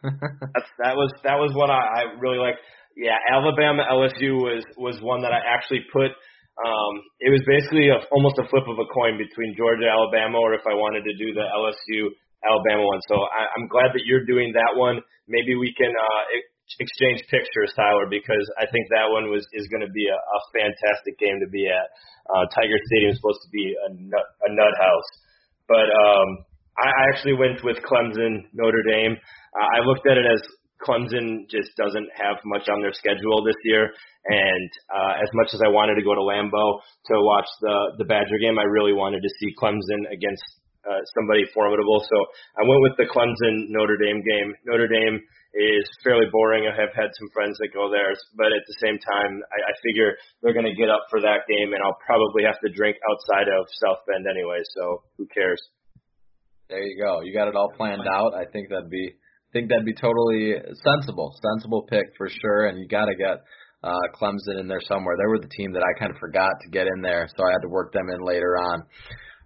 That's 0.02 0.70
that 0.80 0.96
was 0.96 1.12
that 1.24 1.36
was 1.36 1.52
what 1.52 1.68
I, 1.68 1.76
I 1.76 2.02
really 2.16 2.40
liked. 2.40 2.64
Yeah, 2.96 3.20
Alabama 3.28 3.84
LSU 3.84 4.40
was 4.40 4.64
was 4.80 4.96
one 5.04 5.20
that 5.22 5.32
I 5.32 5.40
actually 5.44 5.84
put. 5.92 6.08
Um, 6.60 6.92
it 7.20 7.32
was 7.32 7.40
basically 7.48 7.88
a, 7.88 8.00
almost 8.12 8.36
a 8.40 8.44
flip 8.48 8.64
of 8.68 8.76
a 8.76 8.88
coin 8.92 9.16
between 9.16 9.56
Georgia 9.56 9.88
Alabama 9.88 10.40
or 10.40 10.52
if 10.52 10.64
I 10.68 10.76
wanted 10.76 11.04
to 11.08 11.14
do 11.16 11.32
the 11.32 11.44
LSU 11.44 12.12
Alabama 12.44 12.84
one. 12.84 13.00
So 13.08 13.16
I, 13.16 13.48
I'm 13.56 13.68
glad 13.68 13.92
that 13.92 14.04
you're 14.04 14.24
doing 14.24 14.52
that 14.56 14.76
one. 14.76 15.00
Maybe 15.28 15.56
we 15.56 15.72
can 15.76 15.92
uh, 15.92 16.24
exchange 16.80 17.24
pictures, 17.28 17.72
Tyler, 17.76 18.08
because 18.08 18.44
I 18.60 18.68
think 18.68 18.88
that 18.92 19.08
one 19.08 19.28
was 19.28 19.44
is 19.52 19.68
going 19.68 19.84
to 19.84 19.92
be 19.92 20.08
a, 20.08 20.16
a 20.16 20.38
fantastic 20.56 21.20
game 21.20 21.40
to 21.44 21.48
be 21.48 21.68
at. 21.68 21.88
Uh, 22.32 22.44
Tiger 22.56 22.76
Stadium 22.88 23.12
is 23.12 23.20
supposed 23.20 23.44
to 23.44 23.52
be 23.52 23.76
a 23.76 23.88
nut, 23.96 24.26
a 24.46 24.50
nut 24.54 24.74
house, 24.80 25.10
but 25.68 25.88
um, 25.88 26.28
I, 26.80 27.08
actually 27.12 27.34
went 27.34 27.62
with 27.64 27.76
Clemson 27.84 28.48
Notre 28.52 28.82
Dame. 28.82 29.16
Uh, 29.52 29.68
I 29.76 29.84
looked 29.84 30.06
at 30.06 30.16
it 30.16 30.24
as 30.24 30.40
Clemson 30.80 31.44
just 31.50 31.76
doesn't 31.76 32.08
have 32.16 32.40
much 32.44 32.68
on 32.68 32.80
their 32.80 32.92
schedule 32.92 33.44
this 33.44 33.58
year, 33.64 33.92
and 34.24 34.70
uh, 34.88 35.20
as 35.20 35.28
much 35.34 35.52
as 35.52 35.60
I 35.60 35.68
wanted 35.68 35.96
to 36.00 36.04
go 36.04 36.14
to 36.14 36.24
Lambeau 36.24 36.80
to 36.80 37.14
watch 37.20 37.48
the 37.60 38.00
the 38.00 38.08
Badger 38.08 38.40
game, 38.40 38.58
I 38.58 38.64
really 38.64 38.92
wanted 38.92 39.20
to 39.20 39.30
see 39.40 39.52
Clemson 39.60 40.08
against 40.08 40.44
uh, 40.88 41.04
somebody 41.12 41.44
formidable. 41.52 42.00
So 42.00 42.16
I 42.56 42.64
went 42.64 42.80
with 42.80 42.96
the 42.96 43.08
Clemson 43.12 43.68
Notre 43.68 44.00
Dame 44.00 44.24
game. 44.24 44.56
Notre 44.64 44.88
Dame 44.88 45.20
is 45.52 45.84
fairly 46.04 46.30
boring. 46.32 46.64
I 46.64 46.72
have 46.72 46.94
had 46.94 47.10
some 47.18 47.28
friends 47.34 47.58
that 47.58 47.74
go 47.74 47.90
there, 47.90 48.14
but 48.38 48.54
at 48.54 48.64
the 48.64 48.78
same 48.80 48.96
time, 48.96 49.42
I, 49.52 49.58
I 49.68 49.72
figure 49.82 50.16
they're 50.40 50.56
going 50.56 50.70
to 50.70 50.78
get 50.78 50.88
up 50.88 51.04
for 51.10 51.20
that 51.20 51.44
game, 51.44 51.74
and 51.74 51.82
I'll 51.82 51.98
probably 52.06 52.46
have 52.46 52.60
to 52.64 52.72
drink 52.72 52.96
outside 53.10 53.52
of 53.52 53.66
South 53.84 54.00
Bend 54.06 54.24
anyway. 54.30 54.62
So 54.72 55.02
who 55.18 55.26
cares? 55.28 55.60
There 56.70 56.82
you 56.82 57.02
go. 57.02 57.20
You 57.22 57.34
got 57.34 57.48
it 57.48 57.56
all 57.56 57.72
planned 57.76 58.06
out. 58.06 58.32
I 58.34 58.44
think 58.52 58.70
that'd 58.70 58.88
be 58.88 59.10
I 59.50 59.50
think 59.52 59.68
that'd 59.68 59.84
be 59.84 59.94
totally 59.94 60.54
sensible, 60.86 61.34
sensible 61.42 61.82
pick 61.90 62.06
for 62.16 62.28
sure. 62.28 62.66
And 62.66 62.78
you 62.78 62.86
got 62.86 63.06
to 63.06 63.16
get 63.16 63.42
uh, 63.82 64.06
Clemson 64.14 64.60
in 64.60 64.68
there 64.68 64.80
somewhere. 64.86 65.16
They 65.18 65.26
were 65.26 65.40
the 65.40 65.50
team 65.56 65.72
that 65.72 65.82
I 65.82 65.98
kind 65.98 66.12
of 66.12 66.18
forgot 66.20 66.52
to 66.62 66.70
get 66.70 66.86
in 66.86 67.02
there, 67.02 67.28
so 67.36 67.44
I 67.44 67.50
had 67.50 67.62
to 67.62 67.68
work 67.68 67.92
them 67.92 68.06
in 68.14 68.24
later 68.24 68.56
on. 68.56 68.82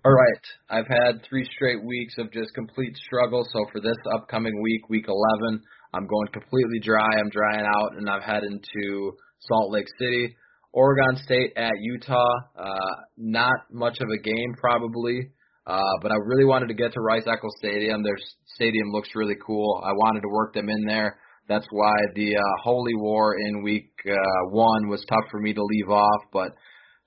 All 0.05 0.13
right. 0.13 0.45
I've 0.69 0.87
had 0.87 1.25
three 1.27 1.49
straight 1.57 1.83
weeks 1.83 2.17
of 2.19 2.31
just 2.31 2.53
complete 2.53 2.95
struggle. 3.07 3.47
So 3.51 3.65
for 3.73 3.81
this 3.81 3.97
upcoming 4.15 4.61
week, 4.61 4.91
week 4.91 5.07
11, 5.09 5.63
I'm 5.95 6.07
going 6.07 6.29
completely 6.35 6.81
dry. 6.83 7.09
I'm 7.17 7.31
drying 7.31 7.65
out, 7.65 7.97
and 7.97 8.11
I'm 8.11 8.21
heading 8.21 8.61
to 8.61 9.13
Salt 9.41 9.73
Lake 9.73 9.89
City, 9.99 10.37
Oregon 10.75 11.17
State 11.25 11.55
at 11.57 11.73
Utah. 11.81 12.35
Uh, 12.59 12.95
not 13.17 13.57
much 13.73 13.97
of 14.01 14.09
a 14.11 14.21
game, 14.21 14.55
probably, 14.61 15.31
uh, 15.67 15.95
but 16.03 16.13
I 16.13 16.17
really 16.25 16.45
wanted 16.45 16.69
to 16.69 16.75
get 16.75 16.93
to 16.93 17.01
Rice 17.01 17.25
Eccles 17.27 17.55
Stadium. 17.59 18.03
Their 18.03 18.19
stadium 18.55 18.91
looks 18.91 19.11
really 19.15 19.37
cool. 19.45 19.83
I 19.85 19.93
wanted 19.93 20.21
to 20.21 20.29
work 20.29 20.55
them 20.55 20.69
in 20.69 20.85
there. 20.87 21.19
That's 21.49 21.67
why 21.71 21.95
the 22.15 22.37
uh, 22.37 22.63
Holy 22.63 22.95
War 22.95 23.37
in 23.39 23.63
week 23.63 23.91
uh, 24.07 24.15
one 24.51 24.89
was 24.89 25.05
tough 25.09 25.25
for 25.31 25.41
me 25.41 25.53
to 25.53 25.63
leave 25.63 25.91
off, 25.91 26.23
but 26.33 26.53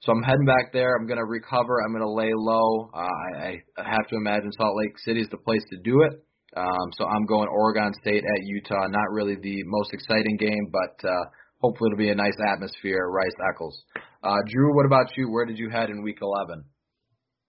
so 0.01 0.11
I'm 0.11 0.21
heading 0.21 0.45
back 0.45 0.71
there. 0.73 0.95
I'm 0.95 1.07
to 1.17 1.25
recover. 1.25 1.81
I'm 1.81 1.91
to 2.05 2.09
lay 2.09 2.29
low. 2.35 2.89
Uh, 2.93 3.41
I, 3.41 3.57
I 3.77 3.89
have 3.89 4.07
to 4.09 4.15
imagine 4.15 4.51
Salt 4.51 4.77
Lake 4.77 4.93
City 5.03 5.21
is 5.21 5.29
the 5.29 5.37
place 5.37 5.63
to 5.71 5.77
do 5.83 6.03
it. 6.03 6.21
Um, 6.55 6.91
so 6.97 7.05
I'm 7.05 7.25
going 7.25 7.49
Oregon 7.49 7.91
State 8.01 8.23
at 8.23 8.43
Utah. 8.43 8.87
Not 8.87 9.11
really 9.11 9.35
the 9.41 9.63
most 9.65 9.93
exciting 9.93 10.37
game, 10.37 10.71
but 10.71 11.07
uh, 11.07 11.25
hopefully 11.61 11.89
it'll 11.91 11.97
be 11.97 12.09
a 12.09 12.15
nice 12.15 12.37
atmosphere 12.53 13.09
Rice 13.09 13.35
Eccles. 13.49 13.83
Uh, 14.23 14.37
Drew, 14.49 14.75
what 14.75 14.85
about 14.85 15.07
you? 15.17 15.31
Where 15.31 15.45
did 15.45 15.57
you 15.57 15.69
head 15.69 15.89
in 15.89 16.03
Week 16.03 16.19
11? 16.21 16.63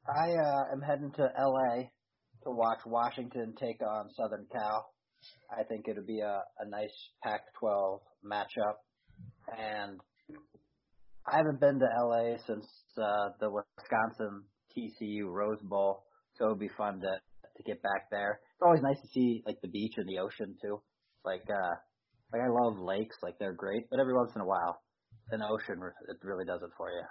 I 0.09 0.33
uh, 0.33 0.73
am 0.73 0.81
heading 0.81 1.13
to 1.17 1.23
LA 1.23 1.83
to 2.45 2.51
watch 2.51 2.79
Washington 2.87 3.55
take 3.61 3.83
on 3.83 4.09
Southern 4.17 4.47
Cal. 4.51 4.91
I 5.53 5.65
think 5.65 5.87
it'll 5.87 6.07
be 6.07 6.21
a, 6.21 6.41
a 6.61 6.69
nice 6.69 6.95
Pac-12 7.23 8.01
matchup, 8.25 8.81
and 9.59 10.01
I 11.27 11.37
haven't 11.37 11.61
been 11.61 11.79
to 11.81 11.89
LA 12.07 12.39
since 12.47 12.65
uh, 12.97 13.31
the 13.39 13.51
Wisconsin 13.51 14.45
TCU 14.75 15.27
Rose 15.27 15.61
Bowl, 15.63 16.05
so 16.39 16.47
it 16.47 16.49
would 16.51 16.61
be 16.61 16.71
fun 16.77 17.01
to 17.01 17.21
to 17.57 17.63
get 17.65 17.83
back 17.83 18.09
there. 18.11 18.41
It's 18.55 18.63
always 18.63 18.83
nice 18.83 19.01
to 19.03 19.09
see 19.09 19.43
like 19.45 19.61
the 19.61 19.69
beach 19.69 19.95
and 19.97 20.09
the 20.09 20.21
ocean 20.21 20.57
too. 20.63 20.81
Like 21.25 21.45
uh, 21.51 21.75
like 22.33 22.43
I 22.43 22.49
love 22.49 22.79
lakes, 22.79 23.17
like 23.23 23.35
they're 23.39 23.53
great, 23.53 23.91
but 23.91 24.01
every 24.01 24.15
once 24.15 24.31
in 24.35 24.41
a 24.41 24.47
while, 24.47 24.81
an 25.33 25.43
ocean 25.43 25.83
it 26.09 26.17
really 26.23 26.47
does 26.47 26.63
it 26.63 26.71
for 26.79 26.89
you. 26.89 27.03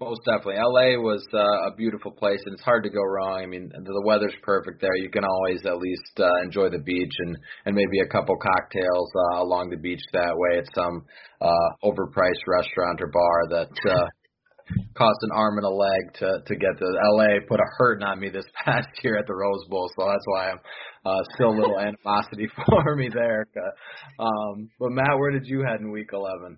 Most 0.00 0.22
definitely. 0.24 0.56
LA 0.56 0.96
was 0.96 1.20
uh, 1.34 1.68
a 1.68 1.76
beautiful 1.76 2.10
place, 2.10 2.40
and 2.46 2.54
it's 2.54 2.64
hard 2.64 2.84
to 2.84 2.88
go 2.88 3.02
wrong. 3.02 3.42
I 3.42 3.44
mean, 3.44 3.68
the 3.68 4.02
weather's 4.02 4.34
perfect 4.42 4.80
there. 4.80 4.96
You 4.96 5.10
can 5.10 5.24
always 5.24 5.60
at 5.66 5.76
least 5.76 6.16
uh, 6.18 6.40
enjoy 6.42 6.70
the 6.70 6.78
beach 6.80 7.12
and 7.18 7.36
and 7.66 7.76
maybe 7.76 8.00
a 8.00 8.08
couple 8.08 8.34
cocktails 8.40 9.12
uh, 9.14 9.42
along 9.42 9.68
the 9.68 9.76
beach 9.76 10.00
that 10.14 10.32
way 10.32 10.56
at 10.56 10.74
some 10.74 11.04
uh, 11.42 11.68
overpriced 11.84 12.48
restaurant 12.48 13.02
or 13.02 13.12
bar 13.12 13.60
that 13.60 13.76
uh, 13.92 14.06
cost 14.96 15.18
an 15.20 15.36
arm 15.36 15.58
and 15.58 15.66
a 15.66 15.68
leg 15.68 16.02
to 16.14 16.48
to 16.48 16.56
get 16.56 16.78
to 16.78 16.86
LA. 17.12 17.44
Put 17.46 17.60
a 17.60 17.68
hurting 17.76 18.06
on 18.06 18.20
me 18.20 18.30
this 18.30 18.48
past 18.64 18.88
year 19.04 19.18
at 19.18 19.26
the 19.26 19.34
Rose 19.34 19.66
Bowl, 19.68 19.90
so 19.98 20.06
that's 20.08 20.24
why 20.24 20.48
I'm 20.48 20.60
uh, 21.04 21.22
still 21.34 21.50
a 21.50 21.58
little 21.60 21.78
animosity 21.88 22.48
for 22.56 22.96
me 22.96 23.10
there. 23.12 23.44
Um, 24.18 24.70
but 24.80 24.92
Matt, 24.92 25.18
where 25.18 25.30
did 25.30 25.44
you 25.44 25.60
head 25.60 25.80
in 25.80 25.92
Week 25.92 26.08
11? 26.10 26.56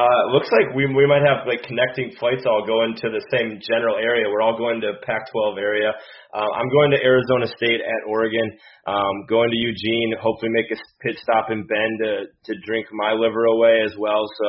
Uh, 0.00 0.32
looks 0.32 0.48
like 0.48 0.72
we 0.72 0.88
we 0.96 1.04
might 1.04 1.20
have 1.20 1.44
like 1.44 1.60
connecting 1.68 2.08
flights 2.16 2.48
all 2.48 2.64
going 2.64 2.96
to 2.96 3.12
the 3.12 3.20
same 3.28 3.60
general 3.60 4.00
area. 4.00 4.24
We're 4.32 4.40
all 4.40 4.56
going 4.56 4.80
to 4.80 4.96
Pac-12 5.04 5.60
area. 5.60 5.92
Uh, 6.32 6.48
I'm 6.56 6.70
going 6.72 6.96
to 6.96 6.98
Arizona 7.04 7.44
State 7.52 7.84
at 7.84 8.08
Oregon. 8.08 8.48
Um, 8.86 9.28
going 9.28 9.50
to 9.52 9.60
Eugene. 9.60 10.16
Hopefully 10.16 10.56
make 10.56 10.72
a 10.72 10.80
pit 11.04 11.20
stop 11.20 11.52
in 11.52 11.68
Bend 11.68 11.94
to 12.00 12.12
to 12.32 12.52
drink 12.64 12.86
my 12.96 13.12
liver 13.12 13.44
away 13.44 13.84
as 13.84 13.92
well. 14.00 14.24
So 14.40 14.48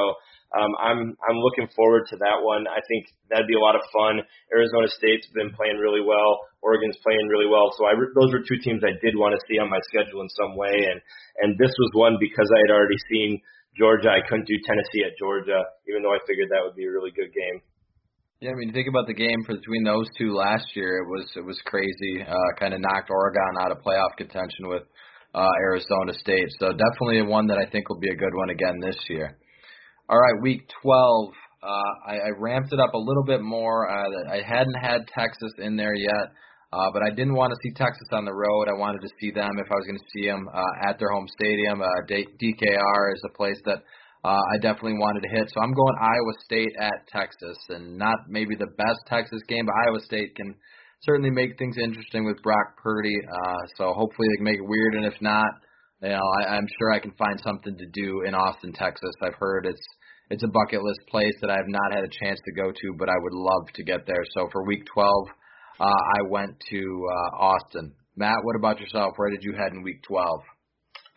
um, 0.56 0.72
I'm 0.80 1.00
I'm 1.28 1.40
looking 1.44 1.68
forward 1.76 2.08
to 2.12 2.16
that 2.24 2.40
one. 2.48 2.64
I 2.72 2.80
think 2.88 3.12
that'd 3.28 3.52
be 3.52 3.60
a 3.60 3.66
lot 3.66 3.76
of 3.76 3.84
fun. 3.92 4.24
Arizona 4.56 4.88
State's 4.88 5.28
been 5.36 5.52
playing 5.52 5.84
really 5.84 6.04
well. 6.04 6.48
Oregon's 6.64 6.96
playing 7.04 7.28
really 7.28 7.52
well. 7.52 7.76
So 7.76 7.84
I 7.92 8.00
those 8.16 8.32
were 8.32 8.40
two 8.40 8.64
teams 8.64 8.88
I 8.88 8.96
did 9.04 9.20
want 9.20 9.36
to 9.36 9.42
see 9.52 9.60
on 9.60 9.68
my 9.68 9.84
schedule 9.92 10.24
in 10.24 10.32
some 10.32 10.56
way, 10.56 10.72
and 10.72 11.00
and 11.44 11.60
this 11.60 11.76
was 11.76 11.92
one 11.92 12.16
because 12.24 12.48
I 12.48 12.60
had 12.64 12.72
already 12.72 13.00
seen 13.12 13.44
Georgia. 13.78 14.10
I 14.10 14.22
couldn't 14.28 14.48
do 14.48 14.58
Tennessee 14.66 15.04
at 15.06 15.18
Georgia, 15.18 15.62
even 15.88 16.04
though 16.04 16.14
I 16.14 16.20
figured 16.28 16.50
that 16.52 16.64
would 16.64 16.76
be 16.76 16.86
a 16.86 16.92
really 16.92 17.12
good 17.12 17.32
game. 17.32 17.62
Yeah, 18.42 18.52
I 18.52 18.56
mean, 18.56 18.74
think 18.74 18.90
about 18.90 19.06
the 19.06 19.14
game 19.14 19.46
between 19.46 19.84
those 19.84 20.08
two 20.18 20.34
last 20.34 20.66
year. 20.76 21.06
It 21.06 21.08
was 21.08 21.30
it 21.36 21.46
was 21.46 21.62
crazy. 21.66 22.26
Uh, 22.26 22.50
kind 22.58 22.74
of 22.74 22.82
knocked 22.82 23.10
Oregon 23.10 23.62
out 23.62 23.72
of 23.72 23.78
playoff 23.86 24.18
contention 24.18 24.68
with 24.68 24.84
uh, 25.36 25.52
Arizona 25.62 26.14
State. 26.14 26.50
So 26.60 26.74
definitely 26.74 27.22
one 27.22 27.48
that 27.48 27.58
I 27.58 27.70
think 27.70 27.88
will 27.88 28.00
be 28.00 28.10
a 28.10 28.16
good 28.16 28.34
one 28.34 28.50
again 28.50 28.80
this 28.82 28.98
year. 29.10 29.38
All 30.10 30.18
right, 30.18 30.42
week 30.42 30.68
12. 30.82 31.34
Uh, 31.64 31.68
I, 32.08 32.16
I 32.16 32.30
ramped 32.38 32.74
it 32.74 32.80
up 32.80 32.94
a 32.94 32.98
little 32.98 33.24
bit 33.24 33.42
more. 33.42 33.88
Uh, 33.88 34.34
I 34.34 34.42
hadn't 34.42 34.76
had 34.82 35.08
Texas 35.14 35.54
in 35.60 35.78
there 35.78 35.96
yet. 35.96 36.34
Uh, 36.72 36.88
but 36.94 37.04
I 37.04 37.10
didn't 37.12 37.36
want 37.36 37.52
to 37.52 37.60
see 37.64 37.74
Texas 37.76 38.08
on 38.14 38.24
the 38.24 38.34
road. 38.34 38.72
I 38.72 38.80
wanted 38.80 39.02
to 39.02 39.12
see 39.20 39.32
them 39.32 39.52
if 39.60 39.68
I 39.68 39.76
was 39.76 39.86
going 39.86 40.00
to 40.00 40.12
see 40.16 40.26
them 40.28 40.48
uh, 40.48 40.88
at 40.88 40.98
their 41.00 41.12
home 41.12 41.28
stadium. 41.28 41.82
Uh, 41.82 41.88
D- 42.08 42.32
DKR 42.40 43.04
is 43.12 43.24
a 43.28 43.36
place 43.36 43.60
that 43.66 43.84
uh, 44.24 44.40
I 44.40 44.56
definitely 44.62 44.96
wanted 44.96 45.28
to 45.28 45.36
hit. 45.36 45.52
So 45.52 45.60
I'm 45.60 45.74
going 45.74 45.96
Iowa 46.00 46.34
State 46.46 46.72
at 46.80 47.08
Texas, 47.12 47.58
and 47.70 47.98
not 47.98 48.30
maybe 48.30 48.56
the 48.56 48.72
best 48.78 49.04
Texas 49.08 49.42
game, 49.50 49.66
but 49.66 49.76
Iowa 49.84 50.00
State 50.00 50.36
can 50.36 50.56
certainly 51.04 51.32
make 51.32 51.58
things 51.58 51.76
interesting 51.78 52.24
with 52.24 52.42
Brock 52.42 52.78
Purdy. 52.82 53.18
Uh, 53.20 53.62
so 53.76 53.92
hopefully 53.92 54.28
they 54.32 54.38
can 54.38 54.46
make 54.46 54.60
it 54.64 54.68
weird, 54.68 54.96
and 54.96 55.06
if 55.06 55.20
not, 55.20 55.52
you 56.02 56.10
know, 56.10 56.24
I, 56.40 56.56
I'm 56.56 56.68
sure 56.80 56.94
I 56.94 57.00
can 57.00 57.12
find 57.18 57.40
something 57.44 57.76
to 57.76 57.88
do 57.92 58.24
in 58.24 58.34
Austin, 58.34 58.72
Texas. 58.72 59.12
I've 59.22 59.36
heard 59.40 59.66
it's 59.66 59.86
it's 60.30 60.44
a 60.44 60.48
bucket 60.48 60.82
list 60.82 61.02
place 61.10 61.36
that 61.42 61.50
I 61.50 61.58
have 61.58 61.68
not 61.68 61.92
had 61.92 62.06
a 62.06 62.24
chance 62.24 62.40
to 62.46 62.54
go 62.54 62.72
to, 62.72 62.96
but 62.98 63.10
I 63.10 63.20
would 63.20 63.34
love 63.34 63.68
to 63.76 63.84
get 63.84 64.08
there. 64.08 64.24
So 64.34 64.48
for 64.54 64.64
Week 64.66 64.86
12 64.94 65.28
uh, 65.82 66.02
I 66.20 66.30
went 66.30 66.62
to 66.70 67.08
uh, 67.10 67.38
Austin. 67.38 67.94
Matt, 68.16 68.38
what 68.44 68.56
about 68.56 68.80
yourself? 68.80 69.14
Where 69.16 69.32
did 69.32 69.42
you 69.42 69.54
head 69.54 69.74
in 69.74 69.82
Week 69.82 70.04
12? 70.04 70.42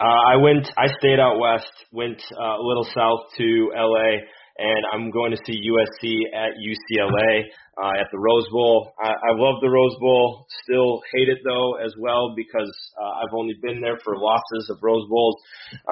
Uh, 0.01 0.05
I 0.05 0.37
went. 0.37 0.67
I 0.77 0.87
stayed 0.99 1.21
out 1.21 1.39
west. 1.39 1.71
Went 1.93 2.21
uh, 2.33 2.59
a 2.59 2.63
little 2.63 2.85
south 2.85 3.31
to 3.37 3.71
LA, 3.77 4.25
and 4.59 4.83
I'm 4.93 5.11
going 5.11 5.31
to 5.33 5.39
see 5.47 5.53
USC 5.53 6.17
at 6.35 6.57
UCLA 6.59 7.43
uh, 7.83 8.01
at 8.01 8.07
the 8.11 8.19
Rose 8.19 8.49
Bowl. 8.51 8.93
I, 8.99 9.11
I 9.11 9.33
love 9.35 9.61
the 9.61 9.71
Rose 9.71 9.97
Bowl. 10.01 10.47
Still 10.65 11.01
hate 11.15 11.29
it 11.29 11.39
though 11.45 11.75
as 11.77 11.95
well 11.99 12.35
because 12.35 12.73
uh, 13.01 13.23
I've 13.23 13.35
only 13.35 13.55
been 13.63 13.81
there 13.81 13.99
for 14.03 14.17
losses 14.17 14.71
of 14.71 14.79
Rose 14.83 15.07
Bowls. 15.09 15.37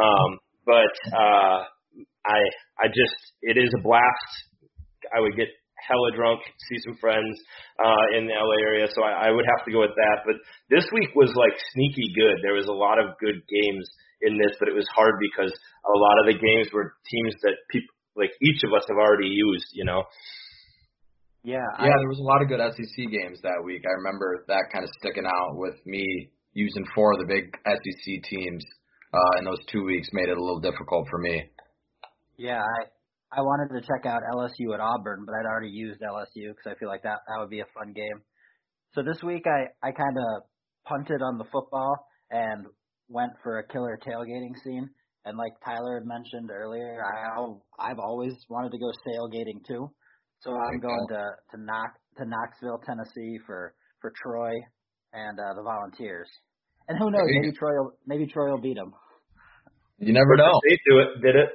Um, 0.02 0.38
but 0.66 1.16
uh, 1.16 1.62
I 2.26 2.38
I 2.80 2.88
just 2.88 3.14
it 3.42 3.56
is 3.56 3.70
a 3.78 3.82
blast. 3.82 4.32
I 5.14 5.20
would 5.20 5.36
get 5.36 5.48
hella 5.83 6.11
drunk, 6.14 6.41
see 6.70 6.78
some 6.87 6.97
friends 6.97 7.35
uh, 7.83 8.16
in 8.16 8.26
the 8.26 8.35
LA 8.35 8.59
area. 8.62 8.87
So 8.95 9.03
I, 9.03 9.28
I 9.28 9.30
would 9.30 9.45
have 9.45 9.64
to 9.66 9.72
go 9.72 9.80
with 9.83 9.97
that. 9.97 10.22
But 10.24 10.39
this 10.70 10.87
week 10.95 11.11
was 11.14 11.35
like 11.35 11.55
sneaky 11.74 12.14
good. 12.14 12.39
There 12.43 12.57
was 12.57 12.70
a 12.70 12.76
lot 12.76 13.03
of 13.03 13.18
good 13.18 13.43
games 13.51 13.87
in 14.22 14.39
this, 14.39 14.55
but 14.59 14.68
it 14.68 14.76
was 14.78 14.87
hard 14.95 15.18
because 15.18 15.51
a 15.51 15.99
lot 15.99 16.16
of 16.22 16.24
the 16.30 16.39
games 16.39 16.70
were 16.72 16.95
teams 17.11 17.35
that 17.43 17.59
people 17.70 17.95
like 18.14 18.30
each 18.45 18.61
of 18.62 18.72
us 18.76 18.85
have 18.89 18.99
already 18.99 19.28
used. 19.28 19.70
You 19.74 19.85
know. 19.85 20.05
Yeah, 21.43 21.59
yeah. 21.78 21.91
I, 21.91 21.99
there 21.99 22.12
was 22.12 22.22
a 22.22 22.28
lot 22.28 22.41
of 22.41 22.47
good 22.47 22.62
SEC 22.62 22.97
games 23.11 23.43
that 23.43 23.59
week. 23.64 23.83
I 23.83 23.99
remember 23.99 24.45
that 24.47 24.70
kind 24.72 24.85
of 24.85 24.91
sticking 25.03 25.26
out 25.26 25.59
with 25.59 25.74
me 25.85 26.30
using 26.55 26.85
four 26.95 27.12
of 27.12 27.18
the 27.18 27.26
big 27.26 27.51
SEC 27.66 28.22
teams 28.30 28.62
uh, 29.12 29.39
in 29.39 29.45
those 29.45 29.59
two 29.70 29.83
weeks 29.85 30.09
made 30.12 30.28
it 30.28 30.39
a 30.39 30.43
little 30.43 30.61
difficult 30.61 31.09
for 31.11 31.18
me. 31.18 31.51
Yeah, 32.37 32.62
I 32.62 32.87
I 33.33 33.41
wanted 33.41 33.72
to 33.72 33.80
check 33.80 34.05
out 34.05 34.20
LSU 34.35 34.74
at 34.74 34.80
Auburn, 34.80 35.24
but 35.24 35.35
I'd 35.35 35.49
already 35.49 35.70
used 35.70 36.01
LSU 36.03 36.53
because 36.53 36.66
I 36.66 36.78
feel 36.78 36.89
like 36.89 37.03
that 37.03 37.20
that 37.26 37.41
would 37.41 37.49
be 37.49 37.61
a 37.61 37.72
fun 37.72 37.93
game. 37.95 38.20
So 38.95 39.03
this 39.03 39.22
week 39.22 39.45
I 39.47 39.72
I 39.87 39.93
kind 39.93 40.16
of 40.16 40.43
punted 40.87 41.22
on 41.22 41.39
the 41.39 41.45
football 41.45 41.97
and 42.30 42.66
went 43.09 43.33
for 43.43 43.59
a 43.59 43.66
killer 43.66 43.99
tailgating 44.05 44.53
scene. 44.62 44.91
And 45.24 45.39
like 45.39 45.53
Tyler 45.64 46.01
had 46.01 46.07
mentioned 46.07 46.51
earlier, 46.51 47.01
I 47.01 47.41
I've 47.78 47.99
always 47.99 48.35
wanted 48.51 48.72
to 48.72 48.78
go 48.78 48.91
tailgating 49.09 49.64
too. 49.66 49.91
So 50.41 50.51
I'm 50.51 50.80
going 50.80 51.07
to 51.11 51.24
to 51.53 51.57
knock 51.57 51.95
to 52.18 52.24
Knoxville, 52.26 52.80
Tennessee 52.85 53.39
for 53.47 53.74
for 54.01 54.12
Troy 54.22 54.53
and 55.14 55.39
uh, 55.39 55.55
the 55.57 55.62
Volunteers. 55.62 56.28
And 56.89 56.99
who 56.99 57.11
knows? 57.11 57.24
Maybe 57.26 57.53
Troy 57.57 57.72
will 57.78 57.93
maybe 58.07 58.26
Troy 58.26 58.51
will 58.51 58.61
beat 58.61 58.76
them. 58.76 58.93
You 59.99 60.12
never 60.12 60.37
know. 60.37 60.51
They 60.68 60.76
do 60.85 60.99
it. 60.99 61.22
Did 61.22 61.37
it? 61.37 61.49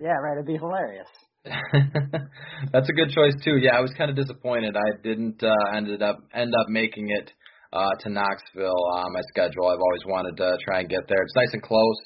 Yeah, 0.00 0.18
right. 0.18 0.34
It'd 0.34 0.46
be 0.46 0.56
hilarious. 0.56 1.08
That's 1.44 2.88
a 2.88 2.96
good 2.96 3.10
choice 3.10 3.34
too. 3.44 3.58
Yeah, 3.58 3.76
I 3.76 3.80
was 3.80 3.92
kind 3.98 4.10
of 4.10 4.16
disappointed. 4.16 4.76
I 4.76 5.02
didn't 5.02 5.42
uh, 5.42 5.76
ended 5.76 6.02
up 6.02 6.18
end 6.34 6.52
up 6.54 6.68
making 6.68 7.10
it 7.10 7.30
uh, 7.72 7.94
to 8.00 8.08
Knoxville 8.08 8.84
on 8.94 9.12
my 9.12 9.20
schedule. 9.28 9.68
I've 9.68 9.82
always 9.82 10.06
wanted 10.06 10.36
to 10.38 10.56
try 10.64 10.80
and 10.80 10.88
get 10.88 11.06
there. 11.08 11.22
It's 11.22 11.36
nice 11.36 11.52
and 11.52 11.62
close. 11.62 12.00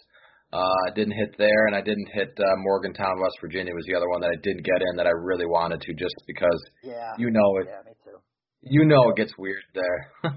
Uh, 0.52 0.74
I 0.88 0.94
didn't 0.94 1.12
hit 1.12 1.36
there, 1.36 1.66
and 1.66 1.76
I 1.76 1.82
didn't 1.82 2.08
hit 2.12 2.32
uh, 2.40 2.56
Morgantown, 2.56 3.20
West 3.20 3.36
Virginia 3.40 3.74
was 3.74 3.84
the 3.86 3.94
other 3.94 4.08
one 4.08 4.22
that 4.22 4.32
I 4.32 4.40
didn't 4.42 4.64
get 4.64 4.80
in 4.80 4.96
that 4.96 5.06
I 5.06 5.12
really 5.12 5.44
wanted 5.44 5.82
to, 5.82 5.92
just 5.92 6.16
because 6.26 6.60
yeah, 6.82 7.12
you 7.18 7.30
know 7.30 7.58
it. 7.60 7.68
Yeah, 7.68 7.84
me 7.84 7.92
too. 8.02 8.16
You 8.62 8.84
know 8.84 9.10
it 9.10 9.16
gets 9.16 9.32
weird 9.38 9.62
there. 9.72 10.10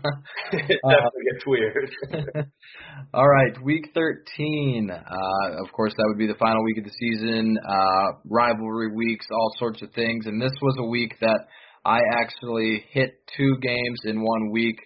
it 0.54 0.80
definitely 0.88 1.24
gets 1.34 1.46
weird. 1.48 1.92
all 3.14 3.28
right, 3.28 3.54
week 3.64 3.90
13. 3.96 4.92
Uh, 4.92 5.64
of 5.64 5.72
course, 5.74 5.94
that 5.98 6.06
would 6.08 6.20
be 6.20 6.28
the 6.28 6.38
final 6.38 6.64
week 6.64 6.78
of 6.78 6.84
the 6.84 6.92
season. 7.00 7.58
Uh, 7.68 8.20
rivalry 8.30 8.94
weeks, 8.94 9.26
all 9.32 9.52
sorts 9.58 9.82
of 9.82 9.92
things. 9.94 10.28
And 10.28 10.40
this 10.40 10.54
was 10.62 10.76
a 10.80 10.86
week 10.86 11.16
that 11.22 11.40
I 11.84 12.00
actually 12.22 12.86
hit 12.92 13.24
two 13.36 13.58
games 13.60 14.00
in 14.06 14.22
one 14.22 14.52
week. 14.52 14.78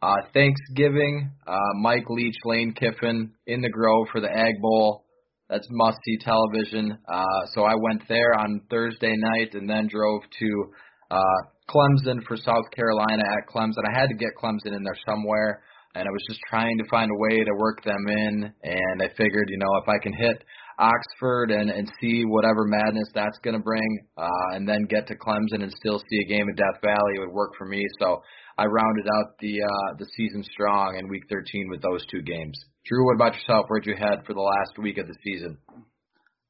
Uh, 0.00 0.16
Thanksgiving, 0.32 1.32
uh, 1.48 1.80
Mike 1.80 2.08
Leach, 2.08 2.36
Lane 2.44 2.74
Kiffin 2.74 3.32
in 3.46 3.60
the 3.60 3.70
Grove 3.70 4.06
for 4.12 4.20
the 4.20 4.30
Egg 4.30 4.60
Bowl. 4.60 5.04
That's 5.48 5.66
must 5.70 5.98
see 6.04 6.18
television. 6.18 6.96
Uh, 7.08 7.46
so 7.54 7.64
I 7.64 7.74
went 7.74 8.02
there 8.08 8.38
on 8.38 8.62
Thursday 8.70 9.14
night 9.16 9.54
and 9.54 9.68
then 9.68 9.88
drove 9.88 10.22
to 10.38 10.64
uh, 11.10 11.40
Clemson 11.68 12.22
for 12.26 12.36
South 12.36 12.70
Carolina 12.74 13.22
at 13.22 13.48
Clemson. 13.48 13.84
I 13.88 13.98
had 13.98 14.08
to 14.08 14.14
get 14.14 14.30
Clemson 14.42 14.76
in 14.76 14.82
there 14.82 14.98
somewhere, 15.06 15.62
and 15.94 16.06
I 16.06 16.10
was 16.10 16.22
just 16.28 16.40
trying 16.48 16.76
to 16.78 16.84
find 16.90 17.10
a 17.10 17.18
way 17.18 17.38
to 17.38 17.54
work 17.56 17.82
them 17.84 18.04
in. 18.08 18.52
And 18.62 19.02
I 19.02 19.08
figured, 19.16 19.48
you 19.48 19.58
know, 19.58 19.76
if 19.82 19.88
I 19.88 19.98
can 20.02 20.12
hit 20.12 20.44
Oxford 20.78 21.50
and 21.50 21.70
and 21.70 21.90
see 22.00 22.24
whatever 22.24 22.64
madness 22.66 23.08
that's 23.14 23.38
going 23.42 23.56
to 23.56 23.62
bring, 23.62 24.06
uh, 24.18 24.54
and 24.54 24.68
then 24.68 24.84
get 24.84 25.06
to 25.08 25.14
Clemson 25.16 25.62
and 25.62 25.72
still 25.72 25.98
see 25.98 26.18
a 26.24 26.28
game 26.28 26.48
at 26.48 26.56
Death 26.56 26.80
Valley, 26.82 27.14
it 27.16 27.20
would 27.20 27.32
work 27.32 27.52
for 27.56 27.66
me. 27.66 27.82
So 28.00 28.20
I 28.58 28.66
rounded 28.66 29.06
out 29.16 29.38
the 29.40 29.62
uh, 29.62 29.94
the 29.98 30.06
season 30.16 30.44
strong 30.52 30.96
in 30.98 31.08
Week 31.08 31.24
13 31.30 31.68
with 31.70 31.82
those 31.82 32.04
two 32.06 32.22
games. 32.22 32.58
Drew, 32.84 33.06
what 33.06 33.14
about 33.14 33.34
yourself? 33.34 33.66
Where'd 33.68 33.86
you 33.86 33.96
head 33.96 34.26
for 34.26 34.34
the 34.34 34.40
last 34.40 34.78
week 34.78 34.98
of 34.98 35.06
the 35.06 35.16
season? 35.24 35.56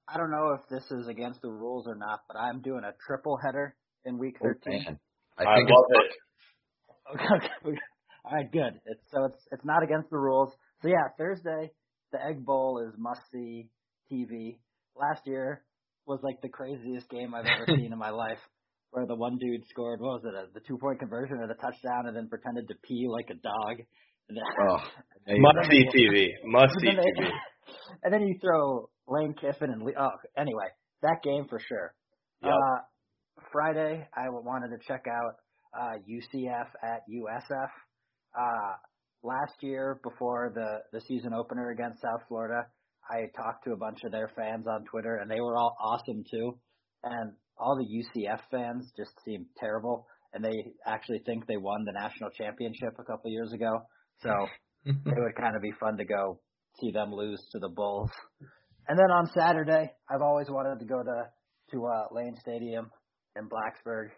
I 0.09 0.19
don't 0.19 0.31
know 0.31 0.53
if 0.53 0.69
this 0.69 0.85
is 0.91 1.09
against 1.09 1.41
the 1.43 1.51
rules 1.51 1.87
or 1.87 1.95
not, 1.95 2.21
but 2.29 2.37
I'm 2.37 2.61
doing 2.61 2.85
a 2.85 2.93
triple 3.07 3.39
header 3.43 3.75
in 4.05 4.19
week 4.19 4.37
13. 4.43 4.87
Oh, 4.89 4.95
I, 5.39 5.43
I 5.43 5.57
think 5.57 5.71
love 5.71 5.85
it. 5.91 6.13
Okay, 7.15 7.47
okay. 7.69 7.79
All 8.25 8.33
right, 8.33 8.51
good. 8.51 8.81
It's 8.87 9.03
so 9.13 9.25
it's 9.25 9.37
it's 9.53 9.65
not 9.65 9.83
against 9.83 10.09
the 10.11 10.17
rules. 10.17 10.51
So 10.81 10.89
yeah, 10.89 11.09
Thursday 11.19 11.71
the 12.13 12.25
Egg 12.25 12.45
Bowl 12.45 12.83
is 12.87 12.95
must 12.97 13.21
see 13.33 13.69
TV. 14.11 14.59
Last 14.97 15.27
year 15.27 15.63
was 16.07 16.21
like 16.23 16.41
the 16.41 16.49
craziest 16.49 17.11
game 17.11 17.35
I've 17.35 17.47
ever 17.47 17.67
seen 17.67 17.93
in 17.93 17.99
my 17.99 18.11
life, 18.25 18.39
where 18.93 19.07
the 19.07 19.17
one 19.17 19.37
dude 19.39 19.67
scored 19.69 20.01
what 20.01 20.23
was 20.23 20.25
it, 20.25 20.35
a, 20.35 20.53
the 20.55 20.65
two 20.67 20.79
point 20.79 21.01
conversion 21.01 21.39
or 21.39 21.49
the 21.49 21.55
touchdown, 21.55 22.07
and 22.07 22.17
then 22.17 22.29
pretended 22.29 22.69
to 22.69 22.75
pee 22.87 23.07
like 23.11 23.29
a 23.31 23.35
dog. 23.35 23.85
And 24.29 24.39
then, 24.39 24.45
oh, 24.63 24.79
must 25.37 25.71
see 25.71 25.85
TV, 25.95 26.29
must 26.45 26.73
see 26.81 26.89
TV. 26.89 27.29
And 28.03 28.13
then 28.13 28.23
you 28.23 28.39
throw 28.41 28.89
Lane 29.07 29.35
Kiffin 29.39 29.71
and 29.71 29.83
oh, 29.83 30.11
anyway, 30.39 30.69
that 31.03 31.23
game 31.23 31.47
for 31.49 31.59
sure. 31.59 31.93
Yep. 32.43 32.53
Uh, 32.53 32.79
Friday, 33.55 34.05
I 34.13 34.31
wanted 34.31 34.77
to 34.77 34.85
check 34.85 35.05
out 35.09 35.37
uh, 35.79 35.99
UCF 36.11 36.67
at 36.83 37.03
USF. 37.09 37.69
Uh, 38.37 38.73
last 39.23 39.55
year, 39.61 40.01
before 40.03 40.51
the 40.53 40.79
the 40.93 41.01
season 41.07 41.33
opener 41.33 41.71
against 41.71 42.03
South 42.03 42.23
Florida, 42.27 42.67
I 43.09 43.27
talked 43.37 43.63
to 43.67 43.73
a 43.73 43.77
bunch 43.77 44.01
of 44.05 44.11
their 44.11 44.29
fans 44.35 44.67
on 44.67 44.85
Twitter, 44.91 45.19
and 45.23 45.31
they 45.31 45.41
were 45.41 45.57
all 45.57 45.77
awesome 45.81 46.25
too. 46.29 46.59
And 47.05 47.35
all 47.57 47.77
the 47.77 47.87
UCF 47.87 48.41
fans 48.51 48.91
just 48.97 49.13
seemed 49.25 49.47
terrible, 49.57 50.09
and 50.33 50.45
they 50.45 50.73
actually 50.85 51.23
think 51.25 51.47
they 51.47 51.57
won 51.57 51.85
the 51.85 51.93
national 51.93 52.31
championship 52.31 52.97
a 52.99 53.05
couple 53.05 53.31
years 53.31 53.53
ago. 53.53 53.71
So 54.21 54.31
it 54.85 54.97
would 55.07 55.37
kind 55.41 55.55
of 55.55 55.63
be 55.63 55.73
fun 55.79 55.97
to 55.99 56.05
go 56.05 56.41
see 56.81 56.91
them 56.91 57.13
lose 57.13 57.41
to 57.53 57.61
the 57.61 57.69
Bulls. 57.69 58.11
And 58.89 58.99
then 58.99 59.13
on 59.13 59.31
Saturday, 59.33 59.93
I've 60.11 60.23
always 60.23 60.49
wanted 60.51 60.81
to 60.81 60.87
go 60.87 61.05
to 61.05 61.31
to 61.71 61.87
uh, 61.87 62.07
Lane 62.11 62.35
Stadium 62.41 62.91
in 63.37 63.49
Blacksburg, 63.49 64.09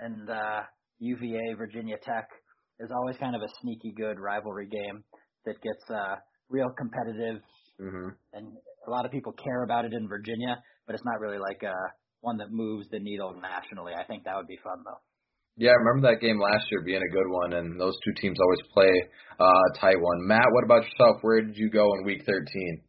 and 0.00 0.28
uh, 0.28 0.60
UVA 0.98 1.54
Virginia 1.56 1.96
Tech 2.02 2.28
is 2.80 2.90
always 2.94 3.16
kind 3.16 3.36
of 3.36 3.42
a 3.42 3.48
sneaky 3.60 3.92
good 3.96 4.18
rivalry 4.18 4.66
game 4.66 5.04
that 5.44 5.60
gets 5.62 5.84
uh, 5.90 6.16
real 6.48 6.70
competitive, 6.78 7.40
mm-hmm. 7.80 8.08
and 8.32 8.46
a 8.86 8.90
lot 8.90 9.04
of 9.04 9.12
people 9.12 9.32
care 9.32 9.64
about 9.64 9.84
it 9.84 9.92
in 9.92 10.08
Virginia, 10.08 10.58
but 10.86 10.94
it's 10.94 11.04
not 11.04 11.20
really 11.20 11.38
like 11.38 11.62
uh, 11.64 11.88
one 12.20 12.36
that 12.38 12.50
moves 12.50 12.86
the 12.90 12.98
needle 12.98 13.34
nationally. 13.40 13.92
I 13.98 14.04
think 14.04 14.24
that 14.24 14.36
would 14.36 14.48
be 14.48 14.58
fun 14.62 14.82
though. 14.84 15.00
Yeah, 15.56 15.70
I 15.70 15.84
remember 15.84 16.08
that 16.08 16.24
game 16.24 16.40
last 16.40 16.64
year 16.70 16.80
being 16.80 17.02
a 17.02 17.12
good 17.12 17.28
one, 17.28 17.52
and 17.52 17.78
those 17.78 17.94
two 18.04 18.14
teams 18.20 18.38
always 18.40 18.60
play 18.72 18.92
uh, 19.38 19.44
a 19.44 19.78
tight 19.78 20.00
one. 20.00 20.26
Matt, 20.26 20.48
what 20.50 20.64
about 20.64 20.82
yourself? 20.84 21.18
Where 21.20 21.42
did 21.42 21.56
you 21.56 21.68
go 21.68 21.92
in 21.94 22.04
Week 22.06 22.22
13? 22.24 22.80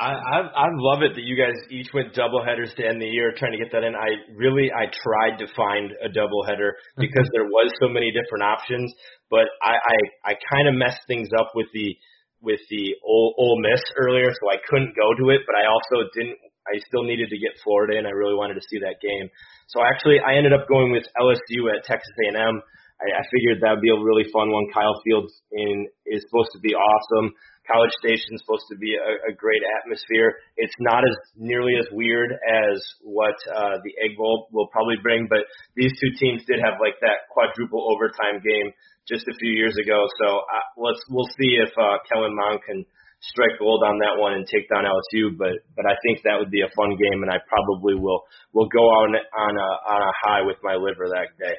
I, 0.00 0.16
I 0.16 0.38
I 0.40 0.68
love 0.72 1.04
it 1.04 1.12
that 1.12 1.28
you 1.28 1.36
guys 1.36 1.52
each 1.68 1.92
went 1.92 2.16
double 2.16 2.40
headers 2.40 2.72
to 2.80 2.82
end 2.88 3.04
the 3.04 3.12
year 3.12 3.36
trying 3.36 3.52
to 3.52 3.60
get 3.60 3.68
that 3.76 3.84
in. 3.84 3.92
I 3.92 4.16
really 4.32 4.72
I 4.72 4.88
tried 4.88 5.36
to 5.44 5.46
find 5.52 5.92
a 6.00 6.08
double 6.08 6.40
header 6.48 6.72
because 6.96 7.28
there 7.36 7.44
was 7.44 7.68
so 7.76 7.88
many 7.92 8.08
different 8.08 8.48
options, 8.48 8.88
but 9.28 9.44
I 9.60 9.76
I, 9.76 10.32
I 10.32 10.32
kind 10.40 10.72
of 10.72 10.74
messed 10.74 11.04
things 11.06 11.28
up 11.36 11.52
with 11.54 11.68
the 11.76 11.92
with 12.40 12.60
the 12.72 12.96
Ole, 13.04 13.34
Ole 13.36 13.60
Miss 13.60 13.84
earlier, 14.00 14.32
so 14.32 14.48
I 14.48 14.56
couldn't 14.64 14.96
go 14.96 15.12
to 15.20 15.36
it. 15.36 15.44
But 15.44 15.60
I 15.60 15.68
also 15.68 16.08
didn't. 16.16 16.40
I 16.64 16.80
still 16.88 17.04
needed 17.04 17.28
to 17.28 17.36
get 17.36 17.60
Florida 17.60 18.00
in. 18.00 18.08
I 18.08 18.16
really 18.16 18.36
wanted 18.36 18.56
to 18.56 18.64
see 18.72 18.80
that 18.80 19.04
game. 19.04 19.28
So 19.68 19.84
actually, 19.84 20.20
I 20.24 20.36
ended 20.40 20.52
up 20.56 20.64
going 20.68 20.92
with 20.92 21.04
LSU 21.20 21.68
at 21.76 21.84
Texas 21.84 22.14
A&M. 22.28 22.56
I, 23.00 23.06
I 23.16 23.22
figured 23.32 23.60
that 23.60 23.76
would 23.76 23.84
be 23.84 23.92
a 23.92 24.00
really 24.00 24.28
fun 24.32 24.48
one. 24.52 24.68
Kyle 24.72 24.96
Fields 25.04 25.32
in 25.52 25.88
is 26.06 26.24
supposed 26.28 26.52
to 26.52 26.60
be 26.60 26.72
awesome. 26.72 27.32
College 27.70 27.94
Station 28.02 28.34
is 28.34 28.42
supposed 28.42 28.66
to 28.74 28.76
be 28.76 28.98
a, 28.98 29.30
a 29.30 29.32
great 29.32 29.62
atmosphere. 29.78 30.42
It's 30.58 30.74
not 30.82 31.06
as 31.06 31.16
nearly 31.38 31.78
as 31.78 31.86
weird 31.94 32.34
as 32.34 32.82
what 33.06 33.38
uh, 33.46 33.78
the 33.86 33.94
Egg 34.02 34.18
Bowl 34.18 34.50
will 34.50 34.66
probably 34.74 34.98
bring, 35.02 35.30
but 35.30 35.46
these 35.78 35.94
two 36.02 36.10
teams 36.18 36.42
did 36.50 36.58
have 36.58 36.82
like 36.82 36.98
that 37.00 37.30
quadruple 37.30 37.86
overtime 37.94 38.42
game 38.42 38.74
just 39.06 39.28
a 39.30 39.38
few 39.38 39.52
years 39.54 39.78
ago. 39.78 40.06
So 40.18 40.42
uh, 40.42 40.66
let's 40.82 41.00
we'll 41.08 41.30
see 41.38 41.62
if 41.62 41.70
uh, 41.78 42.02
Kellen 42.10 42.34
Mond 42.34 42.60
can 42.66 42.84
strike 43.20 43.58
gold 43.58 43.84
on 43.84 44.00
that 44.00 44.18
one 44.18 44.34
and 44.34 44.46
take 44.46 44.68
down 44.68 44.84
LSU. 44.84 45.36
But 45.38 45.62
but 45.76 45.86
I 45.86 45.94
think 46.02 46.24
that 46.24 46.38
would 46.38 46.50
be 46.50 46.62
a 46.62 46.74
fun 46.74 46.98
game, 46.98 47.22
and 47.22 47.30
I 47.30 47.38
probably 47.46 47.94
will 47.94 48.26
will 48.52 48.68
go 48.68 48.82
on 48.82 49.14
on 49.14 49.54
a 49.54 49.70
on 49.94 50.00
a 50.02 50.12
high 50.26 50.42
with 50.42 50.58
my 50.62 50.74
liver 50.74 51.08
that 51.14 51.38
day. 51.38 51.56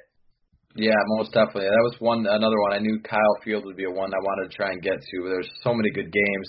Yeah, 0.76 0.96
most 1.18 1.34
definitely. 1.34 1.68
That 1.68 1.84
was 1.84 1.96
one 2.00 2.26
another 2.26 2.60
one. 2.62 2.74
I 2.74 2.80
knew 2.80 3.00
Kyle 3.04 3.38
Field 3.44 3.66
would 3.66 3.76
be 3.76 3.86
a 3.86 3.92
one 3.92 4.14
I 4.14 4.20
wanted 4.24 4.52
to 4.52 4.56
try 4.56 4.72
and 4.72 4.82
get 4.82 5.00
to. 5.00 5.30
There's 5.30 5.50
so 5.64 5.74
many 5.74 5.92
good 5.92 6.12
games 6.12 6.48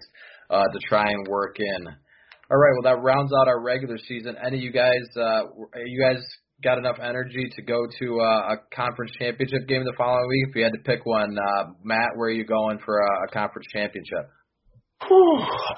uh, 0.50 0.62
to 0.62 0.78
try 0.88 1.10
and 1.10 1.26
work 1.28 1.56
in. 1.58 1.86
All 1.86 2.58
right, 2.58 2.72
well 2.82 2.94
that 2.94 3.02
rounds 3.02 3.32
out 3.32 3.48
our 3.48 3.60
regular 3.60 3.98
season. 3.98 4.36
Any 4.44 4.58
of 4.58 4.62
you 4.62 4.72
guys, 4.72 5.02
uh, 5.16 5.44
you 5.84 6.00
guys 6.00 6.22
got 6.62 6.78
enough 6.78 6.98
energy 7.02 7.48
to 7.56 7.62
go 7.62 7.86
to 7.98 8.20
uh, 8.20 8.54
a 8.54 8.56
conference 8.74 9.12
championship 9.18 9.66
game 9.66 9.84
the 9.84 9.94
following 9.98 10.28
week? 10.28 10.50
If 10.50 10.56
you 10.56 10.62
had 10.62 10.72
to 10.72 10.82
pick 10.84 11.04
one, 11.04 11.36
uh, 11.36 11.64
Matt, 11.82 12.10
where 12.16 12.28
are 12.28 12.32
you 12.32 12.44
going 12.44 12.78
for 12.84 12.98
a, 12.98 13.28
a 13.28 13.32
conference 13.32 13.66
championship? 13.72 14.30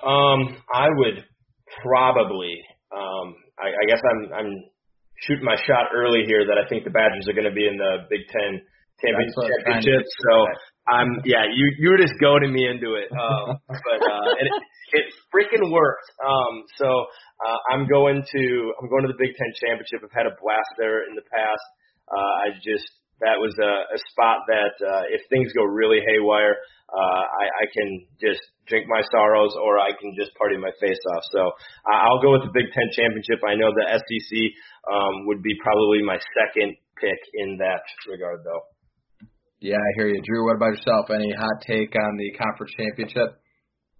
um, 0.04 0.56
I 0.72 0.88
would 0.90 1.24
probably. 1.82 2.60
Um, 2.94 3.34
I, 3.58 3.68
I 3.68 3.86
guess 3.88 4.00
I'm 4.10 4.32
I'm 4.32 4.52
shoot 5.22 5.42
my 5.42 5.56
shot 5.56 5.94
early 5.94 6.24
here 6.26 6.46
that 6.48 6.58
I 6.58 6.66
think 6.68 6.84
the 6.84 6.94
Badgers 6.94 7.28
are 7.28 7.36
going 7.36 7.48
to 7.48 7.54
be 7.54 7.66
in 7.66 7.76
the 7.76 8.06
Big 8.10 8.26
Ten 8.30 8.62
championship. 8.98 10.04
So 10.06 10.32
I'm 10.88 11.22
yeah, 11.24 11.48
you 11.48 11.66
you 11.78 11.90
were 11.90 12.00
just 12.00 12.14
goading 12.20 12.52
me 12.52 12.66
into 12.68 12.94
it, 12.94 13.08
um, 13.12 13.56
but 13.68 14.00
uh, 14.02 14.30
it, 14.38 14.50
it 15.00 15.06
freaking 15.32 15.72
worked. 15.72 16.08
Um, 16.20 16.64
so 16.76 16.88
uh, 16.88 17.58
I'm 17.72 17.88
going 17.88 18.22
to 18.22 18.44
I'm 18.80 18.88
going 18.88 19.06
to 19.06 19.12
the 19.12 19.20
Big 19.20 19.32
Ten 19.34 19.50
championship. 19.56 20.04
I've 20.04 20.14
had 20.14 20.26
a 20.26 20.36
blast 20.40 20.72
there 20.78 21.08
in 21.08 21.14
the 21.16 21.26
past. 21.30 21.64
Uh, 22.10 22.32
I 22.46 22.58
just 22.60 22.84
that 23.22 23.38
was 23.38 23.54
a, 23.62 23.94
a 23.94 23.98
spot 24.10 24.44
that 24.50 24.74
uh, 24.82 25.04
if 25.08 25.22
things 25.30 25.52
go 25.54 25.62
really 25.62 26.02
haywire, 26.02 26.58
uh, 26.90 27.22
I, 27.24 27.44
I 27.62 27.66
can 27.72 28.06
just 28.20 28.42
drink 28.66 28.86
my 28.88 29.02
sorrows 29.10 29.52
or 29.60 29.78
I 29.78 29.92
can 29.96 30.14
just 30.16 30.34
party 30.34 30.56
my 30.56 30.72
face 30.80 31.00
off. 31.16 31.24
So 31.32 31.42
uh, 31.86 31.98
I'll 32.04 32.22
go 32.22 32.32
with 32.32 32.44
the 32.48 32.54
Big 32.54 32.68
Ten 32.72 32.88
championship. 32.96 33.40
I 33.44 33.54
know 33.54 33.72
the 33.72 33.86
SEC 33.88 34.32
um, 34.90 35.26
would 35.26 35.42
be 35.42 35.54
probably 35.62 36.02
my 36.02 36.18
second 36.36 36.76
pick 37.00 37.20
in 37.34 37.58
that 37.58 37.84
regard, 38.08 38.44
though. 38.44 38.64
Yeah, 39.60 39.80
I 39.80 39.90
hear 39.96 40.08
you, 40.08 40.20
Drew. 40.20 40.44
What 40.44 40.56
about 40.56 40.76
yourself? 40.76 41.08
Any 41.08 41.32
hot 41.32 41.64
take 41.66 41.94
on 41.96 42.16
the 42.16 42.36
conference 42.36 42.72
championship? 42.76 43.40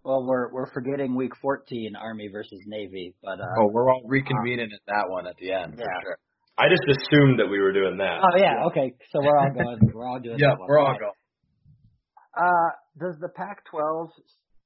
Well, 0.05 0.27
we're 0.27 0.53
we're 0.53 0.71
forgetting 0.73 1.17
week 1.17 1.33
14, 1.41 1.97
Army 1.97 2.29
versus 2.31 2.61
Navy, 2.67 3.15
but 3.23 3.41
uh, 3.41 3.61
oh, 3.61 3.71
we're 3.73 3.89
all 3.91 4.03
reconvening 4.05 4.69
uh, 4.69 4.77
at 4.77 4.85
that 4.89 5.09
one 5.09 5.27
at 5.27 5.37
the 5.41 5.53
end. 5.53 5.77
Yeah. 5.79 5.87
Sure. 6.03 6.19
I 6.59 6.69
just 6.69 6.85
assumed 6.85 7.41
that 7.41 7.49
we 7.49 7.59
were 7.59 7.73
doing 7.73 7.97
that. 7.97 8.21
Oh 8.23 8.37
yeah, 8.37 8.67
okay. 8.67 8.93
So 9.11 9.21
we're 9.25 9.39
all 9.39 9.51
going. 9.51 9.79
We're 9.93 10.07
all 10.07 10.21
doing. 10.21 10.37
yeah, 10.39 10.49
that 10.51 10.59
one. 10.59 10.69
we're 10.69 10.79
all 10.79 10.93
right. 10.93 11.01
going. 11.01 11.13
Uh, 12.37 12.71
does 12.99 13.17
the 13.21 13.29
Pac-12 13.29 14.11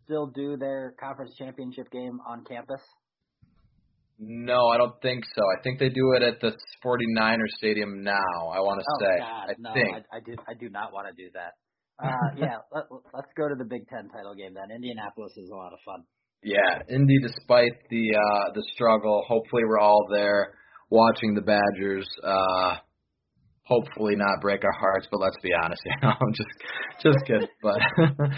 still 0.09 0.27
do 0.27 0.57
their 0.57 0.95
conference 0.99 1.35
championship 1.39 1.91
game 1.93 2.19
on 2.27 2.45
campus? 2.49 2.81
No, 4.19 4.69
I 4.69 4.79
don't 4.79 5.01
think 5.01 5.25
so. 5.25 5.43
I 5.43 5.63
think 5.63 5.79
they 5.79 5.91
do 5.91 6.13
it 6.17 6.23
at 6.23 6.41
the 6.41 6.53
49er 6.85 7.49
Stadium 7.57 8.03
now. 8.03 8.51
I 8.51 8.59
want 8.59 8.81
to 8.81 8.87
oh, 8.91 8.99
say. 9.01 9.19
God, 9.21 9.49
I 9.49 9.55
no, 9.59 9.75
think. 9.75 10.05
I, 10.13 10.17
I 10.17 10.21
do. 10.21 10.35
I 10.49 10.55
do 10.59 10.69
not 10.71 10.93
want 10.93 11.07
to 11.07 11.15
do 11.15 11.31
that. 11.35 11.53
Uh, 12.03 12.35
yeah, 12.37 12.57
let, 12.73 12.85
let's 13.15 13.31
go 13.37 13.49
to 13.49 13.55
the 13.55 13.65
Big 13.65 13.87
Ten 13.89 14.09
title 14.09 14.35
game 14.35 14.55
then. 14.55 14.75
Indianapolis 14.75 15.33
is 15.37 15.51
a 15.51 15.55
lot 15.55 15.73
of 15.73 15.79
fun. 15.85 16.03
Yeah, 16.43 16.83
Indy, 16.89 17.19
despite 17.23 17.75
the 17.91 18.17
uh, 18.17 18.53
the 18.55 18.65
struggle, 18.75 19.25
hopefully 19.27 19.63
we're 19.65 19.79
all 19.79 20.07
there 20.11 20.55
watching 20.91 21.35
the 21.35 21.43
Badgers. 21.43 22.09
Uh, 22.25 22.77
hopefully 23.69 24.17
not 24.17 24.41
break 24.41 24.65
our 24.65 24.73
hearts, 24.81 25.07
but 25.11 25.21
let's 25.21 25.37
be 25.43 25.51
honest, 25.63 25.83
you 25.85 25.93
know, 26.03 26.11
I'm 26.11 26.33
just 26.33 27.05
just 27.05 27.27
kidding. 27.27 27.49
But 27.63 27.79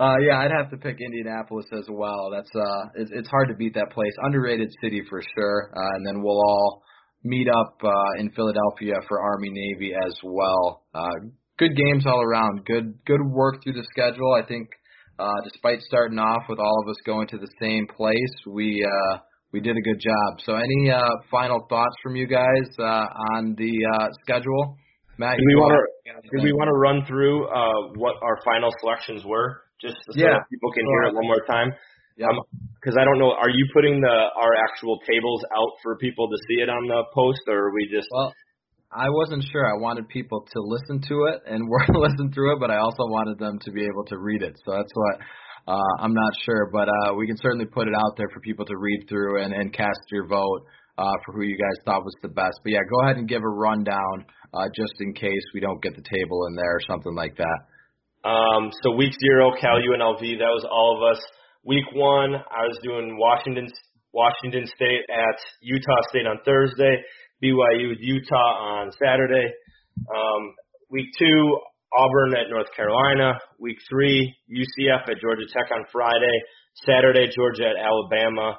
uh, 0.00 0.16
yeah, 0.26 0.38
I'd 0.38 0.50
have 0.50 0.70
to 0.70 0.76
pick 0.76 0.96
Indianapolis 1.00 1.66
as 1.72 1.86
well. 1.90 2.30
That's 2.32 2.50
uh, 2.54 2.88
it's, 2.96 3.10
it's 3.12 3.28
hard 3.28 3.48
to 3.48 3.54
beat 3.54 3.74
that 3.74 3.90
place. 3.92 4.12
Underrated 4.22 4.72
city 4.82 5.02
for 5.08 5.22
sure. 5.36 5.70
Uh, 5.76 5.96
and 5.96 6.06
then 6.06 6.22
we'll 6.22 6.40
all 6.40 6.82
meet 7.22 7.48
up 7.48 7.78
uh, 7.82 8.18
in 8.18 8.30
Philadelphia 8.30 8.94
for 9.08 9.20
Army 9.20 9.50
Navy 9.50 9.92
as 10.06 10.14
well. 10.22 10.84
Uh, 10.94 11.30
good 11.58 11.76
games 11.76 12.06
all 12.06 12.22
around. 12.22 12.64
Good 12.64 12.98
good 13.06 13.20
work 13.24 13.62
through 13.62 13.74
the 13.74 13.86
schedule. 13.90 14.34
I 14.34 14.46
think 14.46 14.68
uh, 15.18 15.32
despite 15.44 15.80
starting 15.82 16.18
off 16.18 16.42
with 16.48 16.58
all 16.58 16.82
of 16.82 16.88
us 16.88 16.96
going 17.06 17.28
to 17.28 17.38
the 17.38 17.50
same 17.60 17.86
place, 17.96 18.34
we 18.46 18.84
uh, 18.84 19.18
we 19.52 19.60
did 19.60 19.76
a 19.76 19.80
good 19.80 20.00
job. 20.00 20.40
So, 20.44 20.56
any 20.56 20.90
uh, 20.90 21.08
final 21.30 21.64
thoughts 21.68 21.94
from 22.02 22.16
you 22.16 22.26
guys 22.26 22.66
uh, 22.78 23.06
on 23.34 23.54
the 23.56 23.72
uh, 23.94 24.08
schedule? 24.22 24.76
Matt, 25.16 25.38
do 25.38 25.44
we 25.46 25.54
want 25.54 25.72
to 25.72 26.36
do 26.36 26.42
we 26.42 26.52
want 26.52 26.68
to 26.68 26.74
run 26.74 27.06
through 27.06 27.46
uh, 27.46 27.92
what 27.94 28.16
our 28.20 28.38
final 28.44 28.72
selections 28.80 29.24
were, 29.24 29.62
just 29.84 30.00
so 30.08 30.16
yeah. 30.16 30.40
people 30.48 30.72
can 30.72 30.84
hear 30.88 31.02
it 31.08 31.14
one 31.14 31.28
more 31.28 31.44
time? 31.44 31.76
Yeah. 32.16 32.32
Because 32.80 32.96
um, 32.96 33.02
I 33.02 33.04
don't 33.04 33.20
know, 33.20 33.36
are 33.36 33.52
you 33.52 33.68
putting 33.76 34.00
the 34.00 34.16
our 34.40 34.52
actual 34.64 34.96
tables 35.04 35.44
out 35.52 35.76
for 35.84 36.00
people 36.00 36.28
to 36.32 36.38
see 36.48 36.64
it 36.64 36.70
on 36.72 36.88
the 36.88 37.04
post, 37.12 37.44
or 37.46 37.68
are 37.68 37.74
we 37.74 37.84
just? 37.92 38.08
Well, 38.08 38.32
I 38.94 39.10
wasn't 39.10 39.44
sure. 39.50 39.66
I 39.66 39.76
wanted 39.76 40.08
people 40.08 40.46
to 40.46 40.58
listen 40.62 41.02
to 41.02 41.16
it 41.34 41.42
and 41.50 41.68
listen 41.92 42.32
through 42.32 42.56
it, 42.56 42.60
but 42.60 42.70
I 42.70 42.78
also 42.78 43.04
wanted 43.10 43.38
them 43.38 43.58
to 43.60 43.70
be 43.72 43.84
able 43.84 44.04
to 44.08 44.16
read 44.16 44.42
it. 44.42 44.54
So 44.64 44.72
that's 44.72 44.94
what 44.94 45.14
uh, 45.66 45.92
I'm 45.98 46.14
not 46.14 46.32
sure, 46.44 46.70
but 46.72 46.88
uh, 46.88 47.14
we 47.14 47.26
can 47.26 47.36
certainly 47.42 47.66
put 47.66 47.88
it 47.88 47.94
out 47.94 48.16
there 48.16 48.28
for 48.32 48.40
people 48.40 48.64
to 48.66 48.76
read 48.76 49.06
through 49.08 49.42
and, 49.42 49.52
and 49.52 49.72
cast 49.72 50.00
your 50.12 50.26
vote 50.26 50.62
uh, 50.98 51.10
for 51.26 51.34
who 51.34 51.42
you 51.42 51.58
guys 51.58 51.82
thought 51.84 52.04
was 52.04 52.14
the 52.22 52.28
best. 52.28 52.60
But 52.62 52.72
yeah, 52.72 52.86
go 52.88 53.02
ahead 53.04 53.16
and 53.16 53.28
give 53.28 53.42
a 53.42 53.48
rundown 53.48 54.24
uh, 54.52 54.68
just 54.76 54.94
in 55.00 55.12
case 55.14 55.44
we 55.52 55.60
don't 55.60 55.82
get 55.82 55.96
the 55.96 56.02
table 56.02 56.46
in 56.46 56.54
there 56.54 56.76
or 56.76 56.80
something 56.86 57.14
like 57.14 57.36
that. 57.36 57.58
Um, 58.24 58.70
so 58.82 58.92
week 58.96 59.12
zero, 59.20 59.52
Cal 59.60 59.76
UNLV, 59.76 60.20
that 60.38 60.54
was 60.56 60.66
all 60.70 60.96
of 60.96 61.12
us. 61.12 61.22
Week 61.62 61.84
one, 61.92 62.34
I 62.34 62.64
was 62.64 62.78
doing 62.82 63.18
Washington 63.18 63.68
Washington 64.12 64.66
State 64.66 65.04
at 65.10 65.38
Utah 65.60 66.00
State 66.08 66.26
on 66.26 66.38
Thursday. 66.44 67.02
BYU 67.42 67.90
with 67.90 67.98
Utah 68.00 68.80
on 68.80 68.90
Saturday. 68.92 69.52
Um, 70.08 70.54
week 70.88 71.08
two, 71.18 71.58
Auburn 71.92 72.32
at 72.34 72.48
North 72.48 72.68
Carolina. 72.74 73.38
Week 73.58 73.76
three, 73.90 74.34
UCF 74.48 75.10
at 75.10 75.20
Georgia 75.20 75.44
Tech 75.52 75.70
on 75.74 75.84
Friday. 75.92 76.36
Saturday, 76.86 77.28
Georgia 77.34 77.68
at 77.68 77.76
Alabama. 77.76 78.58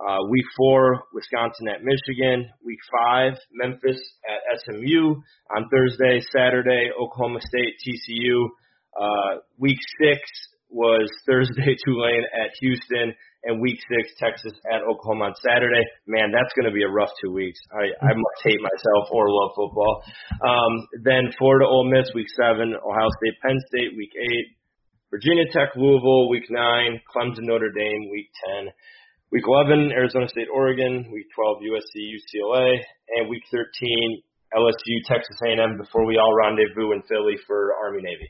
Uh, 0.00 0.18
week 0.28 0.44
four, 0.56 1.04
Wisconsin 1.14 1.68
at 1.68 1.82
Michigan. 1.82 2.50
Week 2.64 2.78
five, 3.00 3.38
Memphis 3.52 4.00
at 4.28 4.60
SMU 4.60 5.14
on 5.56 5.68
Thursday. 5.70 6.20
Saturday, 6.36 6.90
Oklahoma 7.00 7.40
State, 7.40 7.74
TCU. 7.80 8.48
Uh, 8.98 9.40
week 9.58 9.78
six 10.00 10.20
was 10.68 11.08
Thursday, 11.26 11.76
Tulane 11.84 12.24
at 12.42 12.50
Houston 12.60 13.14
and 13.44 13.60
week 13.60 13.78
six, 13.90 14.14
Texas 14.18 14.52
at 14.70 14.82
Oklahoma 14.86 15.32
on 15.32 15.34
Saturday. 15.42 15.82
Man, 16.06 16.30
that's 16.30 16.54
going 16.54 16.70
to 16.70 16.74
be 16.74 16.84
a 16.84 16.88
rough 16.88 17.10
two 17.20 17.32
weeks. 17.32 17.58
I, 17.74 17.90
I 17.98 18.14
must 18.14 18.40
hate 18.44 18.62
myself 18.62 19.10
or 19.10 19.26
love 19.30 19.50
football. 19.58 20.02
Um, 20.40 20.72
then 21.02 21.34
Florida, 21.38 21.66
Ole 21.66 21.90
Miss, 21.90 22.06
week 22.14 22.30
seven, 22.38 22.74
Ohio 22.78 23.10
State, 23.18 23.36
Penn 23.42 23.58
State, 23.66 23.98
week 23.98 24.14
eight, 24.14 24.46
Virginia 25.10 25.44
Tech, 25.52 25.76
Louisville, 25.76 26.30
week 26.30 26.48
nine, 26.48 27.00
Clemson, 27.10 27.44
Notre 27.44 27.70
Dame, 27.70 28.08
week 28.10 28.30
10. 28.64 28.72
Week 29.30 29.44
11, 29.46 29.92
Arizona 29.92 30.28
State, 30.28 30.48
Oregon. 30.52 31.10
Week 31.12 31.26
12, 31.34 31.58
USC, 31.68 32.00
UCLA. 32.16 32.80
And 33.16 33.28
week 33.28 33.42
13, 33.50 34.22
LSU, 34.56 34.96
Texas 35.04 35.36
A&M 35.46 35.76
before 35.76 36.06
we 36.06 36.16
all 36.16 36.32
rendezvous 36.34 36.92
in 36.92 37.02
Philly 37.08 37.36
for 37.46 37.74
Army 37.84 38.00
Navy. 38.02 38.28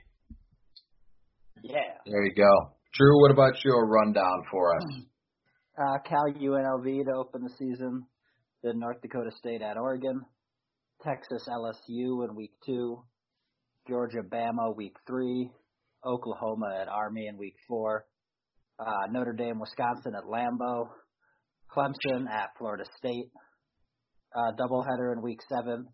Yeah. 1.62 1.96
There 2.06 2.24
you 2.24 2.34
go. 2.34 2.72
Drew, 2.94 3.20
what 3.22 3.30
about 3.30 3.52
your 3.64 3.86
rundown 3.86 4.42
for 4.50 4.76
us? 4.76 4.84
Uh, 5.72 5.96
Cal 6.06 6.26
UNLV 6.38 7.04
to 7.06 7.12
open 7.16 7.42
the 7.44 7.50
season, 7.58 8.04
then 8.62 8.78
North 8.78 9.00
Dakota 9.00 9.30
State 9.38 9.62
at 9.62 9.78
Oregon, 9.78 10.20
Texas 11.02 11.48
LSU 11.48 12.28
in 12.28 12.36
week 12.36 12.52
two, 12.66 13.02
Georgia 13.88 14.20
Bama 14.22 14.76
week 14.76 14.94
three, 15.06 15.50
Oklahoma 16.04 16.78
at 16.78 16.88
Army 16.88 17.26
in 17.26 17.38
week 17.38 17.54
four, 17.66 18.04
uh, 18.78 19.10
Notre 19.10 19.32
Dame 19.32 19.58
Wisconsin 19.58 20.12
at 20.14 20.24
Lambeau, 20.24 20.88
Clemson 21.74 22.28
at 22.30 22.50
Florida 22.58 22.84
State, 22.98 23.30
uh, 24.36 24.52
doubleheader 24.60 25.14
in 25.14 25.22
week 25.22 25.40
seven, 25.48 25.86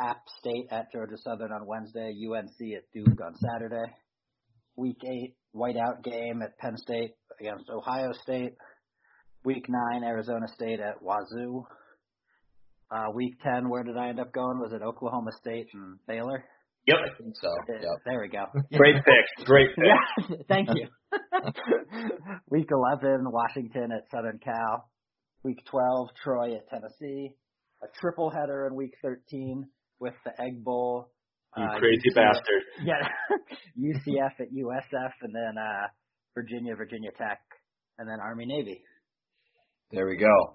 App 0.00 0.22
State 0.40 0.68
at 0.70 0.90
Georgia 0.92 1.18
Southern 1.18 1.52
on 1.52 1.66
Wednesday, 1.66 2.14
UNC 2.26 2.74
at 2.74 2.84
Duke 2.94 3.20
on 3.22 3.34
Saturday. 3.36 3.92
Week 4.76 4.98
eight, 5.04 5.34
whiteout 5.54 6.02
game 6.04 6.42
at 6.42 6.58
Penn 6.58 6.76
State 6.76 7.12
against 7.40 7.70
Ohio 7.70 8.12
State. 8.22 8.54
Week 9.44 9.66
nine, 9.68 10.04
Arizona 10.04 10.46
State 10.54 10.80
at 10.80 11.02
Wazoo. 11.02 11.64
Uh, 12.90 13.10
week 13.14 13.34
ten, 13.42 13.68
where 13.68 13.82
did 13.82 13.96
I 13.96 14.08
end 14.08 14.20
up 14.20 14.32
going? 14.32 14.58
Was 14.58 14.72
it 14.72 14.82
Oklahoma 14.82 15.30
State 15.40 15.68
and 15.72 15.98
Baylor? 16.06 16.44
Yep. 16.86 16.96
I 16.96 17.22
think 17.22 17.34
so. 17.40 17.48
Yep. 17.68 17.82
There 18.04 18.20
we 18.20 18.28
go. 18.28 18.44
Great 18.78 18.96
pick. 19.04 19.46
Great 19.46 19.70
pick. 19.74 19.84
Yeah, 19.84 20.36
thank 20.48 20.68
you. 20.74 20.86
week 22.50 22.68
11, 22.70 23.24
Washington 23.30 23.90
at 23.92 24.08
Southern 24.10 24.38
Cal. 24.38 24.88
Week 25.42 25.58
12, 25.68 26.08
Troy 26.22 26.54
at 26.54 26.68
Tennessee. 26.68 27.30
A 27.82 27.86
triple 28.00 28.30
header 28.30 28.66
in 28.66 28.74
week 28.74 28.94
13 29.02 29.66
with 29.98 30.14
the 30.24 30.30
Egg 30.40 30.64
Bowl. 30.64 31.10
You 31.56 31.64
uh, 31.64 31.78
crazy 31.78 32.10
UCF, 32.10 32.14
bastard. 32.14 32.62
Yeah, 32.84 33.08
UCF 33.78 34.40
at 34.40 34.52
USF, 34.52 35.12
and 35.22 35.34
then 35.34 35.54
uh, 35.58 35.86
Virginia, 36.34 36.76
Virginia 36.76 37.10
Tech, 37.16 37.40
and 37.98 38.08
then 38.08 38.18
Army 38.20 38.46
Navy. 38.46 38.82
There 39.90 40.06
we 40.06 40.16
go. 40.16 40.54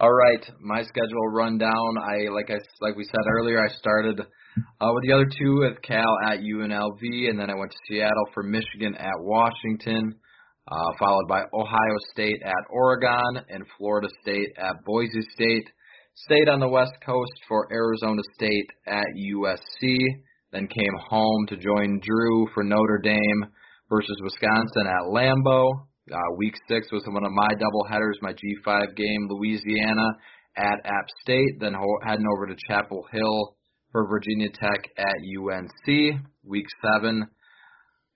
All 0.00 0.12
right, 0.12 0.44
my 0.60 0.82
schedule 0.82 1.28
rundown. 1.32 1.98
I 1.98 2.30
like 2.32 2.50
I 2.50 2.58
like 2.80 2.96
we 2.96 3.04
said 3.04 3.30
earlier. 3.30 3.62
I 3.62 3.68
started 3.74 4.18
uh, 4.18 4.90
with 4.94 5.04
the 5.04 5.12
other 5.12 5.28
two 5.38 5.70
at 5.70 5.82
Cal 5.82 6.16
at 6.26 6.38
UNLV, 6.40 7.28
and 7.28 7.38
then 7.38 7.50
I 7.50 7.54
went 7.54 7.70
to 7.70 7.76
Seattle 7.88 8.26
for 8.32 8.42
Michigan 8.42 8.94
at 8.96 9.18
Washington, 9.18 10.14
uh, 10.72 10.90
followed 10.98 11.28
by 11.28 11.42
Ohio 11.52 11.96
State 12.12 12.40
at 12.44 12.64
Oregon 12.70 13.44
and 13.50 13.64
Florida 13.76 14.08
State 14.22 14.48
at 14.58 14.82
Boise 14.86 15.20
State. 15.34 15.68
Stayed 16.14 16.48
on 16.48 16.60
the 16.60 16.68
West 16.68 16.94
Coast 17.04 17.32
for 17.46 17.68
Arizona 17.70 18.22
State 18.34 18.70
at 18.86 19.06
USC. 19.16 19.98
Then 20.52 20.66
came 20.66 20.94
home 21.08 21.46
to 21.48 21.56
join 21.56 22.00
Drew 22.02 22.48
for 22.54 22.64
Notre 22.64 23.00
Dame 23.02 23.46
versus 23.88 24.20
Wisconsin 24.22 24.86
at 24.86 25.12
Lambeau. 25.12 25.70
Uh, 26.12 26.34
week 26.36 26.54
six 26.68 26.88
was 26.90 27.04
one 27.06 27.24
of 27.24 27.32
my 27.32 27.48
double 27.58 27.84
headers, 27.88 28.18
my 28.20 28.32
G5 28.32 28.96
game, 28.96 29.28
Louisiana 29.28 30.06
at 30.56 30.84
App 30.84 31.06
State, 31.22 31.60
then 31.60 31.74
ho- 31.74 32.00
heading 32.04 32.26
over 32.34 32.46
to 32.46 32.56
Chapel 32.66 33.06
Hill 33.12 33.56
for 33.92 34.08
Virginia 34.08 34.48
Tech 34.48 34.90
at 34.98 35.16
UNC. 35.38 36.20
Week 36.44 36.66
seven, 36.82 37.28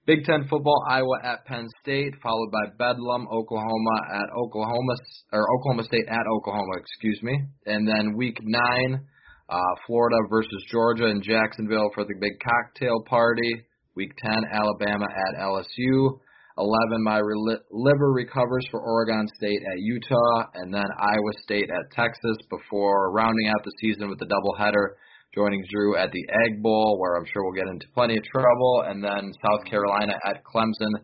Big 0.07 0.25
Ten 0.25 0.47
football, 0.49 0.85
Iowa 0.89 1.19
at 1.23 1.45
Penn 1.47 1.69
State, 1.83 2.15
followed 2.23 2.51
by 2.51 2.71
Bedlam, 2.79 3.27
Oklahoma 3.33 3.97
at 4.13 4.29
Oklahoma 4.37 4.95
or 5.33 5.47
Oklahoma 5.57 5.85
State 5.85 6.07
at 6.09 6.27
Oklahoma, 6.31 6.73
excuse 6.79 7.21
me, 7.23 7.39
and 7.67 7.89
then 7.89 8.15
Week 8.17 8.37
nine, 8.43 9.07
uh, 9.49 9.75
Florida 9.87 10.17
versus 10.31 10.65
Georgia 10.71 11.07
in 11.07 11.23
Jacksonville 11.23 11.91
for 11.95 12.05
the 12.05 12.15
big 12.21 12.33
cocktail 12.41 13.03
party. 13.09 13.65
Week 13.95 14.11
10, 14.25 14.33
Alabama 14.53 15.07
at 15.07 15.41
LSU. 15.41 16.19
11, 16.57 17.03
my 17.03 17.19
re- 17.19 17.59
liver 17.71 18.13
recovers 18.13 18.65
for 18.71 18.81
Oregon 18.81 19.27
State 19.37 19.61
at 19.73 19.79
Utah, 19.81 20.47
and 20.55 20.73
then 20.73 20.85
Iowa 20.99 21.33
State 21.43 21.69
at 21.69 21.91
Texas 21.91 22.37
before 22.49 23.13
rounding 23.13 23.49
out 23.49 23.65
the 23.65 23.73
season 23.81 24.09
with 24.09 24.21
the 24.21 24.27
doubleheader, 24.27 24.95
joining 25.35 25.65
Drew 25.69 25.97
at 25.97 26.13
the 26.13 26.25
Egg 26.47 26.63
Bowl, 26.63 26.97
where 27.01 27.17
I'm 27.17 27.27
sure 27.27 27.43
we'll 27.43 27.61
get 27.61 27.71
into 27.71 27.87
plenty 27.93 28.17
of 28.17 28.25
trouble, 28.25 28.85
and 28.87 29.03
then 29.03 29.33
South 29.45 29.65
Carolina 29.69 30.15
at 30.27 30.45
Clemson 30.45 30.95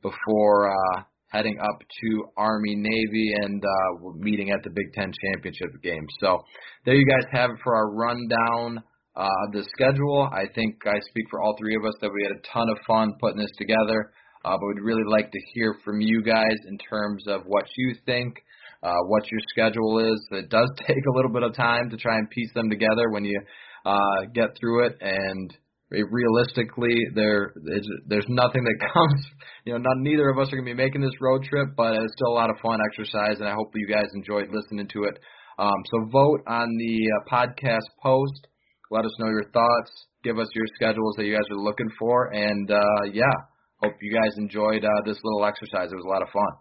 before 0.00 0.70
uh, 0.70 1.02
heading 1.30 1.58
up 1.60 1.78
to 1.80 2.24
Army 2.36 2.74
Navy 2.76 3.32
and 3.42 3.62
uh, 3.64 4.10
meeting 4.16 4.50
at 4.50 4.62
the 4.62 4.70
Big 4.70 4.92
Ten 4.92 5.12
championship 5.24 5.70
game. 5.82 6.06
So 6.20 6.38
there 6.84 6.94
you 6.94 7.06
guys 7.06 7.24
have 7.32 7.50
it 7.50 7.56
for 7.62 7.74
our 7.74 7.90
rundown 7.92 8.82
uh, 9.16 9.22
of 9.46 9.52
the 9.52 9.64
schedule. 9.72 10.28
I 10.32 10.44
think 10.54 10.76
I 10.86 10.98
speak 11.10 11.26
for 11.30 11.40
all 11.42 11.56
three 11.58 11.76
of 11.76 11.84
us 11.84 11.94
that 12.00 12.10
we 12.12 12.22
had 12.22 12.32
a 12.32 12.42
ton 12.52 12.68
of 12.68 12.78
fun 12.86 13.14
putting 13.20 13.38
this 13.38 13.52
together. 13.58 14.12
Uh, 14.44 14.56
but 14.56 14.66
we'd 14.68 14.82
really 14.82 15.04
like 15.06 15.30
to 15.30 15.38
hear 15.52 15.76
from 15.84 16.00
you 16.00 16.22
guys 16.22 16.56
in 16.66 16.78
terms 16.78 17.24
of 17.26 17.42
what 17.44 17.64
you 17.76 17.94
think, 18.06 18.34
uh, 18.82 18.96
what 19.08 19.30
your 19.30 19.40
schedule 19.50 20.12
is. 20.12 20.20
It 20.30 20.48
does 20.48 20.70
take 20.86 21.04
a 21.06 21.14
little 21.14 21.30
bit 21.30 21.42
of 21.42 21.54
time 21.54 21.90
to 21.90 21.96
try 21.96 22.16
and 22.16 22.30
piece 22.30 22.52
them 22.54 22.70
together 22.70 23.10
when 23.10 23.24
you 23.24 23.40
uh, 23.84 24.24
get 24.34 24.50
through 24.58 24.86
it, 24.86 24.96
and 25.00 25.54
realistically, 25.90 26.94
there 27.14 27.52
is, 27.66 27.88
there's 28.06 28.26
nothing 28.28 28.64
that 28.64 28.88
comes. 28.94 29.26
You 29.64 29.72
know, 29.74 29.78
not 29.78 29.98
neither 29.98 30.30
of 30.30 30.38
us 30.38 30.48
are 30.48 30.56
going 30.56 30.66
to 30.66 30.74
be 30.74 30.82
making 30.82 31.02
this 31.02 31.20
road 31.20 31.44
trip, 31.44 31.68
but 31.76 31.94
it's 31.94 32.14
still 32.14 32.32
a 32.32 32.38
lot 32.38 32.50
of 32.50 32.56
fun 32.62 32.80
exercise, 32.90 33.40
and 33.40 33.48
I 33.48 33.54
hope 33.54 33.72
you 33.74 33.86
guys 33.86 34.06
enjoyed 34.14 34.48
listening 34.52 34.88
to 34.88 35.04
it. 35.04 35.18
Um, 35.58 35.82
so 35.90 36.08
vote 36.10 36.40
on 36.46 36.68
the 36.78 36.96
uh, 37.04 37.34
podcast 37.34 37.86
post. 38.02 38.46
Let 38.90 39.04
us 39.04 39.12
know 39.18 39.28
your 39.28 39.50
thoughts. 39.52 39.90
Give 40.24 40.38
us 40.38 40.48
your 40.54 40.66
schedules 40.74 41.14
that 41.16 41.24
you 41.24 41.34
guys 41.34 41.48
are 41.50 41.60
looking 41.60 41.90
for, 41.98 42.32
and 42.32 42.70
uh, 42.70 43.02
yeah 43.12 43.50
hope 43.82 43.96
you 44.00 44.12
guys 44.12 44.32
enjoyed 44.36 44.84
uh, 44.84 45.00
this 45.04 45.18
little 45.24 45.44
exercise. 45.44 45.88
It 45.92 45.96
was 45.96 46.04
a 46.04 46.12
lot 46.12 46.22
of 46.22 46.28
fun. 46.28 46.52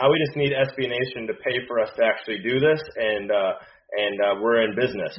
Now 0.00 0.10
we 0.10 0.18
just 0.18 0.36
need 0.36 0.50
SB 0.50 0.90
Nation 0.90 1.28
to 1.28 1.34
pay 1.44 1.54
for 1.68 1.78
us 1.78 1.90
to 1.96 2.02
actually 2.02 2.42
do 2.42 2.58
this, 2.58 2.82
and 2.96 3.30
uh, 3.30 3.52
and 3.94 4.16
uh, 4.20 4.34
we're 4.42 4.66
in 4.66 4.74
business. 4.74 5.14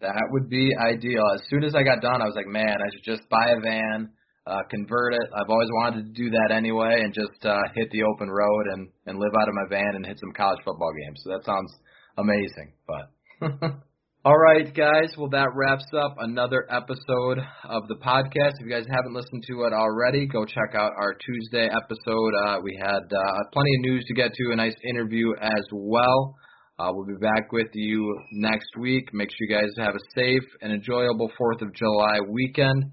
That 0.00 0.16
would 0.30 0.48
be 0.48 0.72
ideal. 0.76 1.22
As 1.34 1.42
soon 1.48 1.64
as 1.64 1.74
I 1.74 1.82
got 1.82 2.00
done, 2.00 2.22
I 2.22 2.26
was 2.26 2.34
like, 2.34 2.46
man, 2.46 2.76
I 2.80 2.88
should 2.92 3.04
just 3.04 3.28
buy 3.28 3.50
a 3.50 3.60
van, 3.60 4.10
uh, 4.46 4.62
convert 4.70 5.14
it. 5.14 5.28
I've 5.36 5.50
always 5.50 5.68
wanted 5.72 6.06
to 6.06 6.22
do 6.22 6.30
that 6.30 6.54
anyway, 6.54 7.02
and 7.04 7.12
just 7.12 7.44
uh, 7.44 7.60
hit 7.74 7.90
the 7.90 8.02
open 8.04 8.30
road 8.30 8.64
and 8.72 8.88
and 9.06 9.18
live 9.18 9.32
out 9.40 9.48
of 9.48 9.54
my 9.54 9.68
van 9.68 9.96
and 9.96 10.06
hit 10.06 10.18
some 10.18 10.32
college 10.32 10.60
football 10.64 10.92
games. 11.04 11.20
So 11.24 11.30
that 11.30 11.44
sounds 11.44 11.72
amazing, 12.16 12.72
but. 12.86 13.10
All 14.22 14.36
right, 14.36 14.68
guys. 14.76 15.16
Well, 15.16 15.30
that 15.30 15.48
wraps 15.54 15.86
up 15.96 16.16
another 16.18 16.66
episode 16.70 17.38
of 17.64 17.88
the 17.88 17.96
podcast. 18.04 18.60
If 18.60 18.66
you 18.66 18.70
guys 18.70 18.84
haven't 18.90 19.14
listened 19.14 19.44
to 19.48 19.62
it 19.64 19.72
already, 19.72 20.26
go 20.26 20.44
check 20.44 20.74
out 20.74 20.92
our 21.00 21.14
Tuesday 21.14 21.70
episode. 21.72 22.32
Uh, 22.44 22.60
we 22.62 22.78
had 22.78 23.00
uh, 23.00 23.32
plenty 23.50 23.70
of 23.76 23.80
news 23.80 24.04
to 24.08 24.14
get 24.14 24.34
to, 24.34 24.52
a 24.52 24.56
nice 24.56 24.74
interview 24.86 25.32
as 25.40 25.64
well. 25.72 26.36
Uh, 26.80 26.90
we'll 26.94 27.04
be 27.04 27.12
back 27.20 27.52
with 27.52 27.66
you 27.74 28.18
next 28.32 28.70
week. 28.78 29.12
Make 29.12 29.28
sure 29.28 29.46
you 29.46 29.54
guys 29.54 29.68
have 29.76 29.94
a 29.94 29.98
safe 30.14 30.48
and 30.62 30.72
enjoyable 30.72 31.30
4th 31.38 31.60
of 31.60 31.74
July 31.74 32.20
weekend. 32.26 32.84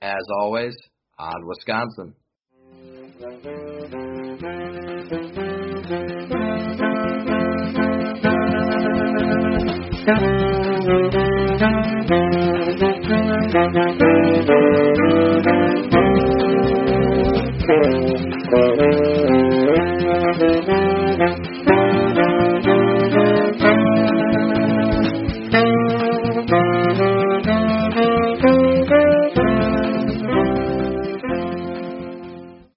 As 0.00 0.22
always, 0.40 0.74
on 1.18 1.46
Wisconsin. 1.46 2.14
Thank 14.38 14.96
you. 14.96 15.05